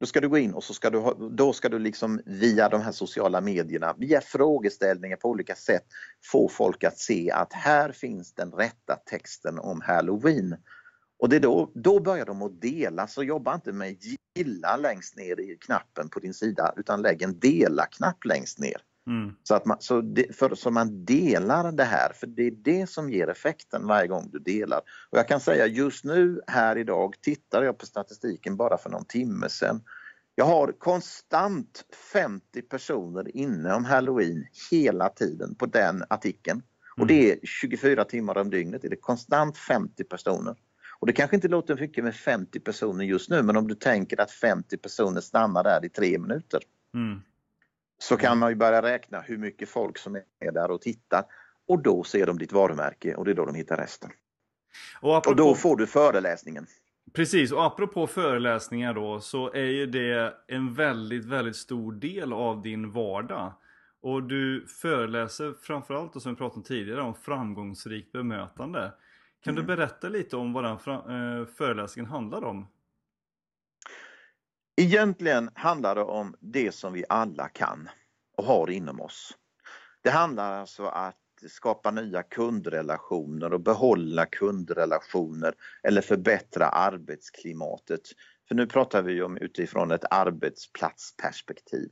Då 0.00 0.06
ska 0.06 0.20
du 0.20 0.28
gå 0.28 0.38
in 0.38 0.54
och 0.54 0.64
så 0.64 0.74
ska 0.74 0.90
du 0.90 0.98
ha, 0.98 1.14
då 1.14 1.52
ska 1.52 1.68
du 1.68 1.78
liksom 1.78 2.20
via 2.26 2.68
de 2.68 2.80
här 2.82 2.92
sociala 2.92 3.40
medierna, 3.40 3.94
via 3.98 4.20
frågeställningar 4.20 5.16
på 5.16 5.28
olika 5.28 5.54
sätt 5.54 5.84
få 6.32 6.48
folk 6.48 6.84
att 6.84 6.98
se 6.98 7.30
att 7.30 7.52
här 7.52 7.92
finns 7.92 8.34
den 8.34 8.52
rätta 8.52 8.96
texten 9.06 9.58
om 9.58 9.80
Halloween. 9.80 10.56
Och 11.18 11.28
det 11.28 11.38
då, 11.38 11.70
då 11.74 12.00
börjar 12.00 12.26
de 12.26 12.42
att 12.42 12.60
dela, 12.60 13.06
så 13.06 13.22
jobba 13.22 13.54
inte 13.54 13.72
med 13.72 13.96
gilla 14.36 14.76
längst 14.76 15.16
ner 15.16 15.40
i 15.40 15.56
knappen 15.60 16.08
på 16.08 16.20
din 16.20 16.34
sida 16.34 16.74
utan 16.76 17.02
lägg 17.02 17.22
en 17.22 17.38
dela-knapp 17.38 18.24
längst 18.24 18.58
ner. 18.58 18.82
Mm. 19.06 19.34
Så, 19.42 19.54
att 19.54 19.64
man, 19.64 19.76
så, 19.80 20.00
det, 20.00 20.36
för, 20.36 20.54
så 20.54 20.70
man 20.70 21.04
delar 21.04 21.72
det 21.72 21.84
här, 21.84 22.12
för 22.12 22.26
det 22.26 22.46
är 22.46 22.50
det 22.50 22.90
som 22.90 23.10
ger 23.10 23.28
effekten 23.28 23.86
varje 23.86 24.06
gång 24.06 24.30
du 24.32 24.38
delar. 24.38 24.80
Och 25.10 25.18
jag 25.18 25.28
kan 25.28 25.40
säga 25.40 25.66
just 25.66 26.04
nu 26.04 26.40
här 26.46 26.78
idag 26.78 27.14
tittar 27.20 27.62
jag 27.62 27.78
på 27.78 27.86
statistiken 27.86 28.56
bara 28.56 28.78
för 28.78 28.90
någon 28.90 29.04
timme 29.04 29.48
sedan. 29.48 29.82
Jag 30.34 30.44
har 30.44 30.72
konstant 30.72 31.84
50 32.12 32.62
personer 32.62 33.36
inne 33.36 33.74
om 33.74 33.84
halloween 33.84 34.46
hela 34.70 35.08
tiden 35.08 35.54
på 35.54 35.66
den 35.66 36.04
artikeln. 36.08 36.62
Och 36.96 37.02
mm. 37.02 37.08
det 37.08 37.32
är 37.32 37.38
24 37.42 38.04
timmar 38.04 38.38
om 38.38 38.50
dygnet, 38.50 38.82
det 38.82 38.92
är 38.92 38.96
konstant 38.96 39.58
50 39.58 40.04
personer. 40.04 40.56
Och 41.04 41.08
det 41.08 41.12
kanske 41.12 41.36
inte 41.36 41.48
låter 41.48 41.76
mycket 41.76 42.04
med 42.04 42.14
50 42.14 42.60
personer 42.60 43.04
just 43.04 43.30
nu 43.30 43.42
men 43.42 43.56
om 43.56 43.68
du 43.68 43.74
tänker 43.74 44.20
att 44.20 44.30
50 44.30 44.76
personer 44.76 45.20
stannar 45.20 45.64
där 45.64 45.84
i 45.84 45.88
tre 45.88 46.18
minuter. 46.18 46.60
Mm. 46.94 47.20
Så 47.98 48.16
kan 48.16 48.38
man 48.38 48.50
ju 48.50 48.56
börja 48.56 48.82
räkna 48.82 49.20
hur 49.20 49.38
mycket 49.38 49.68
folk 49.68 49.98
som 49.98 50.16
är 50.16 50.52
där 50.52 50.70
och 50.70 50.80
tittar. 50.80 51.24
Och 51.68 51.82
då 51.82 52.04
ser 52.04 52.26
de 52.26 52.38
ditt 52.38 52.52
varumärke 52.52 53.14
och 53.14 53.24
det 53.24 53.30
är 53.30 53.34
då 53.34 53.44
de 53.44 53.54
hittar 53.54 53.76
resten. 53.76 54.10
Och, 55.00 55.16
apropå... 55.16 55.30
och 55.30 55.36
då 55.36 55.54
får 55.54 55.76
du 55.76 55.86
föreläsningen. 55.86 56.66
Precis, 57.12 57.52
och 57.52 57.64
apropå 57.64 58.06
föreläsningar 58.06 58.94
då 58.94 59.20
så 59.20 59.52
är 59.52 59.70
ju 59.70 59.86
det 59.86 60.34
en 60.48 60.74
väldigt, 60.74 61.24
väldigt 61.24 61.56
stor 61.56 61.92
del 61.92 62.32
av 62.32 62.62
din 62.62 62.92
vardag. 62.92 63.52
Och 64.00 64.22
du 64.22 64.66
föreläser 64.66 65.54
framförallt, 65.62 66.16
och 66.16 66.22
som 66.22 66.32
vi 66.32 66.38
pratade 66.38 66.56
om 66.56 66.62
tidigare, 66.62 67.02
om 67.02 67.14
framgångsrikt 67.14 68.12
bemötande. 68.12 68.92
Kan 69.44 69.54
mm. 69.54 69.66
du 69.66 69.76
berätta 69.76 70.08
lite 70.08 70.36
om 70.36 70.52
vad 70.52 70.64
den 70.64 70.72
eh, 70.72 71.46
föreläsningen 71.46 72.10
handlar 72.10 72.44
om? 72.44 72.66
Egentligen 74.76 75.50
handlar 75.54 75.94
det 75.94 76.02
om 76.02 76.36
det 76.40 76.74
som 76.74 76.92
vi 76.92 77.04
alla 77.08 77.48
kan 77.48 77.88
och 78.36 78.44
har 78.44 78.70
inom 78.70 79.00
oss. 79.00 79.38
Det 80.02 80.10
handlar 80.10 80.52
alltså 80.52 80.84
att 80.84 81.20
skapa 81.48 81.90
nya 81.90 82.22
kundrelationer 82.22 83.52
och 83.52 83.60
behålla 83.60 84.26
kundrelationer 84.26 85.54
eller 85.82 86.00
förbättra 86.00 86.66
arbetsklimatet. 86.66 88.00
För 88.48 88.54
nu 88.54 88.66
pratar 88.66 89.02
vi 89.02 89.22
om 89.22 89.36
utifrån 89.36 89.90
ett 89.90 90.04
arbetsplatsperspektiv. 90.10 91.90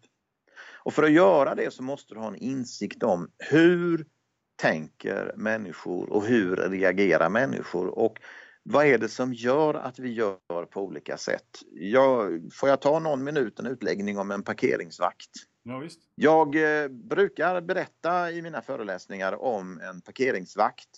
Och 0.84 0.92
för 0.92 1.02
att 1.02 1.12
göra 1.12 1.54
det 1.54 1.74
så 1.74 1.82
måste 1.82 2.14
du 2.14 2.20
ha 2.20 2.28
en 2.28 2.36
insikt 2.36 3.02
om 3.02 3.30
hur 3.38 4.06
tänker 4.56 5.32
människor 5.36 6.10
och 6.10 6.26
hur 6.26 6.56
reagerar 6.56 7.28
människor 7.28 7.98
och 7.98 8.20
vad 8.64 8.86
är 8.86 8.98
det 8.98 9.08
som 9.08 9.34
gör 9.34 9.74
att 9.74 9.98
vi 9.98 10.12
gör 10.12 10.66
på 10.66 10.82
olika 10.82 11.16
sätt? 11.16 11.62
Jag, 11.72 12.42
får 12.52 12.68
jag 12.68 12.80
ta 12.80 12.98
någon 12.98 13.24
minut 13.24 13.58
en 13.58 13.66
utläggning 13.66 14.18
om 14.18 14.30
en 14.30 14.42
parkeringsvakt? 14.42 15.30
Ja, 15.62 15.78
visst. 15.78 16.00
Jag 16.14 16.56
eh, 16.56 16.88
brukar 16.88 17.60
berätta 17.60 18.30
i 18.30 18.42
mina 18.42 18.62
föreläsningar 18.62 19.42
om 19.42 19.80
en 19.80 20.00
parkeringsvakt 20.00 20.88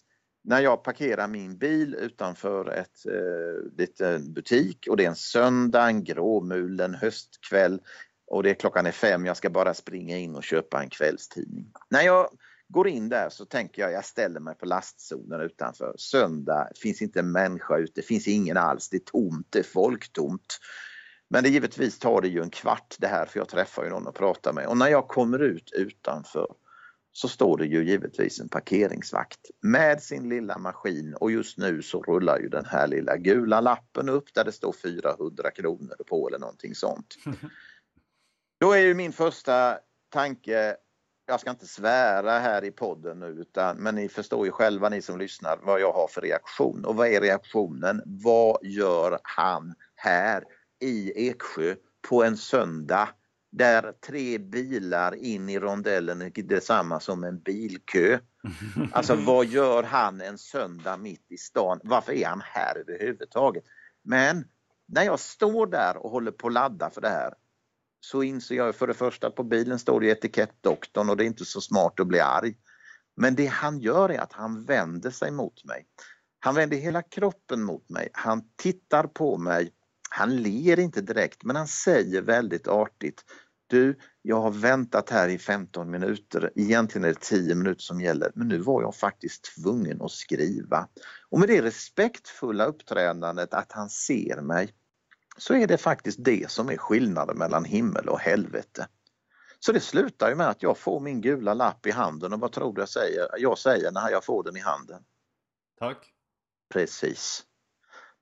när 0.44 0.60
jag 0.60 0.84
parkerar 0.84 1.28
min 1.28 1.58
bil 1.58 1.94
utanför 1.94 2.70
ett 2.70 3.06
eh, 3.06 3.78
liten 3.78 4.32
butik 4.32 4.86
och 4.90 4.96
det 4.96 5.04
är 5.04 5.08
en 5.08 5.16
söndag, 5.16 5.86
en 5.86 6.04
gråmulen 6.04 6.94
höstkväll 6.94 7.80
och 8.26 8.42
det 8.42 8.50
är 8.50 8.54
klockan 8.54 8.86
är 8.86 8.92
fem, 8.92 9.26
jag 9.26 9.36
ska 9.36 9.50
bara 9.50 9.74
springa 9.74 10.18
in 10.18 10.34
och 10.34 10.44
köpa 10.44 10.82
en 10.82 10.90
kvällstidning. 10.90 11.72
När 11.90 12.02
jag 12.02 12.28
går 12.68 12.88
in 12.88 13.08
där 13.08 13.28
så 13.28 13.44
tänker 13.44 13.82
jag, 13.82 13.92
jag 13.92 14.04
ställer 14.04 14.40
mig 14.40 14.54
på 14.54 14.66
lastzonen 14.66 15.40
utanför. 15.40 15.94
Söndag, 15.98 16.68
finns 16.76 17.02
inte 17.02 17.18
en 17.20 17.32
människa 17.32 17.78
ute, 17.78 18.02
finns 18.02 18.28
ingen 18.28 18.56
alls, 18.56 18.88
det 18.88 18.96
är 18.96 19.00
tomt, 19.00 19.46
det 19.50 19.58
är 19.58 19.62
folktomt. 19.62 20.58
Men 21.28 21.42
det 21.42 21.48
givetvis 21.48 21.98
tar 21.98 22.20
det 22.20 22.28
ju 22.28 22.42
en 22.42 22.50
kvart 22.50 22.96
det 22.98 23.06
här 23.06 23.26
för 23.26 23.38
jag 23.40 23.48
träffar 23.48 23.84
ju 23.84 23.90
någon 23.90 24.06
och 24.06 24.14
pratar 24.14 24.52
med 24.52 24.66
och 24.66 24.76
när 24.76 24.88
jag 24.88 25.08
kommer 25.08 25.38
ut 25.38 25.70
utanför 25.72 26.46
så 27.12 27.28
står 27.28 27.58
det 27.58 27.66
ju 27.66 27.84
givetvis 27.84 28.40
en 28.40 28.48
parkeringsvakt 28.48 29.50
med 29.62 30.02
sin 30.02 30.28
lilla 30.28 30.58
maskin 30.58 31.14
och 31.14 31.30
just 31.30 31.58
nu 31.58 31.82
så 31.82 32.02
rullar 32.02 32.38
ju 32.38 32.48
den 32.48 32.64
här 32.64 32.86
lilla 32.86 33.16
gula 33.16 33.60
lappen 33.60 34.08
upp 34.08 34.34
där 34.34 34.44
det 34.44 34.52
står 34.52 34.72
400 34.72 35.50
kronor 35.50 35.96
på 36.06 36.28
eller 36.28 36.38
någonting 36.38 36.74
sånt. 36.74 37.16
Då 38.60 38.72
är 38.72 38.78
ju 38.78 38.94
min 38.94 39.12
första 39.12 39.78
tanke 40.08 40.76
jag 41.26 41.40
ska 41.40 41.50
inte 41.50 41.66
svära 41.66 42.38
här 42.38 42.64
i 42.64 42.70
podden 42.70 43.20
nu 43.20 43.26
utan, 43.26 43.76
men 43.76 43.94
ni 43.94 44.08
förstår 44.08 44.46
ju 44.46 44.52
själva 44.52 44.88
ni 44.88 45.02
som 45.02 45.18
lyssnar 45.18 45.58
vad 45.62 45.80
jag 45.80 45.92
har 45.92 46.08
för 46.08 46.20
reaktion. 46.20 46.84
Och 46.84 46.96
vad 46.96 47.08
är 47.08 47.20
reaktionen? 47.20 48.02
Vad 48.06 48.58
gör 48.62 49.18
han 49.22 49.74
här 49.94 50.44
i 50.80 51.28
Eksjö 51.28 51.74
på 52.08 52.24
en 52.24 52.36
söndag 52.36 53.08
där 53.52 53.92
tre 54.06 54.38
bilar 54.38 55.14
in 55.14 55.48
i 55.48 55.58
rondellen 55.58 56.22
är 56.22 56.42
detsamma 56.42 57.00
som 57.00 57.24
en 57.24 57.38
bilkö. 57.40 58.18
Alltså 58.92 59.14
vad 59.14 59.46
gör 59.46 59.82
han 59.82 60.20
en 60.20 60.38
söndag 60.38 60.96
mitt 60.96 61.26
i 61.32 61.36
stan? 61.36 61.80
Varför 61.82 62.12
är 62.12 62.26
han 62.26 62.42
här 62.44 62.78
överhuvudtaget? 62.78 63.64
Men 64.02 64.44
när 64.86 65.02
jag 65.02 65.20
står 65.20 65.66
där 65.66 65.96
och 65.96 66.10
håller 66.10 66.30
på 66.30 66.46
att 66.46 66.52
ladda 66.52 66.90
för 66.90 67.00
det 67.00 67.08
här 67.08 67.34
så 68.04 68.22
inser 68.22 68.54
jag 68.54 68.74
för 68.74 68.86
det 68.86 68.94
första 68.94 69.26
att 69.26 69.34
på 69.34 69.44
bilen 69.44 69.78
står 69.78 70.00
det 70.00 70.06
etikettdoktorn 70.06 71.10
och 71.10 71.16
det 71.16 71.24
är 71.24 71.26
inte 71.26 71.44
så 71.44 71.60
smart 71.60 72.00
att 72.00 72.06
bli 72.06 72.20
arg. 72.20 72.54
Men 73.16 73.34
det 73.34 73.46
han 73.46 73.80
gör 73.80 74.08
är 74.08 74.18
att 74.18 74.32
han 74.32 74.64
vänder 74.64 75.10
sig 75.10 75.30
mot 75.30 75.64
mig. 75.64 75.86
Han 76.40 76.54
vänder 76.54 76.76
hela 76.76 77.02
kroppen 77.02 77.62
mot 77.62 77.90
mig. 77.90 78.08
Han 78.12 78.42
tittar 78.56 79.06
på 79.06 79.38
mig. 79.38 79.72
Han 80.10 80.36
ler 80.36 80.78
inte 80.78 81.00
direkt 81.00 81.44
men 81.44 81.56
han 81.56 81.68
säger 81.68 82.22
väldigt 82.22 82.68
artigt 82.68 83.24
Du, 83.66 83.98
jag 84.22 84.40
har 84.40 84.50
väntat 84.50 85.10
här 85.10 85.28
i 85.28 85.38
15 85.38 85.90
minuter. 85.90 86.50
Egentligen 86.54 87.04
är 87.04 87.08
det 87.08 87.20
10 87.20 87.54
minuter 87.54 87.82
som 87.82 88.00
gäller 88.00 88.32
men 88.34 88.48
nu 88.48 88.58
var 88.58 88.82
jag 88.82 88.94
faktiskt 88.94 89.44
tvungen 89.44 90.02
att 90.02 90.10
skriva. 90.10 90.88
Och 91.30 91.40
med 91.40 91.48
det 91.48 91.62
respektfulla 91.62 92.64
uppträdandet 92.64 93.54
att 93.54 93.72
han 93.72 93.90
ser 93.90 94.40
mig 94.40 94.74
så 95.36 95.54
är 95.54 95.66
det 95.66 95.78
faktiskt 95.78 96.24
det 96.24 96.50
som 96.50 96.68
är 96.68 96.76
skillnaden 96.76 97.38
mellan 97.38 97.64
himmel 97.64 98.08
och 98.08 98.20
helvete. 98.20 98.88
Så 99.60 99.72
det 99.72 99.80
slutar 99.80 100.28
ju 100.28 100.34
med 100.34 100.48
att 100.48 100.62
jag 100.62 100.78
får 100.78 101.00
min 101.00 101.20
gula 101.20 101.54
lapp 101.54 101.86
i 101.86 101.90
handen 101.90 102.32
och 102.32 102.40
vad 102.40 102.52
tror 102.52 102.74
du 102.74 102.82
jag 102.82 102.88
säger? 102.88 103.28
Jag 103.38 103.58
säger 103.58 103.90
när 103.90 104.10
jag 104.10 104.24
får 104.24 104.44
den 104.44 104.56
i 104.56 104.60
handen. 104.60 105.04
Tack. 105.78 106.12
Precis. 106.72 107.44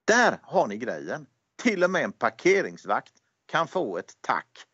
Där 0.04 0.38
har 0.42 0.66
ni 0.66 0.76
grejen. 0.76 1.26
Till 1.62 1.84
och 1.84 1.90
med 1.90 2.04
en 2.04 2.12
parkeringsvakt 2.12 3.12
kan 3.46 3.68
få 3.68 3.98
ett 3.98 4.12
tack 4.20 4.66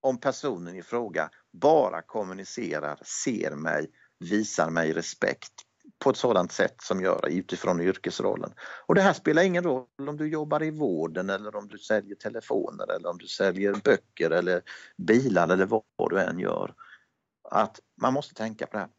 om 0.00 0.20
personen 0.20 0.76
i 0.76 0.82
fråga 0.82 1.30
bara 1.52 2.02
kommunicerar, 2.02 2.98
ser 3.04 3.50
mig, 3.50 3.90
visar 4.18 4.70
mig 4.70 4.92
respekt 4.92 5.52
på 5.98 6.10
ett 6.10 6.16
sådant 6.16 6.52
sätt 6.52 6.82
som 6.82 7.00
gör 7.00 7.28
utifrån 7.28 7.80
yrkesrollen. 7.80 8.52
Och 8.86 8.94
det 8.94 9.00
här 9.00 9.12
spelar 9.12 9.42
ingen 9.42 9.64
roll 9.64 10.08
om 10.08 10.16
du 10.16 10.28
jobbar 10.28 10.62
i 10.62 10.70
vården 10.70 11.30
eller 11.30 11.56
om 11.56 11.68
du 11.68 11.78
säljer 11.78 12.14
telefoner 12.14 12.92
eller 12.92 13.08
om 13.08 13.18
du 13.18 13.26
säljer 13.26 13.74
böcker 13.84 14.30
eller 14.30 14.62
bilar 14.96 15.48
eller 15.48 15.66
vad 15.66 16.10
du 16.10 16.20
än 16.20 16.38
gör. 16.38 16.74
Att 17.50 17.80
man 18.00 18.12
måste 18.12 18.34
tänka 18.34 18.66
på 18.66 18.72
det 18.72 18.78
här. 18.78 18.90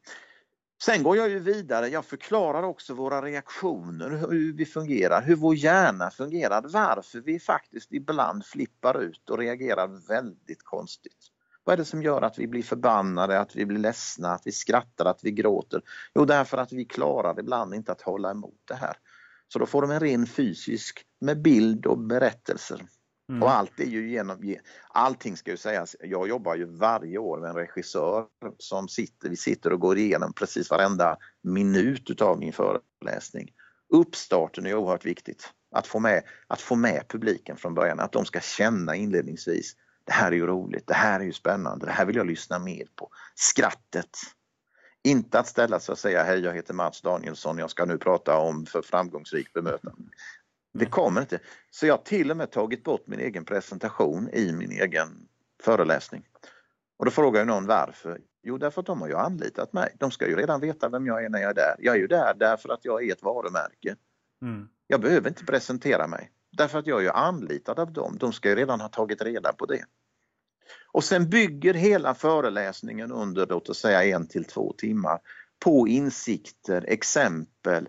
Sen 0.83 1.03
går 1.03 1.17
jag 1.17 1.29
ju 1.29 1.39
vidare, 1.39 1.87
jag 1.87 2.05
förklarar 2.05 2.63
också 2.63 2.93
våra 2.93 3.21
reaktioner, 3.21 4.09
hur 4.09 4.53
vi 4.53 4.65
fungerar, 4.65 5.21
hur 5.21 5.35
vår 5.35 5.55
hjärna 5.55 6.11
fungerar, 6.11 6.61
varför 6.61 7.19
vi 7.19 7.39
faktiskt 7.39 7.91
ibland 7.91 8.45
flippar 8.45 9.01
ut 9.01 9.29
och 9.29 9.37
reagerar 9.37 10.07
väldigt 10.07 10.63
konstigt. 10.63 11.31
Vad 11.69 11.73
är 11.73 11.77
det 11.77 11.85
som 11.85 12.03
gör 12.03 12.21
att 12.21 12.39
vi 12.39 12.47
blir 12.47 12.63
förbannade, 12.63 13.39
att 13.39 13.55
vi 13.55 13.65
blir 13.65 13.79
ledsna, 13.79 14.31
att 14.31 14.41
vi 14.45 14.51
skrattar, 14.51 15.05
att 15.05 15.23
vi 15.23 15.31
gråter? 15.31 15.81
Jo, 16.15 16.25
därför 16.25 16.57
att 16.57 16.71
vi 16.71 16.85
klarar 16.85 17.39
ibland 17.39 17.73
inte 17.73 17.91
att 17.91 18.01
hålla 18.01 18.31
emot 18.31 18.61
det 18.67 18.75
här. 18.75 18.97
Så 19.47 19.59
då 19.59 19.65
får 19.65 19.81
de 19.81 19.91
en 19.91 19.99
ren 19.99 20.27
fysisk 20.27 21.05
med 21.21 21.41
bild 21.41 21.85
och 21.85 21.97
berättelser. 21.97 22.85
Mm. 23.29 23.43
Och 23.43 23.51
allt 23.51 23.79
är 23.79 23.85
ju 23.85 24.11
genom, 24.11 24.55
allting 24.89 25.37
ska 25.37 25.51
ju 25.51 25.57
sägas, 25.57 25.95
jag 25.99 26.27
jobbar 26.27 26.55
ju 26.55 26.65
varje 26.65 27.17
år 27.17 27.39
med 27.39 27.49
en 27.49 27.55
regissör 27.55 28.25
som 28.57 28.87
sitter, 28.87 29.29
vi 29.29 29.35
sitter 29.35 29.73
och 29.73 29.79
går 29.79 29.97
igenom 29.97 30.33
precis 30.33 30.69
varenda 30.69 31.17
minut 31.43 32.09
utav 32.09 32.39
min 32.39 32.53
föreläsning. 32.53 33.51
Uppstarten 33.93 34.65
är 34.65 34.75
oerhört 34.75 35.05
viktigt. 35.05 35.53
Att 35.75 35.87
få, 35.87 35.99
med, 35.99 36.23
att 36.47 36.61
få 36.61 36.75
med 36.75 37.03
publiken 37.09 37.57
från 37.57 37.73
början, 37.73 37.99
att 37.99 38.11
de 38.11 38.25
ska 38.25 38.39
känna 38.39 38.95
inledningsvis 38.95 39.75
det 40.09 40.13
här 40.13 40.31
är 40.31 40.35
ju 40.35 40.47
roligt, 40.47 40.87
det 40.87 40.93
här 40.93 41.19
är 41.19 41.23
ju 41.23 41.33
spännande, 41.33 41.85
det 41.85 41.91
här 41.91 42.05
vill 42.05 42.15
jag 42.15 42.27
lyssna 42.27 42.59
mer 42.59 42.87
på. 42.95 43.09
Skrattet. 43.35 44.17
Inte 45.03 45.39
att 45.39 45.47
ställa 45.47 45.79
sig 45.79 45.91
och 45.93 45.99
säga 45.99 46.23
hej 46.23 46.39
jag 46.39 46.53
heter 46.53 46.73
Mats 46.73 47.01
Danielsson, 47.01 47.57
jag 47.57 47.69
ska 47.69 47.85
nu 47.85 47.97
prata 47.97 48.37
om 48.37 48.65
för 48.65 48.81
framgångsrikt 48.81 49.53
bemötande. 49.53 50.09
Det 50.73 50.85
kommer 50.85 51.21
inte. 51.21 51.39
Så 51.71 51.85
jag 51.85 51.93
har 51.93 52.03
till 52.03 52.31
och 52.31 52.37
med 52.37 52.51
tagit 52.51 52.83
bort 52.83 53.07
min 53.07 53.19
egen 53.19 53.45
presentation 53.45 54.29
i 54.29 54.53
min 54.53 54.71
egen 54.71 55.27
föreläsning. 55.63 56.23
Och 56.97 57.05
då 57.05 57.11
frågar 57.11 57.39
ju 57.39 57.45
någon 57.45 57.65
varför. 57.65 58.21
Jo, 58.43 58.57
därför 58.57 58.81
att 58.81 58.87
de 58.87 59.01
har 59.01 59.07
ju 59.07 59.15
anlitat 59.15 59.73
mig. 59.73 59.95
De 59.99 60.11
ska 60.11 60.27
ju 60.27 60.35
redan 60.35 60.61
veta 60.61 60.89
vem 60.89 61.05
jag 61.05 61.25
är 61.25 61.29
när 61.29 61.39
jag 61.39 61.49
är 61.49 61.55
där. 61.55 61.75
Jag 61.79 61.95
är 61.95 61.99
ju 61.99 62.07
där 62.07 62.33
därför 62.33 62.69
att 62.69 62.85
jag 62.85 63.03
är 63.03 63.13
ett 63.13 63.23
varumärke. 63.23 63.95
Mm. 64.41 64.69
Jag 64.87 65.01
behöver 65.01 65.29
inte 65.29 65.45
presentera 65.45 66.07
mig. 66.07 66.31
Därför 66.51 66.79
att 66.79 66.87
jag 66.87 66.99
är 66.99 67.03
ju 67.03 67.09
anlitad 67.09 67.79
av 67.79 67.93
dem. 67.93 68.17
De 68.19 68.33
ska 68.33 68.49
ju 68.49 68.55
redan 68.55 68.81
ha 68.81 68.87
tagit 68.87 69.21
reda 69.21 69.53
på 69.53 69.65
det. 69.65 69.85
Och 70.91 71.03
sen 71.03 71.29
bygger 71.29 71.73
hela 71.73 72.15
föreläsningen 72.15 73.11
under 73.11 73.47
låt 73.47 73.69
oss 73.69 73.79
säga 73.79 74.03
en 74.03 74.27
till 74.27 74.45
två 74.45 74.73
timmar 74.77 75.19
på 75.59 75.87
insikter, 75.87 76.85
exempel, 76.87 77.87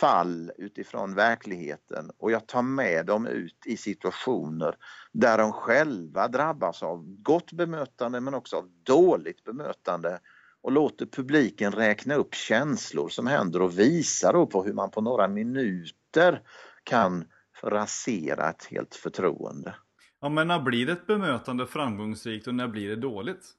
fall 0.00 0.52
utifrån 0.58 1.14
verkligheten 1.14 2.10
och 2.18 2.30
jag 2.30 2.46
tar 2.46 2.62
med 2.62 3.06
dem 3.06 3.26
ut 3.26 3.66
i 3.66 3.76
situationer 3.76 4.76
där 5.12 5.38
de 5.38 5.52
själva 5.52 6.28
drabbas 6.28 6.82
av 6.82 7.04
gott 7.22 7.52
bemötande 7.52 8.20
men 8.20 8.34
också 8.34 8.56
av 8.56 8.68
dåligt 8.82 9.44
bemötande 9.44 10.20
och 10.62 10.72
låter 10.72 11.06
publiken 11.06 11.72
räkna 11.72 12.14
upp 12.14 12.34
känslor 12.34 13.08
som 13.08 13.26
händer 13.26 13.62
och 13.62 13.78
visar 13.78 14.32
då 14.32 14.46
på 14.46 14.64
hur 14.64 14.72
man 14.72 14.90
på 14.90 15.00
några 15.00 15.28
minuter 15.28 16.42
kan 16.84 17.24
rasera 17.62 18.50
ett 18.50 18.64
helt 18.64 18.94
förtroende. 18.94 19.74
Ja, 20.20 20.28
men 20.28 20.48
när 20.48 20.60
blir 20.60 20.88
ett 20.88 21.06
bemötande 21.06 21.66
framgångsrikt 21.66 22.46
och 22.46 22.54
när 22.54 22.68
blir 22.68 22.88
det 22.88 22.96
dåligt? 22.96 23.54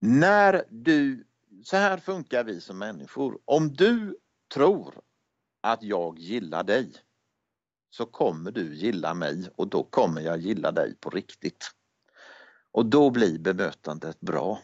När 0.00 0.64
du, 0.70 1.24
så 1.64 1.76
här 1.76 1.98
funkar 1.98 2.44
vi 2.44 2.60
som 2.60 2.78
människor. 2.78 3.38
Om 3.44 3.74
du 3.74 4.16
tror 4.54 4.94
att 5.60 5.82
jag 5.82 6.18
gillar 6.18 6.64
dig 6.64 6.92
så 7.90 8.06
kommer 8.06 8.50
du 8.50 8.74
gilla 8.74 9.14
mig 9.14 9.48
och 9.56 9.68
då 9.68 9.82
kommer 9.82 10.20
jag 10.20 10.38
gilla 10.38 10.72
dig 10.72 10.96
på 11.00 11.10
riktigt. 11.10 11.70
Och 12.72 12.86
då 12.86 13.10
blir 13.10 13.38
bemötandet 13.38 14.20
bra. 14.20 14.62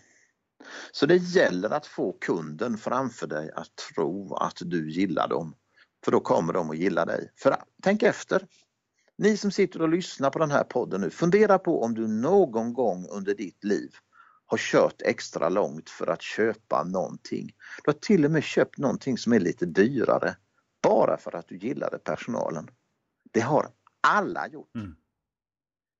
Så 0.92 1.06
det 1.06 1.16
gäller 1.16 1.70
att 1.70 1.86
få 1.86 2.12
kunden 2.20 2.78
framför 2.78 3.26
dig 3.26 3.50
att 3.54 3.76
tro 3.94 4.34
att 4.34 4.58
du 4.60 4.90
gillar 4.90 5.28
dem. 5.28 5.54
För 6.04 6.12
då 6.12 6.20
kommer 6.20 6.52
de 6.52 6.70
att 6.70 6.78
gilla 6.78 7.04
dig. 7.04 7.32
För 7.36 7.56
tänk 7.82 8.02
efter. 8.02 8.46
Ni 9.18 9.36
som 9.36 9.50
sitter 9.50 9.82
och 9.82 9.88
lyssnar 9.88 10.30
på 10.30 10.38
den 10.38 10.50
här 10.50 10.64
podden 10.64 11.00
nu, 11.00 11.10
fundera 11.10 11.58
på 11.58 11.82
om 11.82 11.94
du 11.94 12.08
någon 12.08 12.72
gång 12.72 13.06
under 13.10 13.34
ditt 13.34 13.64
liv 13.64 13.94
har 14.46 14.58
kört 14.58 15.02
extra 15.02 15.48
långt 15.48 15.90
för 15.90 16.06
att 16.06 16.22
köpa 16.22 16.84
någonting. 16.84 17.46
Du 17.84 17.90
har 17.90 17.98
till 17.98 18.24
och 18.24 18.30
med 18.30 18.44
köpt 18.44 18.78
någonting 18.78 19.18
som 19.18 19.32
är 19.32 19.40
lite 19.40 19.66
dyrare 19.66 20.36
bara 20.82 21.16
för 21.16 21.36
att 21.36 21.48
du 21.48 21.56
gillade 21.56 21.98
personalen. 21.98 22.70
Det 23.32 23.40
har 23.40 23.68
alla 24.00 24.48
gjort. 24.48 24.74
Mm. 24.74 24.96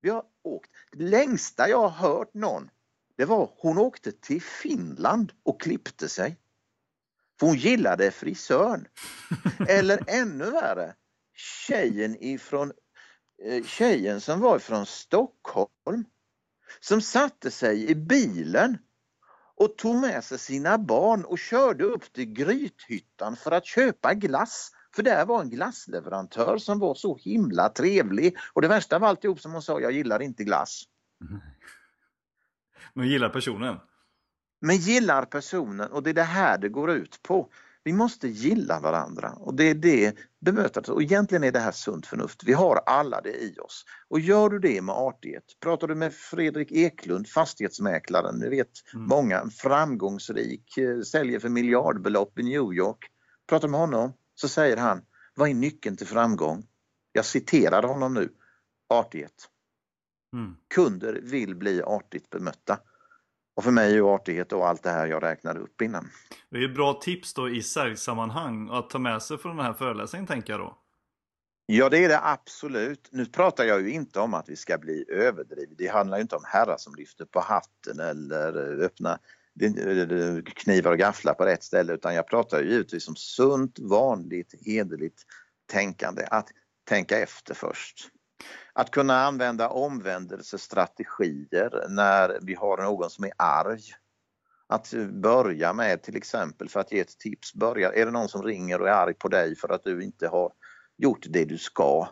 Vi 0.01 0.11
har 0.11 0.25
åkt. 0.43 0.71
Det 0.93 1.05
längsta 1.05 1.69
jag 1.69 1.89
har 1.89 2.09
hört 2.09 2.35
någon, 2.35 2.71
det 3.17 3.25
var 3.25 3.51
hon 3.57 3.79
åkte 3.79 4.13
till 4.13 4.43
Finland 4.43 5.33
och 5.43 5.61
klippte 5.61 6.09
sig. 6.09 6.37
För 7.41 7.47
hon 7.47 7.57
gillade 7.57 8.11
frisören. 8.11 8.89
Eller 9.69 10.05
ännu 10.07 10.51
värre, 10.51 10.95
tjejen 11.35 12.17
ifrån 12.23 12.73
tjejen 13.65 14.21
som 14.21 14.41
var 14.41 14.59
från 14.59 14.87
Stockholm 14.87 16.05
som 16.81 17.01
satte 17.01 17.51
sig 17.51 17.91
i 17.91 17.95
bilen 17.95 18.79
och 19.57 19.77
tog 19.77 19.97
med 19.97 20.25
sig 20.25 20.39
sina 20.39 20.79
barn 20.79 21.25
och 21.25 21.39
körde 21.39 21.85
upp 21.85 22.13
till 22.13 22.33
Grythyttan 22.33 23.37
för 23.37 23.51
att 23.51 23.67
köpa 23.67 24.15
glass. 24.15 24.71
För 24.95 25.03
där 25.03 25.27
var 25.27 25.41
en 25.43 25.51
glassleverantör 25.51 26.59
som 26.59 26.79
var 26.79 26.95
så 26.95 27.17
himla 27.17 27.69
trevlig 27.69 28.37
och 28.53 28.63
det 28.63 28.69
värsta 28.69 28.97
av 28.97 29.05
alltihop 29.05 29.41
som 29.41 29.53
hon 29.53 29.63
sa, 29.63 29.81
jag 29.81 29.93
gillar 29.93 30.23
inte 30.23 30.45
glass. 30.45 30.83
Men 32.95 33.09
gillar 33.09 33.29
personen? 33.29 33.77
Men 34.61 34.77
gillar 34.77 35.25
personen 35.25 35.91
och 35.91 36.03
det 36.03 36.11
är 36.11 36.15
det 36.15 36.23
här 36.23 36.59
det 36.59 36.69
går 36.69 36.91
ut 36.91 37.23
på. 37.23 37.51
Vi 37.89 37.93
måste 37.93 38.29
gilla 38.29 38.81
varandra 38.81 39.31
och 39.31 39.55
det 39.55 39.65
är 39.65 39.75
det 39.75 40.17
bemötandet 40.41 40.89
och 40.89 41.03
egentligen 41.03 41.45
är 41.45 41.53
det 41.53 41.59
här 41.59 41.73
sunt 41.73 42.07
förnuft. 42.07 42.45
Vi 42.45 42.53
har 42.53 42.77
alla 42.77 43.21
det 43.21 43.37
i 43.37 43.59
oss. 43.59 43.85
Och 44.09 44.21
gör 44.21 44.49
du 44.51 44.59
det 44.59 44.83
med 44.83 44.95
artighet, 44.95 45.45
pratar 45.61 45.89
du 45.89 45.95
med 45.95 46.15
Fredrik 46.15 46.73
Eklund, 46.73 47.29
fastighetsmäklaren, 47.29 48.39
ni 48.39 48.49
vet 48.49 48.69
Mm. 48.95 49.07
många, 49.07 49.51
framgångsrik, 49.51 50.79
eh, 50.79 51.01
säljer 51.01 51.39
för 51.39 51.49
miljardbelopp 51.49 52.39
i 52.39 52.43
New 52.43 52.73
York. 52.73 53.07
Pratar 53.49 53.69
med 53.69 53.81
honom 53.81 54.13
så 54.35 54.49
säger 54.49 54.77
han, 54.77 55.01
vad 55.35 55.49
är 55.49 55.55
nyckeln 55.55 55.97
till 55.97 56.07
framgång? 56.07 56.67
Jag 57.13 57.25
citerar 57.25 57.83
honom 57.83 58.15
nu, 58.15 58.29
artighet. 58.89 59.49
Mm. 60.33 60.57
Kunder 60.75 61.21
vill 61.23 61.57
bli 61.57 61.83
artigt 61.83 62.31
bemötta. 62.31 62.79
Och 63.59 63.65
för 63.65 63.71
mig 63.71 63.91
är 63.91 63.95
ju 63.95 64.07
artighet 64.07 64.53
och 64.53 64.69
allt 64.69 64.83
det 64.83 64.91
här 64.91 65.07
jag 65.07 65.23
räknade 65.23 65.61
upp 65.61 65.83
innan. 65.83 66.11
Det 66.51 66.57
är 66.57 66.61
ju 66.61 66.75
bra 66.75 66.93
tips 66.93 67.35
då 67.35 67.49
i 67.49 67.63
säljsammanhang 67.63 68.69
att 68.73 68.91
ta 68.91 68.99
med 68.99 69.23
sig 69.23 69.39
från 69.39 69.57
den 69.57 69.67
här 69.67 69.73
föreläsningen 69.73 70.27
tänker 70.27 70.53
jag 70.53 70.61
då. 70.61 70.79
Ja 71.67 71.89
det 71.89 72.05
är 72.05 72.09
det 72.09 72.21
absolut. 72.23 73.09
Nu 73.13 73.27
pratar 73.27 73.65
jag 73.65 73.81
ju 73.81 73.91
inte 73.91 74.21
om 74.21 74.35
att 74.35 74.49
vi 74.49 74.57
ska 74.57 74.79
bli 74.79 75.05
överdrivna. 75.09 75.75
Det 75.79 75.87
handlar 75.87 76.17
ju 76.19 76.23
inte 76.23 76.37
om 76.37 76.43
herrar 76.47 76.77
som 76.79 76.95
lyfter 76.95 77.25
på 77.25 77.41
hatten 77.41 78.01
eller 78.01 78.83
öppna 78.83 79.19
knivar 80.55 80.93
och 80.93 80.99
gafflar 80.99 81.35
på 81.35 81.45
rätt 81.45 81.63
ställe 81.63 81.93
utan 81.93 82.15
jag 82.15 82.29
pratar 82.29 82.63
ju 82.63 82.71
givetvis 82.71 83.09
om 83.09 83.17
sunt, 83.17 83.79
vanligt, 83.79 84.55
hederligt 84.67 85.23
tänkande. 85.73 86.27
Att 86.31 86.49
tänka 86.89 87.19
efter 87.19 87.55
först. 87.55 88.09
Att 88.79 88.91
kunna 88.91 89.25
använda 89.25 89.69
omvändelsestrategier 89.69 91.89
när 91.89 92.39
vi 92.43 92.55
har 92.55 92.83
någon 92.83 93.11
som 93.11 93.25
är 93.25 93.33
arg. 93.39 93.83
Att 94.67 94.95
börja 95.13 95.73
med 95.73 96.03
till 96.03 96.17
exempel, 96.17 96.69
för 96.69 96.81
att 96.81 96.93
ge 96.93 97.01
ett 97.01 97.19
tips, 97.19 97.55
börja, 97.55 97.93
är 97.93 98.07
det 98.07 98.11
någon 98.11 98.29
som 98.29 98.43
ringer 98.43 98.81
och 98.81 98.89
är 98.89 98.93
arg 98.93 99.15
på 99.15 99.29
dig 99.29 99.57
för 99.57 99.69
att 99.69 99.85
du 99.85 100.03
inte 100.03 100.29
har 100.29 100.53
gjort 100.97 101.27
det 101.29 101.45
du 101.45 101.59
ska 101.59 102.09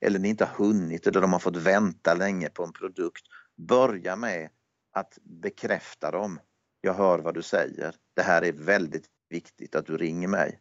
eller 0.00 0.18
ni 0.18 0.28
inte 0.28 0.44
har 0.44 0.66
hunnit 0.66 1.06
eller 1.06 1.20
de 1.20 1.32
har 1.32 1.40
fått 1.40 1.56
vänta 1.56 2.14
länge 2.14 2.48
på 2.48 2.64
en 2.64 2.72
produkt. 2.72 3.22
Börja 3.68 4.16
med 4.16 4.48
att 4.92 5.18
bekräfta 5.22 6.10
dem. 6.10 6.40
Jag 6.80 6.94
hör 6.94 7.18
vad 7.18 7.34
du 7.34 7.42
säger. 7.42 7.94
Det 8.14 8.22
här 8.22 8.44
är 8.44 8.52
väldigt 8.52 9.06
viktigt 9.28 9.74
att 9.74 9.86
du 9.86 9.96
ringer 9.96 10.28
mig. 10.28 10.60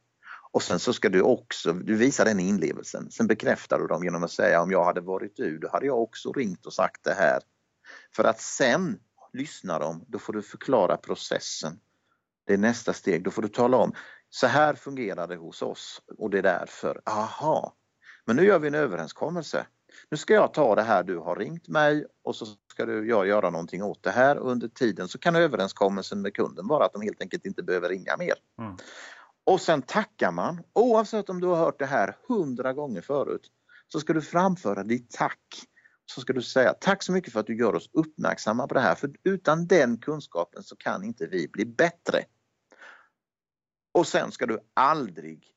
Och 0.56 0.64
sen 0.64 0.80
så 0.80 0.93
ska 0.93 1.10
du 1.10 1.22
också, 1.22 1.74
du 1.74 1.95
visar 1.95 2.26
den 2.26 2.39
inlevelsen. 2.39 3.12
Sen 3.12 3.28
bekräftar 3.28 3.80
du 3.80 3.88
dem 3.88 4.03
genom 4.03 4.24
att 4.24 4.32
säga 4.32 4.62
om 4.62 4.72
jag 4.72 4.86
hade 4.86 5.01
varit 5.01 5.36
du, 5.36 5.58
då 5.58 5.70
hade 5.72 5.86
jag 5.86 6.01
också 6.01 6.32
ringt 6.32 6.66
och 6.66 6.74
sagt 6.74 7.03
det 7.03 7.14
här. 7.14 7.39
För 8.16 8.24
att 8.24 8.41
sen 8.41 8.99
lyssna 9.34 9.80
de, 9.80 10.06
då 10.08 10.20
får 10.20 10.34
du 10.34 10.41
förklara 10.41 10.97
processen. 10.97 11.80
Det 12.47 12.53
är 12.53 12.58
nästa 12.58 12.93
steg, 12.93 13.24
då 13.24 13.32
får 13.32 13.41
du 13.41 13.47
tala 13.47 13.78
om 13.78 13.93
så 14.30 14.47
här 14.47 14.74
fungerar 14.74 15.28
det 15.28 15.36
hos 15.36 15.62
oss 15.62 16.01
och 16.18 16.30
det 16.30 16.38
är 16.38 16.43
därför, 16.43 17.01
aha. 17.06 17.76
Men 18.26 18.36
nu 18.36 18.45
gör 18.45 18.60
vi 18.60 18.68
en 18.68 18.76
överenskommelse. 18.76 19.66
Nu 20.10 20.18
ska 20.18 20.34
jag 20.34 20.53
ta 20.53 20.76
det 20.76 20.84
här, 20.84 21.03
du 21.03 21.18
har 21.18 21.36
ringt 21.36 21.68
mig 21.68 22.06
och 22.24 22.36
så 22.36 22.45
ska 22.72 22.86
du 22.86 23.08
jag 23.08 23.28
göra 23.28 23.49
någonting 23.49 23.84
åt 23.84 24.03
det 24.03 24.12
här 24.12 24.38
under 24.38 24.68
tiden 24.68 25.08
så 25.08 25.18
kan 25.18 25.36
överenskommelsen 25.36 26.22
med 26.22 26.34
kunden 26.34 26.68
vara 26.68 26.86
att 26.86 26.93
de 26.93 27.01
helt 27.01 27.22
enkelt 27.22 27.45
inte 27.45 27.64
behöver 27.64 27.89
ringa 27.89 28.18
mer. 28.18 28.36
Mm. 28.60 28.78
Och 29.46 29.62
sen 29.62 29.82
tackar 29.82 30.32
man, 30.32 30.64
oavsett 30.74 31.30
om 31.30 31.41
du 31.41 31.48
har 31.48 31.56
hört 31.56 31.80
det 31.80 31.86
här 31.86 32.18
hundra 32.28 32.74
gånger 32.74 33.02
förut, 33.02 33.52
så 33.88 34.00
ska 34.00 34.14
du 34.14 34.22
framföra 34.22 34.84
ditt 34.84 35.12
tack. 35.12 35.39
Så 36.06 36.22
ska 36.22 36.34
du 36.34 36.41
säga 36.41 36.74
tack 36.74 37.04
så 37.04 37.12
mycket 37.12 37.34
för 37.34 37.39
att 37.39 37.48
du 37.48 37.58
gör 37.58 37.76
oss 37.76 37.89
uppmärksamma 37.93 38.68
på 38.68 38.74
det 38.74 38.80
här, 38.80 38.96
för 38.96 39.12
utan 39.24 39.68
den 39.68 39.98
kunskapen 39.98 40.64
så 40.64 40.76
kan 40.76 41.04
inte 41.04 41.28
vi 41.28 41.48
bli 41.48 41.66
bättre. 41.66 42.24
Och 43.93 44.08
sen 44.08 44.32
ska 44.32 44.46
du 44.46 44.60
aldrig 44.74 45.56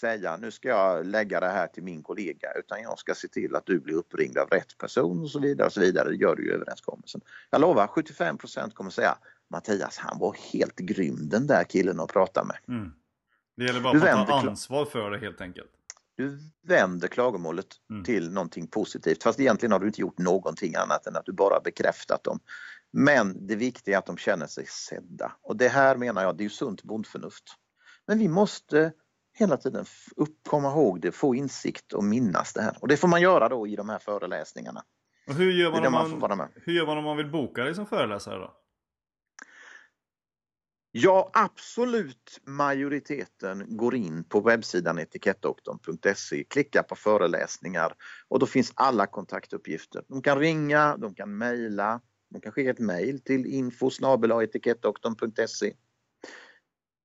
säga 0.00 0.36
nu 0.36 0.50
ska 0.50 0.68
jag 0.68 1.06
lägga 1.06 1.40
det 1.40 1.48
här 1.48 1.66
till 1.66 1.82
min 1.82 2.02
kollega 2.02 2.52
utan 2.58 2.82
jag 2.82 2.98
ska 2.98 3.14
se 3.14 3.28
till 3.28 3.56
att 3.56 3.66
du 3.66 3.80
blir 3.80 3.94
uppringd 3.94 4.38
av 4.38 4.48
rätt 4.48 4.78
person 4.78 5.22
och 5.22 5.30
så 5.30 5.40
vidare. 5.40 5.66
Och 5.66 5.72
så 5.72 5.80
vidare. 5.80 6.08
Det 6.08 6.16
gör 6.16 6.36
du 6.36 6.48
i 6.48 6.52
överenskommelsen. 6.52 7.20
Jag 7.50 7.60
lovar 7.60 7.86
75% 7.86 8.72
kommer 8.72 8.90
säga 8.90 9.18
Mattias 9.50 9.98
han 9.98 10.18
var 10.18 10.36
helt 10.52 10.76
grym 10.76 11.28
den 11.28 11.46
där 11.46 11.64
killen 11.64 12.00
att 12.00 12.12
prata 12.12 12.44
med. 12.44 12.56
Mm. 12.68 12.92
Det 13.56 13.64
gäller 13.64 13.80
bara 13.80 13.92
Du 13.92 13.98
att 14.08 14.28
kla- 14.44 14.48
ansvar 14.48 14.84
för 14.84 15.10
det 15.10 15.18
helt 15.18 15.40
enkelt. 15.40 15.70
Du 16.16 16.38
vänder 16.66 17.08
klagomålet 17.08 17.66
Mm. 17.90 18.04
till 18.04 18.30
någonting 18.32 18.66
positivt 18.66 19.22
fast 19.22 19.40
egentligen 19.40 19.72
har 19.72 19.78
du 19.80 19.86
inte 19.86 20.00
gjort 20.00 20.18
någonting 20.18 20.74
annat 20.74 21.06
än 21.06 21.16
att 21.16 21.24
du 21.26 21.32
bara 21.32 21.60
bekräftat 21.60 22.24
dem. 22.24 22.40
Men 22.92 23.46
det 23.46 23.56
viktiga 23.56 23.94
är 23.94 23.98
att 23.98 24.06
de 24.06 24.16
känner 24.16 24.46
sig 24.46 24.66
sedda 24.66 25.32
och 25.42 25.56
det 25.56 25.68
här 25.68 25.96
menar 25.96 26.22
jag, 26.22 26.36
det 26.36 26.42
är 26.42 26.44
ju 26.44 26.50
sunt 26.50 26.82
bondförnuft. 26.82 27.44
Men 28.06 28.18
vi 28.18 28.28
måste 28.28 28.92
hela 29.38 29.56
tiden 29.56 29.84
upp, 30.16 30.36
komma 30.48 30.68
ihåg 30.70 31.00
det, 31.00 31.12
få 31.12 31.34
insikt 31.34 31.92
och 31.92 32.04
minnas 32.04 32.52
det 32.52 32.62
här. 32.62 32.76
Och 32.80 32.88
det 32.88 32.96
får 32.96 33.08
man 33.08 33.20
göra 33.20 33.48
då 33.48 33.66
i 33.66 33.76
de 33.76 33.88
här 33.88 33.98
föreläsningarna. 33.98 34.84
Och 35.28 35.34
hur 35.34 35.52
gör 35.52 35.70
man, 35.70 36.10
man 36.20 36.38
man, 36.38 36.48
hur 36.54 36.72
gör 36.72 36.86
man 36.86 36.98
om 36.98 37.04
man 37.04 37.16
vill 37.16 37.30
boka 37.30 37.64
dig 37.64 37.74
som 37.74 37.86
föreläsare 37.86 38.38
då? 38.38 38.54
Ja, 40.98 41.30
absolut 41.32 42.40
majoriteten 42.46 43.76
går 43.76 43.94
in 43.94 44.24
på 44.24 44.40
webbsidan 44.40 44.98
etikettdoktorn.se, 44.98 46.44
klickar 46.44 46.82
på 46.82 46.96
föreläsningar 46.96 47.92
och 48.28 48.38
då 48.38 48.46
finns 48.46 48.72
alla 48.74 49.06
kontaktuppgifter. 49.06 50.04
De 50.08 50.22
kan 50.22 50.38
ringa, 50.38 50.96
de 50.96 51.14
kan 51.14 51.38
mejla, 51.38 52.00
de 52.30 52.40
kan 52.40 52.52
skicka 52.52 52.70
ett 52.70 52.78
mejl 52.78 53.20
till 53.20 53.46
info 53.46 53.90
etikettdoktorn.se. 54.42 55.74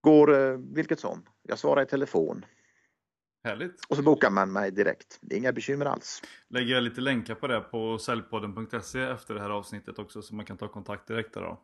Går 0.01 0.33
eh, 0.33 0.57
vilket 0.57 0.99
som. 0.99 1.25
Jag 1.41 1.59
svarar 1.59 1.83
i 1.83 1.85
telefon. 1.85 2.45
Härligt. 3.43 3.85
Och 3.89 3.95
så 3.95 4.03
bokar 4.03 4.29
man 4.29 4.51
mig 4.51 4.71
direkt. 4.71 5.19
Det 5.21 5.35
är 5.35 5.39
inga 5.39 5.53
bekymmer 5.53 5.85
alls. 5.85 6.21
Lägger 6.49 6.73
jag 6.73 6.83
lite 6.83 7.01
länkar 7.01 7.35
på 7.35 7.47
det 7.47 7.59
på 7.59 7.97
säljpodden.se 7.97 9.01
efter 9.01 9.33
det 9.33 9.41
här 9.41 9.49
avsnittet 9.49 9.99
också 9.99 10.21
så 10.21 10.35
man 10.35 10.45
kan 10.45 10.57
ta 10.57 10.67
kontakt 10.67 11.07
direkt 11.07 11.33
där 11.33 11.41
då. 11.41 11.61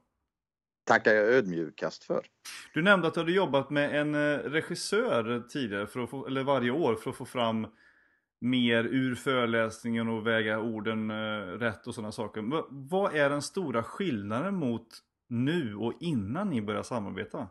Tackar 0.88 1.14
jag 1.14 1.26
ödmjukast 1.26 2.04
för. 2.04 2.26
Du 2.74 2.82
nämnde 2.82 3.08
att 3.08 3.14
du 3.14 3.20
hade 3.20 3.32
jobbat 3.32 3.70
med 3.70 4.02
en 4.02 4.16
eh, 4.16 4.38
regissör 4.38 5.48
tidigare, 5.50 5.88
för 5.88 6.00
att 6.00 6.10
få, 6.10 6.28
eller 6.28 6.44
varje 6.44 6.72
år, 6.72 6.96
för 6.96 7.10
att 7.10 7.16
få 7.16 7.26
fram 7.26 7.68
mer 8.42 8.84
ur 8.84 9.16
föreläsningen 9.16 10.08
och 10.08 10.28
väga 10.28 10.60
orden 10.60 11.12
eh, 11.12 11.14
rätt 11.60 11.88
och 11.88 11.96
sådana 11.96 12.12
saker. 12.12 12.42
V 12.42 12.64
vad 12.70 13.16
är 13.16 13.30
den 13.30 13.42
stora 13.42 13.84
skillnaden 13.84 14.56
mot 14.56 14.88
nu 15.30 15.76
och 15.76 15.94
innan 16.00 16.50
ni 16.50 16.62
började 16.62 16.86
samarbeta? 16.86 17.50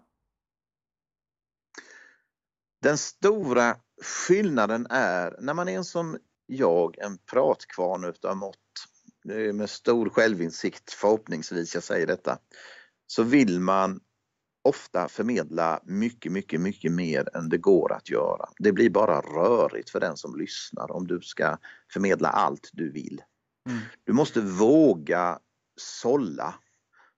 Den 2.82 2.99
stora 2.99 3.76
skillnaden 4.03 4.87
är 4.91 5.37
när 5.41 5.55
man 5.55 5.68
är 5.68 5.76
en 5.76 5.84
som 5.84 6.18
jag, 6.47 6.99
en 6.99 7.18
pratkvarn 7.18 8.05
utav 8.05 8.37
mått, 8.37 8.57
med 9.55 9.70
stor 9.70 10.09
självinsikt 10.09 10.93
förhoppningsvis 10.93 11.74
jag 11.74 11.82
säger 11.82 12.07
detta, 12.07 12.39
så 13.07 13.22
vill 13.22 13.61
man 13.61 14.00
ofta 14.64 15.09
förmedla 15.09 15.80
mycket, 15.84 16.32
mycket, 16.32 16.61
mycket 16.61 16.92
mer 16.92 17.36
än 17.36 17.48
det 17.48 17.59
går 17.59 17.92
att 17.92 18.11
göra. 18.11 18.48
Det 18.59 18.72
blir 18.72 18.90
bara 18.90 19.20
rörigt 19.20 19.90
för 19.90 20.00
den 20.00 20.16
som 20.16 20.36
lyssnar 20.36 20.92
om 20.92 21.07
du 21.07 21.20
ska 21.20 21.59
förmedla 21.92 22.28
allt 22.28 22.70
du 22.72 22.92
vill. 22.92 23.22
Mm. 23.68 23.80
Du 24.04 24.12
måste 24.12 24.40
våga 24.40 25.38
sålla 25.80 26.54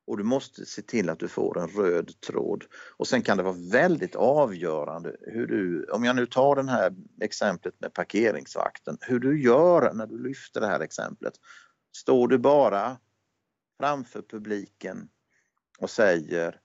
och 0.06 0.18
du 0.18 0.24
måste 0.24 0.66
se 0.66 0.82
till 0.82 1.08
att 1.08 1.18
du 1.18 1.28
får 1.28 1.58
en 1.58 1.68
röd 1.68 2.20
tråd. 2.20 2.64
Och 2.96 3.08
sen 3.08 3.22
kan 3.22 3.36
det 3.36 3.42
vara 3.42 3.56
väldigt 3.72 4.16
avgörande 4.16 5.16
hur 5.20 5.46
du, 5.46 5.84
om 5.84 6.04
jag 6.04 6.16
nu 6.16 6.26
tar 6.26 6.56
det 6.56 6.70
här 6.70 6.94
exemplet 7.20 7.74
med 7.80 7.94
parkeringsvakten, 7.94 8.98
hur 9.00 9.18
du 9.18 9.42
gör 9.42 9.92
när 9.94 10.06
du 10.06 10.22
lyfter 10.22 10.60
det 10.60 10.66
här 10.66 10.80
exemplet. 10.80 11.34
Står 11.96 12.28
du 12.28 12.38
bara 12.38 12.96
framför 13.80 14.22
publiken 14.22 15.08
och 15.78 15.90
säger 15.90 16.60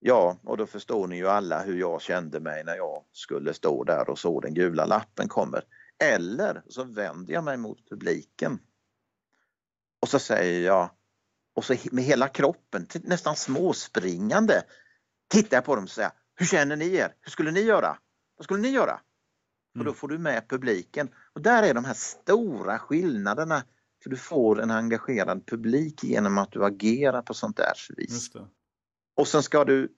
Ja, 0.00 0.38
och 0.44 0.56
då 0.56 0.66
förstår 0.66 1.06
ni 1.06 1.16
ju 1.16 1.28
alla 1.28 1.62
hur 1.62 1.78
jag 1.78 2.02
kände 2.02 2.40
mig 2.40 2.64
när 2.64 2.76
jag 2.76 3.04
skulle 3.12 3.54
stå 3.54 3.84
där 3.84 4.10
och 4.10 4.18
så 4.18 4.40
den 4.40 4.54
gula 4.54 4.86
lappen 4.86 5.28
kommer. 5.28 5.64
Eller 5.98 6.62
så 6.68 6.84
vänder 6.84 7.34
jag 7.34 7.44
mig 7.44 7.56
mot 7.56 7.88
publiken 7.88 8.58
och 10.00 10.08
så 10.08 10.18
säger 10.18 10.66
jag 10.66 10.90
och 11.54 11.64
så 11.64 11.74
med 11.92 12.04
hela 12.04 12.28
kroppen, 12.28 12.86
nästan 13.02 13.36
småspringande, 13.36 14.62
tittar 15.28 15.56
jag 15.56 15.64
på 15.64 15.74
dem 15.74 15.84
och 15.84 15.90
säger 15.90 16.10
Hur 16.34 16.46
känner 16.46 16.76
ni 16.76 16.94
er? 16.94 17.14
Hur 17.20 17.30
skulle 17.30 17.50
ni 17.50 17.60
göra? 17.60 17.98
Vad 18.36 18.44
skulle 18.44 18.62
ni 18.62 18.68
göra? 18.68 19.00
Och 19.78 19.84
då 19.84 19.90
mm. 19.90 19.94
får 19.94 20.08
du 20.08 20.18
med 20.18 20.48
publiken. 20.48 21.08
Och 21.32 21.42
där 21.42 21.62
är 21.62 21.74
de 21.74 21.84
här 21.84 21.94
stora 21.94 22.78
skillnaderna. 22.78 23.62
För 24.06 24.10
du 24.10 24.16
får 24.16 24.60
en 24.60 24.70
engagerad 24.70 25.46
publik 25.46 26.04
genom 26.04 26.38
att 26.38 26.52
du 26.52 26.64
agerar 26.64 27.22
på 27.22 27.34
sånt 27.34 27.56
där 27.56 27.96
vis. 27.96 28.30
Och 29.16 29.28
sen 29.28 29.42
ska 29.42 29.64
du 29.64 29.92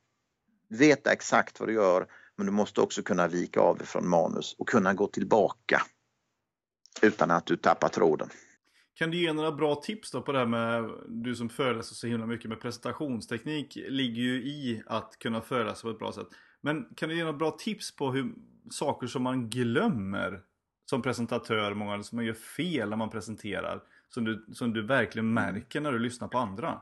veta 0.68 1.12
exakt 1.12 1.61
vad 1.61 1.68
du 1.68 1.72
gör 1.72 2.06
men 2.36 2.46
du 2.46 2.52
måste 2.52 2.80
också 2.80 3.02
kunna 3.02 3.28
vika 3.28 3.61
av 3.61 3.76
från 3.84 4.09
manus 4.09 4.56
och 4.59 4.68
kunna 4.68 4.94
gå 4.94 5.06
tillbaka 5.06 5.82
utan 7.02 7.30
att 7.30 7.46
du 7.46 7.56
tappar 7.56 7.88
tråden. 7.88 8.28
Kan 8.94 9.11
du 9.11 9.22
ge 9.22 9.32
några 9.32 9.52
bra 9.52 9.74
tips 9.74 10.11
då 10.11 10.22
på 10.22 10.32
det 10.32 10.38
här 10.38 10.46
med, 10.46 10.90
du 11.09 11.34
som 11.34 11.48
föreläser 11.48 11.94
så 11.94 12.06
himla 12.06 12.26
mycket 12.26 12.48
med 12.48 12.61
presentationsteknik 12.61 13.76
ligger 13.76 14.22
ju 14.22 14.34
i 14.34 14.82
att 14.86 15.18
kunna 15.18 15.40
föreläsa 15.40 15.82
på 15.82 15.90
ett 15.90 15.98
bra 15.98 16.12
sätt. 16.12 16.28
Men 16.61 16.84
kan 16.96 17.09
du 17.09 17.16
ge 17.16 17.24
några 17.24 17.38
bra 17.38 17.50
tips 17.50 17.96
på 17.96 18.12
hur, 18.12 18.34
saker 18.70 19.06
som 19.06 19.22
man 19.22 19.50
glömmer 19.50 20.42
som 20.90 21.02
presentatör, 21.02 21.74
många 21.74 22.02
som 22.02 22.16
man 22.16 22.24
gör 22.24 22.34
fel 22.34 22.90
när 22.90 22.96
man 22.96 23.11
presenterar, 23.11 23.82
som 24.14 24.24
du, 24.24 24.46
som 24.54 24.72
du 24.72 24.86
verkligen 24.86 25.34
märker 25.34 25.80
när 25.80 25.92
du 25.92 25.98
lyssnar 25.98 26.28
på 26.28 26.38
andra? 26.38 26.80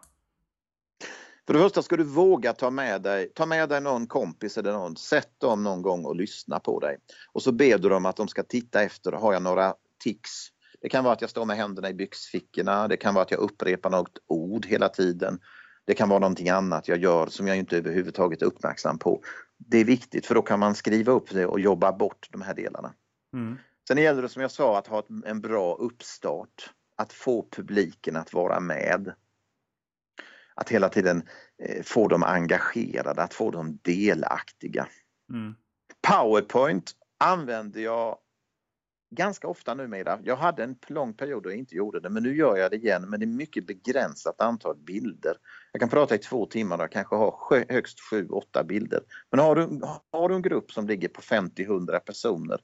För 1.46 1.54
det 1.54 1.60
första 1.60 1.82
ska 1.82 1.96
du 1.96 2.04
våga 2.04 2.52
ta 2.52 2.70
med 2.70 3.02
dig, 3.02 3.32
ta 3.34 3.46
med 3.46 3.68
dig 3.68 3.80
någon 3.80 4.06
kompis 4.06 4.58
eller 4.58 4.72
någon, 4.72 4.96
sätt 4.96 5.40
dem 5.40 5.64
någon 5.64 5.82
gång 5.82 6.04
och 6.04 6.16
lyssna 6.16 6.60
på 6.60 6.80
dig. 6.80 6.96
Och 7.32 7.42
så 7.42 7.52
ber 7.52 7.78
du 7.78 7.88
dem 7.88 8.06
att 8.06 8.16
de 8.16 8.28
ska 8.28 8.42
titta 8.42 8.82
efter, 8.82 9.12
har 9.12 9.32
jag 9.32 9.42
några 9.42 9.74
tics 10.04 10.50
det 10.80 10.88
kan 10.88 11.04
vara 11.04 11.14
att 11.14 11.20
jag 11.20 11.30
står 11.30 11.44
med 11.44 11.56
händerna 11.56 11.90
i 11.90 11.94
byxfickorna, 11.94 12.88
det 12.88 12.96
kan 12.96 13.14
vara 13.14 13.22
att 13.22 13.30
jag 13.30 13.40
upprepar 13.40 13.90
något 13.90 14.18
ord 14.26 14.66
hela 14.66 14.88
tiden. 14.88 15.38
Det 15.84 15.94
kan 15.94 16.08
vara 16.08 16.18
någonting 16.18 16.48
annat 16.48 16.88
jag 16.88 16.98
gör 16.98 17.26
som 17.26 17.46
jag 17.46 17.56
inte 17.56 17.76
överhuvudtaget 17.76 18.42
är 18.42 18.46
uppmärksam 18.46 18.98
på. 18.98 19.22
Det 19.58 19.78
är 19.78 19.84
viktigt 19.84 20.26
för 20.26 20.34
då 20.34 20.42
kan 20.42 20.60
man 20.60 20.74
skriva 20.74 21.12
upp 21.12 21.30
det 21.30 21.46
och 21.46 21.60
jobba 21.60 21.92
bort 21.92 22.28
de 22.32 22.42
här 22.42 22.54
delarna. 22.54 22.94
Mm. 23.34 23.58
Sen 23.88 23.98
gäller 23.98 24.22
det 24.22 24.28
som 24.28 24.42
jag 24.42 24.50
sa 24.50 24.78
att 24.78 24.86
ha 24.86 25.02
en 25.24 25.40
bra 25.40 25.74
uppstart. 25.74 26.70
Att 26.96 27.12
få 27.12 27.48
publiken 27.50 28.16
att 28.16 28.32
vara 28.32 28.60
med. 28.60 29.12
Att 30.54 30.68
hela 30.68 30.88
tiden 30.88 31.28
eh, 31.62 31.82
få 31.82 32.08
dem 32.08 32.22
engagerade, 32.22 33.22
att 33.22 33.34
få 33.34 33.50
dem 33.50 33.78
delaktiga. 33.82 34.86
Mm. 35.32 35.54
Powerpoint 36.08 36.92
använder 37.18 37.80
jag 37.80 38.18
ganska 39.10 39.48
ofta 39.48 39.74
numera. 39.74 40.18
Jag 40.24 40.36
hade 40.36 40.64
en 40.64 40.76
lång 40.86 41.14
period 41.14 41.42
då 41.42 41.50
jag 41.50 41.58
inte 41.58 41.74
gjorde 41.74 42.00
det 42.00 42.10
men 42.10 42.22
nu 42.22 42.36
gör 42.36 42.56
jag 42.56 42.70
det 42.70 42.76
igen 42.76 43.10
men 43.10 43.20
det 43.20 43.26
är 43.26 43.28
mycket 43.28 43.66
begränsat 43.66 44.40
antal 44.40 44.76
bilder. 44.76 45.36
Jag 45.72 45.80
kan 45.80 45.88
prata 45.88 46.14
i 46.14 46.18
två 46.18 46.46
timmar 46.46 46.84
och 46.84 46.92
kanske 46.92 47.16
ha 47.16 47.64
högst 47.68 47.98
7-8 48.12 48.64
bilder. 48.64 49.00
Men 49.30 49.40
har 49.40 49.56
du, 49.56 49.80
har 50.12 50.28
du 50.28 50.34
en 50.34 50.42
grupp 50.42 50.72
som 50.72 50.86
ligger 50.86 51.08
på 51.08 51.20
50-100 51.20 51.98
personer 51.98 52.60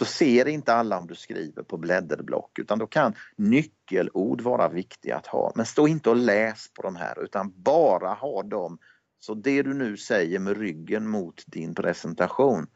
då 0.00 0.06
ser 0.06 0.48
inte 0.48 0.74
alla 0.74 0.98
om 0.98 1.06
du 1.06 1.14
skriver 1.14 1.62
på 1.62 1.76
blädderblock 1.76 2.58
utan 2.58 2.78
då 2.78 2.86
kan 2.86 3.14
nyckelord 3.36 4.40
vara 4.40 4.68
viktiga 4.68 5.16
att 5.16 5.26
ha. 5.26 5.52
Men 5.54 5.66
stå 5.66 5.88
inte 5.88 6.10
och 6.10 6.16
läs 6.16 6.72
på 6.74 6.82
de 6.82 6.96
här 6.96 7.24
utan 7.24 7.52
bara 7.62 8.12
ha 8.14 8.42
dem 8.42 8.78
så 9.18 9.34
det 9.34 9.62
du 9.62 9.74
nu 9.74 9.96
säger 9.96 10.38
med 10.38 10.56
ryggen 10.56 11.08
mot 11.08 11.44
din 11.46 11.74
presentation 11.74 12.66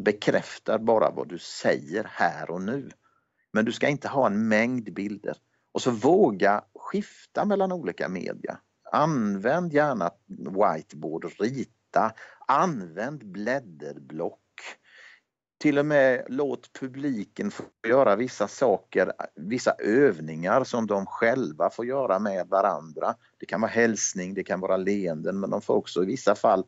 bekräftar 0.00 0.78
bara 0.78 1.10
vad 1.10 1.28
du 1.28 1.38
säger 1.38 2.04
här 2.10 2.50
och 2.50 2.62
nu. 2.62 2.90
Men 3.52 3.64
du 3.64 3.72
ska 3.72 3.88
inte 3.88 4.08
ha 4.08 4.26
en 4.26 4.48
mängd 4.48 4.94
bilder. 4.94 5.36
Och 5.72 5.82
så 5.82 5.90
våga 5.90 6.64
skifta 6.74 7.44
mellan 7.44 7.72
olika 7.72 8.08
media. 8.08 8.58
Använd 8.92 9.72
gärna 9.72 10.10
whiteboard, 10.28 11.24
rita, 11.38 12.12
använd 12.46 13.26
blädderblock. 13.26 14.38
Till 15.62 15.78
och 15.78 15.86
med 15.86 16.24
låt 16.28 16.72
publiken 16.72 17.50
få 17.50 17.62
göra 17.88 18.16
vissa 18.16 18.48
saker, 18.48 19.12
vissa 19.34 19.72
övningar 19.78 20.64
som 20.64 20.86
de 20.86 21.06
själva 21.06 21.70
får 21.70 21.86
göra 21.86 22.18
med 22.18 22.48
varandra. 22.48 23.14
Det 23.38 23.46
kan 23.46 23.60
vara 23.60 23.70
hälsning, 23.70 24.34
det 24.34 24.44
kan 24.44 24.60
vara 24.60 24.76
leenden 24.76 25.40
men 25.40 25.50
de 25.50 25.62
får 25.62 25.74
också 25.74 26.02
i 26.02 26.06
vissa 26.06 26.34
fall 26.34 26.64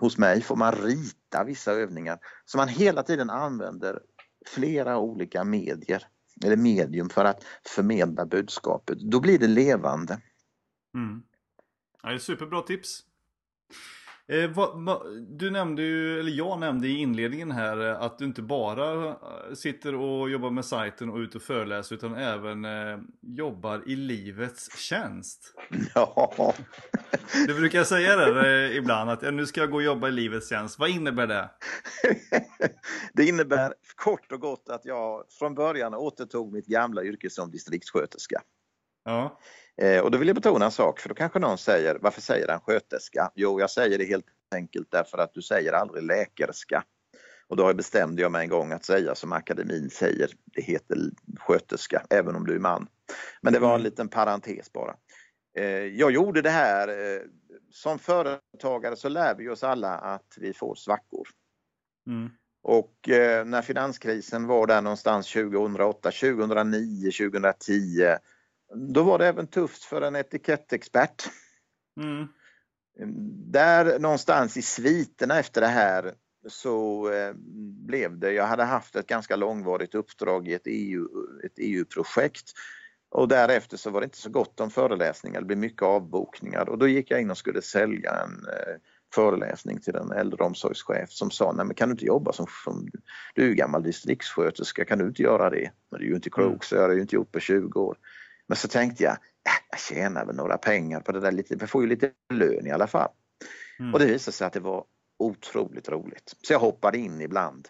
hos 0.00 0.18
mig 0.18 0.42
får 0.42 0.56
man 0.56 0.72
rita 0.72 1.44
vissa 1.44 1.72
övningar. 1.72 2.18
Så 2.44 2.58
man 2.58 2.68
hela 2.68 3.02
tiden 3.02 3.30
använder 3.30 4.02
flera 4.46 4.98
olika 4.98 5.44
medier 5.44 6.02
eller 6.44 6.56
medium 6.56 7.08
för 7.08 7.24
att 7.24 7.44
förmedla 7.66 8.26
budskapet. 8.26 8.98
Då 9.00 9.20
blir 9.20 9.38
det 9.38 9.46
levande. 9.46 10.20
Mm. 10.94 11.22
Ja, 12.02 12.08
det 12.08 12.14
är 12.14 12.18
superbra 12.18 12.62
tips. 12.62 13.04
Eh, 14.32 14.50
vad, 14.50 14.84
vad, 14.84 15.02
du 15.28 15.50
nämnde 15.50 15.82
ju, 15.82 16.20
eller 16.20 16.32
jag 16.32 16.58
nämnde 16.58 16.88
i 16.88 16.98
inledningen 16.98 17.50
här 17.50 17.90
eh, 17.90 18.02
att 18.02 18.18
du 18.18 18.24
inte 18.24 18.42
bara 18.42 19.08
eh, 19.08 19.14
sitter 19.54 19.94
och 19.94 20.30
jobbar 20.30 20.50
med 20.50 20.64
sajten 20.64 21.10
och 21.10 21.16
ute 21.16 21.36
och 21.36 21.42
föreläser 21.42 21.94
utan 21.94 22.14
även 22.14 22.64
eh, 22.64 22.98
jobbar 23.22 23.82
i 23.86 23.96
livets 23.96 24.78
tjänst. 24.78 25.54
Ja. 25.94 26.54
Du 27.46 27.54
brukar 27.54 27.84
säga 27.84 28.16
det 28.16 28.66
eh, 28.66 28.76
ibland 28.76 29.10
att 29.10 29.22
ja, 29.22 29.30
nu 29.30 29.46
ska 29.46 29.60
jag 29.60 29.70
gå 29.70 29.76
och 29.76 29.82
jobba 29.82 30.08
i 30.08 30.12
livets 30.12 30.48
tjänst. 30.48 30.78
Vad 30.78 30.90
innebär 30.90 31.26
det? 31.26 31.50
det 33.12 33.24
innebär 33.24 33.74
kort 33.96 34.32
och 34.32 34.40
gott 34.40 34.68
att 34.68 34.84
jag 34.84 35.24
från 35.38 35.54
början 35.54 35.94
återtog 35.94 36.52
mitt 36.52 36.66
gamla 36.66 37.02
yrke 37.02 37.30
som 37.30 37.50
distriktssköterska. 37.50 38.42
Ja. 39.04 39.38
Eh, 39.78 40.00
och 40.00 40.10
då 40.10 40.18
vill 40.18 40.28
jag 40.28 40.34
betona 40.34 40.64
en 40.64 40.70
sak, 40.70 41.00
för 41.00 41.08
då 41.08 41.14
kanske 41.14 41.38
någon 41.38 41.58
säger, 41.58 41.98
varför 42.00 42.20
säger 42.20 42.48
han 42.48 42.60
sköterska? 42.60 43.30
Jo, 43.34 43.60
jag 43.60 43.70
säger 43.70 43.98
det 43.98 44.04
helt 44.04 44.26
enkelt 44.54 44.90
därför 44.90 45.18
att 45.18 45.34
du 45.34 45.42
säger 45.42 45.72
aldrig 45.72 46.04
läkerska. 46.04 46.84
Och 47.48 47.56
då 47.56 47.74
bestämde 47.74 48.22
jag 48.22 48.32
mig 48.32 48.42
en 48.42 48.50
gång 48.50 48.72
att 48.72 48.84
säga 48.84 49.14
som 49.14 49.32
akademin 49.32 49.90
säger, 49.90 50.30
det 50.44 50.62
heter 50.62 50.98
sköterska, 51.38 52.02
även 52.10 52.36
om 52.36 52.46
du 52.46 52.54
är 52.54 52.58
man. 52.58 52.88
Men 53.40 53.52
det 53.52 53.58
var 53.58 53.68
en 53.68 53.74
mm. 53.74 53.84
liten 53.84 54.08
parentes 54.08 54.72
bara. 54.72 54.96
Eh, 55.58 55.84
jag 55.84 56.10
gjorde 56.10 56.42
det 56.42 56.50
här 56.50 56.88
eh, 56.88 57.20
som 57.70 57.98
företagare 57.98 58.96
så 58.96 59.08
lär 59.08 59.34
vi 59.34 59.48
oss 59.48 59.64
alla 59.64 59.94
att 59.94 60.34
vi 60.36 60.52
får 60.52 60.74
svackor. 60.74 61.28
Mm. 62.06 62.30
Och 62.62 63.08
eh, 63.08 63.44
när 63.44 63.62
finanskrisen 63.62 64.46
var 64.46 64.66
där 64.66 64.82
någonstans 64.82 65.32
2008, 65.32 66.10
2009, 66.10 67.10
2010 67.10 68.18
då 68.74 69.02
var 69.02 69.18
det 69.18 69.26
även 69.26 69.46
tufft 69.46 69.84
för 69.84 70.02
en 70.02 70.16
etikettexpert. 70.16 71.30
Mm. 72.00 72.28
Där 73.52 73.98
någonstans 73.98 74.56
i 74.56 74.62
sviterna 74.62 75.38
efter 75.38 75.60
det 75.60 75.66
här 75.66 76.14
så 76.48 77.10
eh, 77.12 77.32
blev 77.86 78.18
det, 78.18 78.32
jag 78.32 78.46
hade 78.46 78.64
haft 78.64 78.96
ett 78.96 79.06
ganska 79.06 79.36
långvarigt 79.36 79.94
uppdrag 79.94 80.48
i 80.48 80.54
ett 80.54 80.66
EU, 80.66 81.08
ett 81.44 81.52
EU-projekt 81.56 82.52
och 83.10 83.28
därefter 83.28 83.76
så 83.76 83.90
var 83.90 84.00
det 84.00 84.04
inte 84.04 84.18
så 84.18 84.30
gott 84.30 84.60
om 84.60 84.70
föreläsningar, 84.70 85.40
det 85.40 85.46
blev 85.46 85.58
mycket 85.58 85.82
avbokningar 85.82 86.68
och 86.68 86.78
då 86.78 86.88
gick 86.88 87.10
jag 87.10 87.20
in 87.20 87.30
och 87.30 87.38
skulle 87.38 87.62
sälja 87.62 88.10
en 88.10 88.46
eh, 88.46 88.76
föreläsning 89.14 89.80
till 89.80 89.94
en 89.94 90.12
äldreomsorgschef 90.12 91.10
som 91.10 91.30
sa, 91.30 91.52
nej 91.52 91.66
men 91.66 91.74
kan 91.74 91.88
du 91.88 91.92
inte 91.92 92.04
jobba 92.04 92.32
som, 92.32 92.46
som 92.64 92.88
du 93.34 93.50
är 93.50 93.54
gammal 93.54 93.82
distriktssköterska, 93.82 94.84
kan 94.84 94.98
du 94.98 95.06
inte 95.06 95.22
göra 95.22 95.50
det? 95.50 95.70
Men 95.90 96.00
det 96.00 96.06
är 96.06 96.08
ju 96.08 96.14
inte 96.14 96.30
klok 96.30 96.64
så 96.64 96.74
jag 96.74 96.82
har 96.82 96.94
ju 96.94 97.00
inte 97.00 97.16
gjort 97.16 97.32
på 97.32 97.40
20 97.40 97.80
år. 97.80 97.96
Men 98.48 98.56
så 98.56 98.68
tänkte 98.68 99.02
jag, 99.04 99.12
äh, 99.12 99.18
jag 99.70 99.80
tjänar 99.80 100.26
väl 100.26 100.36
några 100.36 100.58
pengar 100.58 101.00
på 101.00 101.12
det 101.12 101.20
där, 101.20 101.32
lite, 101.32 101.56
jag 101.60 101.70
får 101.70 101.82
ju 101.82 101.88
lite 101.88 102.10
lön 102.32 102.66
i 102.66 102.70
alla 102.70 102.86
fall. 102.86 103.10
Mm. 103.78 103.94
Och 103.94 104.00
det 104.00 104.06
visade 104.06 104.32
sig 104.32 104.46
att 104.46 104.52
det 104.52 104.60
var 104.60 104.84
otroligt 105.18 105.88
roligt. 105.88 106.34
Så 106.42 106.52
jag 106.52 106.60
hoppade 106.60 106.98
in 106.98 107.20
ibland. 107.20 107.68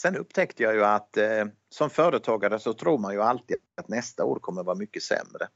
Sen 0.00 0.16
upptäckte 0.16 0.62
jag 0.62 0.74
ju 0.74 0.84
att 0.84 1.16
eh, 1.16 1.44
som 1.68 1.90
företagare 1.90 2.58
så 2.58 2.72
tror 2.72 2.98
man 2.98 3.12
ju 3.12 3.22
alltid 3.22 3.56
att 3.76 3.88
nästa 3.88 4.24
år 4.24 4.38
kommer 4.38 4.62
vara 4.62 4.76
mycket 4.76 5.02
sämre. 5.02 5.48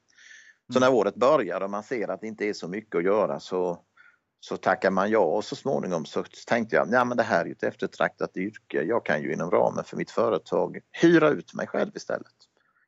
Så 0.72 0.80
när 0.80 0.92
året 0.92 1.14
börjar 1.14 1.60
och 1.60 1.70
man 1.70 1.82
ser 1.82 2.08
att 2.08 2.20
det 2.20 2.26
inte 2.26 2.44
är 2.44 2.52
så 2.52 2.68
mycket 2.68 2.98
att 2.98 3.04
göra 3.04 3.40
så, 3.40 3.78
så 4.40 4.56
tackar 4.56 4.90
man 4.90 5.10
ja 5.10 5.18
och 5.18 5.44
så 5.44 5.56
småningom 5.56 6.04
så 6.04 6.24
tänkte 6.46 6.76
jag, 6.76 6.88
ja 6.92 7.04
men 7.04 7.16
det 7.16 7.22
här 7.22 7.40
är 7.40 7.44
ju 7.44 7.52
ett 7.52 7.62
eftertraktat 7.62 8.36
yrke. 8.36 8.82
Jag 8.82 9.06
kan 9.06 9.22
ju 9.22 9.32
inom 9.32 9.50
ramen 9.50 9.84
för 9.84 9.96
mitt 9.96 10.10
företag 10.10 10.78
hyra 10.92 11.28
ut 11.28 11.54
mig 11.54 11.66
själv 11.66 11.90
istället. 11.96 12.34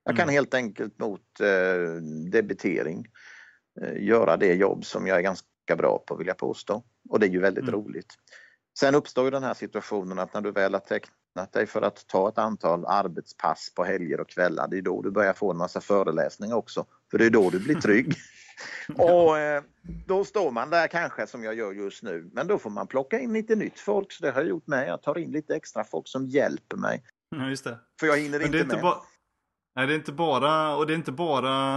Jag 0.04 0.16
kan 0.16 0.22
Mm. 0.22 0.32
helt 0.34 0.54
enkelt 0.54 0.98
mot 0.98 1.40
eh, 1.40 2.02
debitering 2.32 3.06
eh, 3.82 4.02
göra 4.02 4.36
det 4.36 4.54
jobb 4.54 4.84
som 4.84 5.06
jag 5.06 5.18
är 5.18 5.22
ganska 5.22 5.76
bra 5.78 5.98
på 6.06 6.16
vill 6.16 6.26
jag 6.26 6.36
påstå. 6.38 6.82
Och 7.08 7.20
det 7.20 7.26
är 7.26 7.30
ju 7.30 7.40
väldigt 7.40 7.62
Mm. 7.68 7.74
roligt. 7.74 8.14
Sen 8.78 8.94
uppstår 8.94 9.24
ju 9.24 9.30
den 9.30 9.42
här 9.42 9.54
situationen 9.54 10.18
att 10.18 10.34
när 10.34 10.40
du 10.40 10.50
väl 10.50 10.72
har 10.74 10.80
tecknat 10.80 11.52
dig 11.52 11.66
för 11.66 11.82
att 11.82 12.06
ta 12.06 12.28
ett 12.28 12.38
antal 12.38 12.84
arbetspass 12.86 13.72
på 13.74 13.84
helger 13.84 14.20
och 14.20 14.28
kvällar, 14.28 14.68
det 14.68 14.78
är 14.78 14.82
då 14.82 15.02
du 15.02 15.10
börjar 15.10 15.32
få 15.32 15.50
en 15.50 15.56
massa 15.56 15.80
föreläsningar 15.80 16.56
också. 16.56 16.86
För 17.10 17.18
det 17.18 17.26
är 17.26 17.30
då 17.30 17.50
du 17.50 17.60
blir 17.60 17.74
trygg. 17.80 18.14
och 18.98 19.38
eh, 19.38 19.62
då 20.06 20.24
står 20.24 20.50
man 20.50 20.70
där 20.70 20.86
kanske 20.86 21.26
som 21.26 21.44
jag 21.44 21.54
gör 21.54 21.72
just 21.72 22.02
nu, 22.02 22.30
men 22.32 22.46
då 22.46 22.58
får 22.58 22.70
man 22.70 22.86
plocka 22.86 23.18
in 23.18 23.32
lite 23.32 23.56
nytt 23.56 23.80
folk. 23.80 24.12
Så 24.12 24.24
det 24.24 24.30
har 24.30 24.40
jag 24.40 24.48
gjort 24.48 24.66
med. 24.66 24.88
Jag 24.88 25.02
tar 25.02 25.18
in 25.18 25.30
lite 25.30 25.56
extra 25.56 25.84
folk 25.84 26.08
som 26.08 26.26
hjälper 26.26 26.76
mig. 26.76 27.02
Ja, 27.28 27.48
just 27.48 27.64
det. 27.64 27.78
För 28.00 28.06
jag 28.06 28.16
hinner 28.18 28.38
Men 28.38 28.46
inte, 28.46 28.56
det 28.58 28.60
är 28.60 28.64
inte 28.64 28.74
med. 28.76 28.82
bara... 28.82 28.98
Nej, 29.76 29.86
det 29.86 29.92
är 29.92 29.96
inte 29.96 30.12
bara... 30.12 30.76
Och 30.76 30.86
det 30.86 30.92
är 30.92 30.96
inte 30.96 31.12
bara 31.12 31.76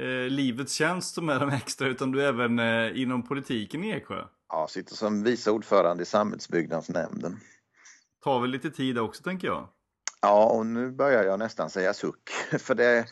eh, 0.00 0.28
livets 0.28 0.72
tjänst 0.72 1.14
som 1.14 1.28
är 1.28 1.40
de 1.40 1.48
extra, 1.50 1.88
utan 1.88 2.12
du 2.12 2.22
är 2.22 2.28
även 2.28 2.58
eh, 2.58 3.00
inom 3.02 3.22
politiken 3.22 3.84
i 3.84 3.90
Eksjö. 3.90 4.24
Ja, 4.48 4.66
sitter 4.68 4.94
som 4.94 5.22
vice 5.22 5.50
ordförande 5.50 6.02
i 6.02 6.06
samhällsbyggnadsnämnden. 6.06 7.40
Tar 8.24 8.40
väl 8.40 8.50
lite 8.50 8.70
tid 8.70 8.98
också, 8.98 9.22
tänker 9.22 9.48
jag. 9.48 9.68
Ja, 10.22 10.44
och 10.46 10.66
nu 10.66 10.90
börjar 10.90 11.24
jag 11.24 11.38
nästan 11.38 11.70
säga 11.70 11.94
suck. 11.94 12.30
För 12.58 12.74
det, 12.74 13.06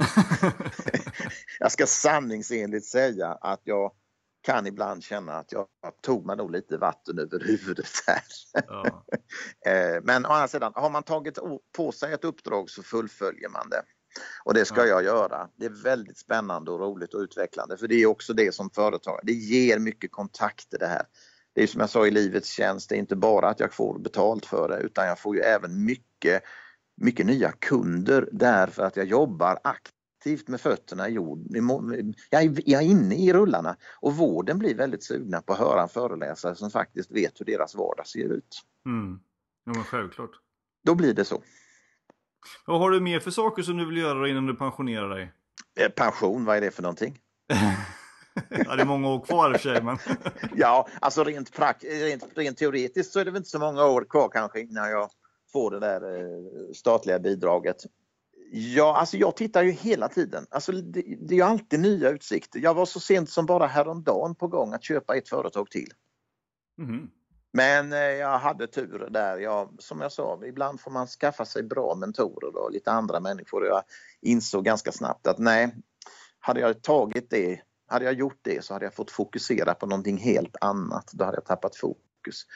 jag 1.58 1.72
ska 1.72 1.86
sanningsenligt 1.86 2.86
säga 2.86 3.28
att 3.28 3.60
jag 3.64 3.92
kan 4.42 4.66
ibland 4.66 5.04
känna 5.04 5.32
att 5.32 5.52
jag 5.52 5.66
tog 6.02 6.26
mig 6.26 6.36
nog 6.36 6.50
lite 6.50 6.76
vatten 6.76 7.18
över 7.18 7.40
huvudet 7.40 7.86
här. 8.06 8.22
Ja. 8.66 9.04
Eh, 9.66 10.00
Men 10.02 10.26
å 10.26 10.28
andra 10.28 10.48
sidan, 10.48 10.72
har 10.74 10.90
man 10.90 11.02
tagit 11.02 11.38
på 11.76 11.92
sig 11.92 12.12
ett 12.12 12.24
uppdrag 12.24 12.70
så 12.70 12.82
fullföljer 12.82 13.48
man 13.48 13.68
det. 13.70 13.82
Och 14.44 14.54
det 14.54 14.64
ska 14.64 14.80
Ja. 14.80 14.86
jag 14.86 15.04
göra. 15.04 15.48
Det 15.56 15.66
är 15.66 15.82
väldigt 15.82 16.18
spännande 16.18 16.70
och 16.70 16.80
roligt 16.80 17.14
och 17.14 17.20
utvecklande 17.20 17.76
för 17.76 17.88
det 17.88 17.94
är 17.94 18.06
också 18.06 18.32
det 18.32 18.54
som 18.54 18.70
företagare, 18.70 19.20
det 19.22 19.32
ger 19.32 19.78
mycket 19.78 20.12
kontakter 20.12 20.78
det 20.78 20.86
här. 20.86 21.02
Det 21.54 21.62
är 21.62 21.66
som 21.66 21.80
jag 21.80 21.90
sa 21.90 22.06
i 22.06 22.10
livets 22.10 22.48
tjänst, 22.48 22.88
det 22.88 22.94
är 22.94 22.98
inte 22.98 23.16
bara 23.16 23.48
att 23.48 23.60
jag 23.60 23.74
får 23.74 23.98
betalt 23.98 24.46
för 24.46 24.68
det 24.68 24.78
utan 24.80 25.06
jag 25.06 25.18
får 25.18 25.36
ju 25.36 25.42
även 25.42 25.84
mycket, 25.84 26.42
mycket 26.96 27.26
nya 27.26 27.52
kunder 27.52 28.28
därför 28.32 28.82
att 28.82 28.96
jag 28.96 29.06
jobbar 29.06 29.58
aktivt 29.64 30.48
med 30.48 30.60
fötterna 30.60 31.08
i 31.08 31.12
jord. 31.12 31.56
i 31.56 31.60
må- 31.60 31.94
Jag 32.30 32.42
är, 32.42 32.52
jag 32.70 32.82
är 32.82 32.86
inne 32.86 33.14
i 33.14 33.32
rullarna 33.32 33.76
och 34.00 34.16
vården 34.16 34.58
blir 34.58 34.74
väldigt 34.74 35.04
sugna 35.04 35.42
på 35.42 35.52
att 35.52 35.58
höra 35.58 35.82
en 35.82 35.88
föreläsare 35.88 36.54
som 36.54 36.70
faktiskt 36.70 37.10
vet 37.10 37.40
hur 37.40 37.44
deras 37.46 37.74
vardag 37.74 38.06
ser 38.06 38.32
ut. 38.32 38.60
Mm. 38.86 39.18
Ja, 39.64 39.72
men 39.74 39.84
självklart. 39.84 40.30
Då 40.84 40.94
blir 40.94 41.14
det 41.14 41.24
så. 41.24 41.42
Vad 42.66 42.80
har 42.80 42.90
du 42.90 43.00
mer 43.00 43.20
för 43.20 43.30
saker 43.30 43.62
som 43.62 43.76
du 43.76 43.86
vill 43.86 43.96
göra 43.96 44.28
innan 44.28 44.46
du 44.46 44.54
pensionerar 44.54 45.08
dig? 45.08 45.32
Eh, 45.80 45.88
Pension, 45.88 46.44
vad 46.44 46.56
är 46.56 46.60
det 46.60 46.70
för 46.70 46.82
någonting? 46.82 47.18
ja, 48.48 48.76
det 48.76 48.82
är 48.82 48.86
många 48.86 49.08
år 49.08 49.20
kvar 49.24 49.50
i 49.50 49.56
och 49.56 49.60
för 49.60 49.74
sig, 49.74 49.82
men... 49.82 49.98
Ja, 50.56 50.88
alltså 51.00 51.24
rent, 51.24 51.56
prak- 51.56 51.84
rent, 51.84 52.24
rent 52.34 52.58
teoretiskt 52.58 53.12
så 53.12 53.20
är 53.20 53.24
det 53.24 53.30
väl 53.30 53.38
inte 53.38 53.50
så 53.50 53.58
många 53.58 53.84
år 53.84 54.06
kvar 54.08 54.28
kanske 54.32 54.60
innan 54.60 54.90
jag 54.90 55.10
får 55.52 55.70
det 55.70 55.80
där 55.80 56.20
eh, 56.20 56.72
statliga 56.74 57.18
bidraget. 57.18 57.76
Ja, 58.52 58.96
alltså 58.96 59.16
jag 59.16 59.36
tittar 59.36 59.62
ju 59.62 59.70
hela 59.70 60.08
tiden. 60.08 60.46
Alltså 60.50 60.72
det, 60.72 61.02
det 61.20 61.38
är 61.38 61.44
alltid 61.44 61.80
nya 61.80 62.10
utsikter. 62.10 62.60
Jag 62.60 62.74
var 62.74 62.86
så 62.86 63.00
sent 63.00 63.30
som 63.30 63.46
bara 63.46 63.66
häromdagen 63.66 64.34
på 64.34 64.46
gång 64.48 64.72
att 64.72 64.84
köpa 64.84 65.16
ett 65.16 65.28
företag 65.28 65.70
till. 65.70 65.92
Mhm. 66.78 67.10
Men 67.52 67.92
eh, 67.92 67.98
jag 67.98 68.38
hade 68.38 68.66
tur 68.66 69.08
där. 69.10 69.38
Jag, 69.38 69.76
som 69.78 70.00
jag 70.00 70.12
sa, 70.12 70.40
ibland 70.44 70.80
får 70.80 70.90
man 70.90 71.06
skaffa 71.06 71.44
sig 71.44 71.62
bra 71.62 71.94
mentorer 71.94 72.56
och 72.56 72.72
lite 72.72 72.90
andra 72.90 73.20
människor. 73.20 73.66
Jag 73.66 73.82
insåg 74.20 74.64
ganska 74.64 74.92
snabbt 74.92 75.26
att 75.26 75.38
nej, 75.38 75.74
hade 76.40 76.60
jag 76.60 76.82
tagit 76.82 77.30
det, 77.30 77.60
hade 77.88 78.04
jag 78.04 78.14
gjort 78.14 78.40
det 78.42 78.64
så 78.64 78.72
hade 78.72 78.86
jag 78.86 78.94
fått 78.94 79.10
fokusera 79.10 79.74
på 79.74 79.86
någonting 79.86 80.16
helt 80.16 80.56
annat. 80.60 81.10
Då 81.12 81.24
hade 81.24 81.36
jag 81.36 81.44
tappat 81.44 81.76
fokus. 81.76 82.46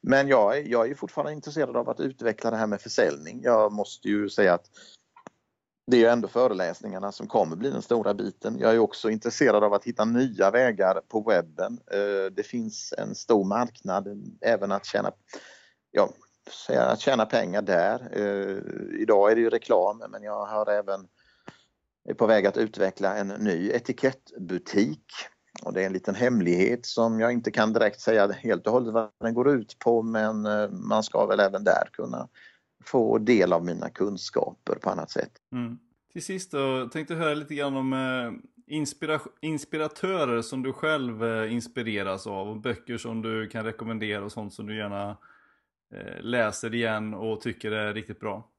Men 0.00 0.28
jag, 0.28 0.68
jag 0.68 0.90
är 0.90 0.94
fortfarande 0.94 1.32
intresserad 1.32 1.76
av 1.76 1.88
att 1.88 2.00
utveckla 2.00 2.50
det 2.50 2.56
här 2.56 2.66
med 2.66 2.80
försäljning. 2.80 3.40
Jag 3.42 3.72
måste 3.72 4.08
ju 4.08 4.28
säga 4.28 4.54
att 4.54 4.66
det 5.86 5.96
är 5.96 6.00
ju 6.00 6.06
ändå 6.06 6.28
föreläsningarna 6.28 7.12
som 7.12 7.26
kommer 7.26 7.56
bli 7.56 7.70
den 7.70 7.82
stora 7.82 8.14
biten. 8.14 8.58
Jag 8.58 8.74
är 8.74 8.78
också 8.78 9.10
intresserad 9.10 9.64
av 9.64 9.74
att 9.74 9.84
hitta 9.84 10.04
nya 10.04 10.50
vägar 10.50 11.00
på 11.08 11.20
webben. 11.20 11.78
Eh, 11.92 12.32
det 12.32 12.42
finns 12.42 12.94
en 12.98 13.14
stor 13.14 13.44
marknad 13.44 14.08
även 14.40 14.72
att 14.72 14.84
tjäna, 14.84 15.12
ja, 15.90 16.10
att 16.76 17.00
tjäna 17.00 17.26
pengar 17.26 17.62
där. 17.62 18.08
Eh, 18.12 19.00
idag 19.00 19.30
är 19.30 19.34
det 19.34 19.40
ju 19.40 19.50
reklam 19.50 20.02
men 20.10 20.22
jag 20.22 20.46
har 20.46 20.70
även 20.70 21.08
är 22.08 22.14
på 22.14 22.26
väg 22.26 22.46
att 22.46 22.56
utveckla 22.56 23.16
en 23.16 23.28
ny 23.28 23.70
etikettbutik. 23.70 25.04
Och 25.62 25.72
det 25.72 25.82
är 25.82 25.86
en 25.86 25.92
liten 25.92 26.14
hemlighet 26.14 26.86
som 26.86 27.20
jag 27.20 27.32
inte 27.32 27.50
kan 27.50 27.72
direkt 27.72 28.00
säga 28.00 28.32
helt 28.32 28.66
och 28.66 28.72
hållet 28.72 28.94
vad 28.94 29.10
den 29.20 29.34
går 29.34 29.50
ut 29.50 29.78
på 29.78 30.02
men 30.02 30.46
eh, 30.46 30.68
man 30.70 31.02
ska 31.02 31.26
väl 31.26 31.40
även 31.40 31.64
där 31.64 31.88
kunna 31.92 32.28
få 32.84 33.18
del 33.18 33.52
av 33.52 33.64
mina 33.64 33.90
kunskaper 33.90 34.74
på 34.74 34.90
annat 34.90 35.10
sätt. 35.10 35.32
Mm. 35.52 35.78
Till 36.12 36.24
sist 36.24 36.50
då, 36.50 36.88
tänkte 36.88 37.14
höra 37.14 37.34
lite 37.34 37.54
grann 37.54 37.76
om 37.76 37.92
eh, 37.92 38.74
inspira 38.76 39.20
inspiratörer 39.40 40.42
som 40.42 40.62
du 40.62 40.72
själv 40.72 41.24
eh, 41.24 41.52
inspireras 41.52 42.26
av 42.26 42.48
och 42.48 42.60
böcker 42.60 42.98
som 42.98 43.22
du 43.22 43.48
kan 43.48 43.64
rekommendera 43.64 44.24
och 44.24 44.32
sånt 44.32 44.54
som 44.54 44.66
du 44.66 44.76
gärna 44.76 45.16
eh, 45.94 46.20
läser 46.20 46.74
igen 46.74 47.14
och 47.14 47.40
tycker 47.40 47.72
är 47.72 47.94
riktigt 47.94 48.20
bra. 48.20 48.50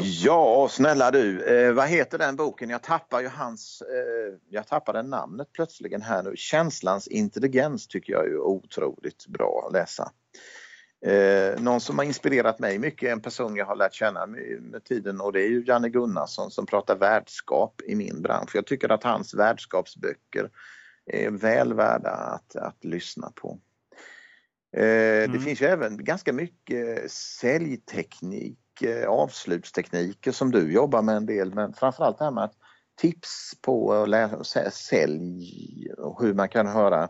Ja, 0.00 0.68
snälla 0.70 1.10
du. 1.10 1.44
Eh, 1.44 1.72
vad 1.72 1.88
heter 1.88 2.18
den 2.18 2.36
boken? 2.36 2.70
Jag 2.70 2.82
tappar 2.82 3.20
ju 3.20 3.28
hans... 3.28 3.82
Eh, 3.82 4.38
jag 4.48 4.66
tappade 4.66 5.02
namnet 5.02 5.52
plötsligen 5.52 6.02
här 6.02 6.22
nu. 6.22 6.32
Känslans 6.36 7.08
intelligens 7.08 7.86
tycker 7.86 8.12
jag 8.12 8.26
är 8.26 8.38
otroligt 8.38 9.26
bra 9.26 9.64
att 9.66 9.72
läsa. 9.72 10.12
Eh, 11.06 11.60
någon 11.60 11.80
som 11.80 11.98
har 11.98 12.04
inspirerat 12.04 12.58
mig 12.58 12.78
mycket, 12.78 13.12
en 13.12 13.20
person 13.20 13.56
jag 13.56 13.66
har 13.66 13.76
lärt 13.76 13.94
känna 13.94 14.26
med, 14.26 14.84
tiden 14.84 15.20
och 15.20 15.32
det 15.32 15.40
är 15.42 15.48
ju 15.48 15.64
Janne 15.66 15.88
Gunnarsson 15.88 16.50
som 16.50 16.66
pratar 16.66 16.96
värdskap 16.96 17.80
i 17.86 17.94
min 17.94 18.22
bransch. 18.22 18.50
Jag 18.54 18.66
tycker 18.66 18.88
att 18.88 19.04
hans 19.04 19.34
värdskapsböcker 19.34 20.50
är 21.06 21.30
väl 21.30 21.74
värda 21.74 22.10
att, 22.10 22.56
att 22.56 22.84
lyssna 22.84 23.32
på. 23.34 23.58
Eh, 24.76 24.80
Det 24.82 25.24
Mm. 25.24 25.40
finns 25.40 25.62
ju 25.62 25.66
även 25.66 26.04
ganska 26.04 26.32
mycket 26.32 27.10
säljteknik, 27.10 28.82
eh, 28.82 29.08
avslutstekniker 29.08 30.32
som 30.32 30.50
du 30.50 30.72
jobbar 30.72 31.02
med 31.02 31.16
en 31.16 31.26
del 31.26 31.54
men 31.54 31.72
framförallt 31.72 32.18
det 32.18 32.24
här 32.24 32.30
med 32.32 32.44
att 32.44 32.56
tips 33.00 33.52
på 33.62 34.04
sä- 34.04 34.70
sälj 34.70 35.90
och 35.98 36.22
hur 36.22 36.34
man 36.34 36.48
kan 36.48 36.66
höra. 36.66 37.08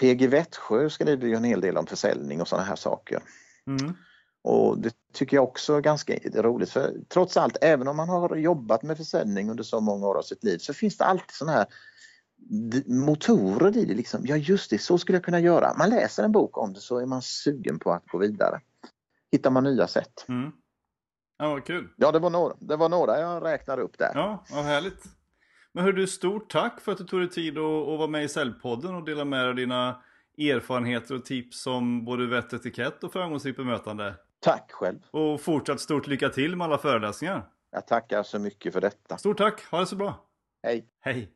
PG 0.00 0.28
Vättsjö 0.28 0.90
skriver 0.90 1.26
ju 1.26 1.34
en 1.34 1.44
hel 1.44 1.60
del 1.60 1.76
om 1.76 1.86
försäljning 1.86 2.40
och 2.40 2.48
sådana 2.48 2.66
här 2.66 2.76
saker. 2.76 3.22
Mm. 3.66 3.96
Och 4.44 4.78
det 4.78 4.94
tycker 5.12 5.36
jag 5.36 5.44
också 5.44 5.74
är 5.74 5.80
ganska 5.80 6.14
roligt 6.34 6.70
för 6.70 6.96
trots 7.08 7.36
allt, 7.36 7.56
även 7.60 7.88
om 7.88 7.96
man 7.96 8.08
har 8.08 8.36
jobbat 8.36 8.82
med 8.82 8.96
försäljning 8.96 9.50
under 9.50 9.64
så 9.64 9.80
många 9.80 10.06
år 10.06 10.18
av 10.18 10.22
sitt 10.22 10.44
liv 10.44 10.58
så 10.58 10.74
finns 10.74 10.96
det 10.96 11.04
alltid 11.04 11.30
sådana 11.30 11.58
här 11.58 11.66
motorer 12.86 13.76
i 13.76 13.84
det. 13.84 13.94
Liksom. 13.94 14.20
Ja 14.26 14.36
just 14.36 14.70
det, 14.70 14.78
så 14.78 14.98
skulle 14.98 15.16
jag 15.16 15.24
kunna 15.24 15.40
göra. 15.40 15.74
Man 15.78 15.90
läser 15.90 16.24
en 16.24 16.32
bok 16.32 16.58
om 16.58 16.72
det 16.72 16.80
så 16.80 16.98
är 16.98 17.06
man 17.06 17.22
sugen 17.22 17.78
på 17.78 17.92
att 17.92 18.06
gå 18.06 18.18
vidare. 18.18 18.60
Hittar 19.32 19.50
man 19.50 19.64
nya 19.64 19.86
sätt. 19.86 20.24
Mm. 20.28 20.52
Ja, 21.38 21.48
vad 21.48 21.64
kul. 21.64 21.88
Ja, 21.96 22.12
det 22.12 22.18
var 22.18 22.30
några, 22.30 22.54
det 22.60 22.76
var 22.76 22.88
några 22.88 23.20
jag 23.20 23.44
räknade 23.44 23.82
upp 23.82 23.98
där. 23.98 24.10
Ja, 24.14 24.44
vad 24.50 24.64
härligt. 24.64 25.04
Men 25.76 25.84
hör 25.84 25.92
du, 25.92 26.06
stort 26.06 26.50
tack 26.50 26.80
för 26.80 26.92
att 26.92 26.98
du 26.98 27.04
tog 27.04 27.20
dig 27.20 27.30
tid 27.30 27.58
att, 27.58 27.64
att 27.64 27.98
vara 27.98 28.06
med 28.06 28.24
i 28.24 28.28
Säljpodden 28.28 28.94
och 28.94 29.04
dela 29.04 29.24
med 29.24 29.40
dig 29.40 29.48
av 29.48 29.54
dina 29.54 30.02
erfarenheter 30.38 31.14
och 31.14 31.24
tips 31.24 31.66
om 31.66 32.04
både 32.04 32.26
vett 32.26 32.52
etikett 32.52 33.04
och 33.04 33.12
framgångsrikt 33.12 33.56
bemötande. 33.56 34.14
Tack 34.40 34.72
själv. 34.72 34.98
Och 35.10 35.40
fortsatt 35.40 35.80
stort 35.80 36.06
lycka 36.06 36.28
till 36.28 36.56
med 36.56 36.64
alla 36.64 36.78
föreläsningar. 36.78 37.42
Jag 37.70 37.86
tackar 37.86 38.22
så 38.22 38.38
mycket 38.38 38.72
för 38.72 38.80
detta. 38.80 39.18
Stort 39.18 39.38
tack, 39.38 39.64
ha 39.70 39.80
det 39.80 39.86
så 39.86 39.96
bra. 39.96 40.24
Hej! 40.62 40.86
Hej! 41.00 41.32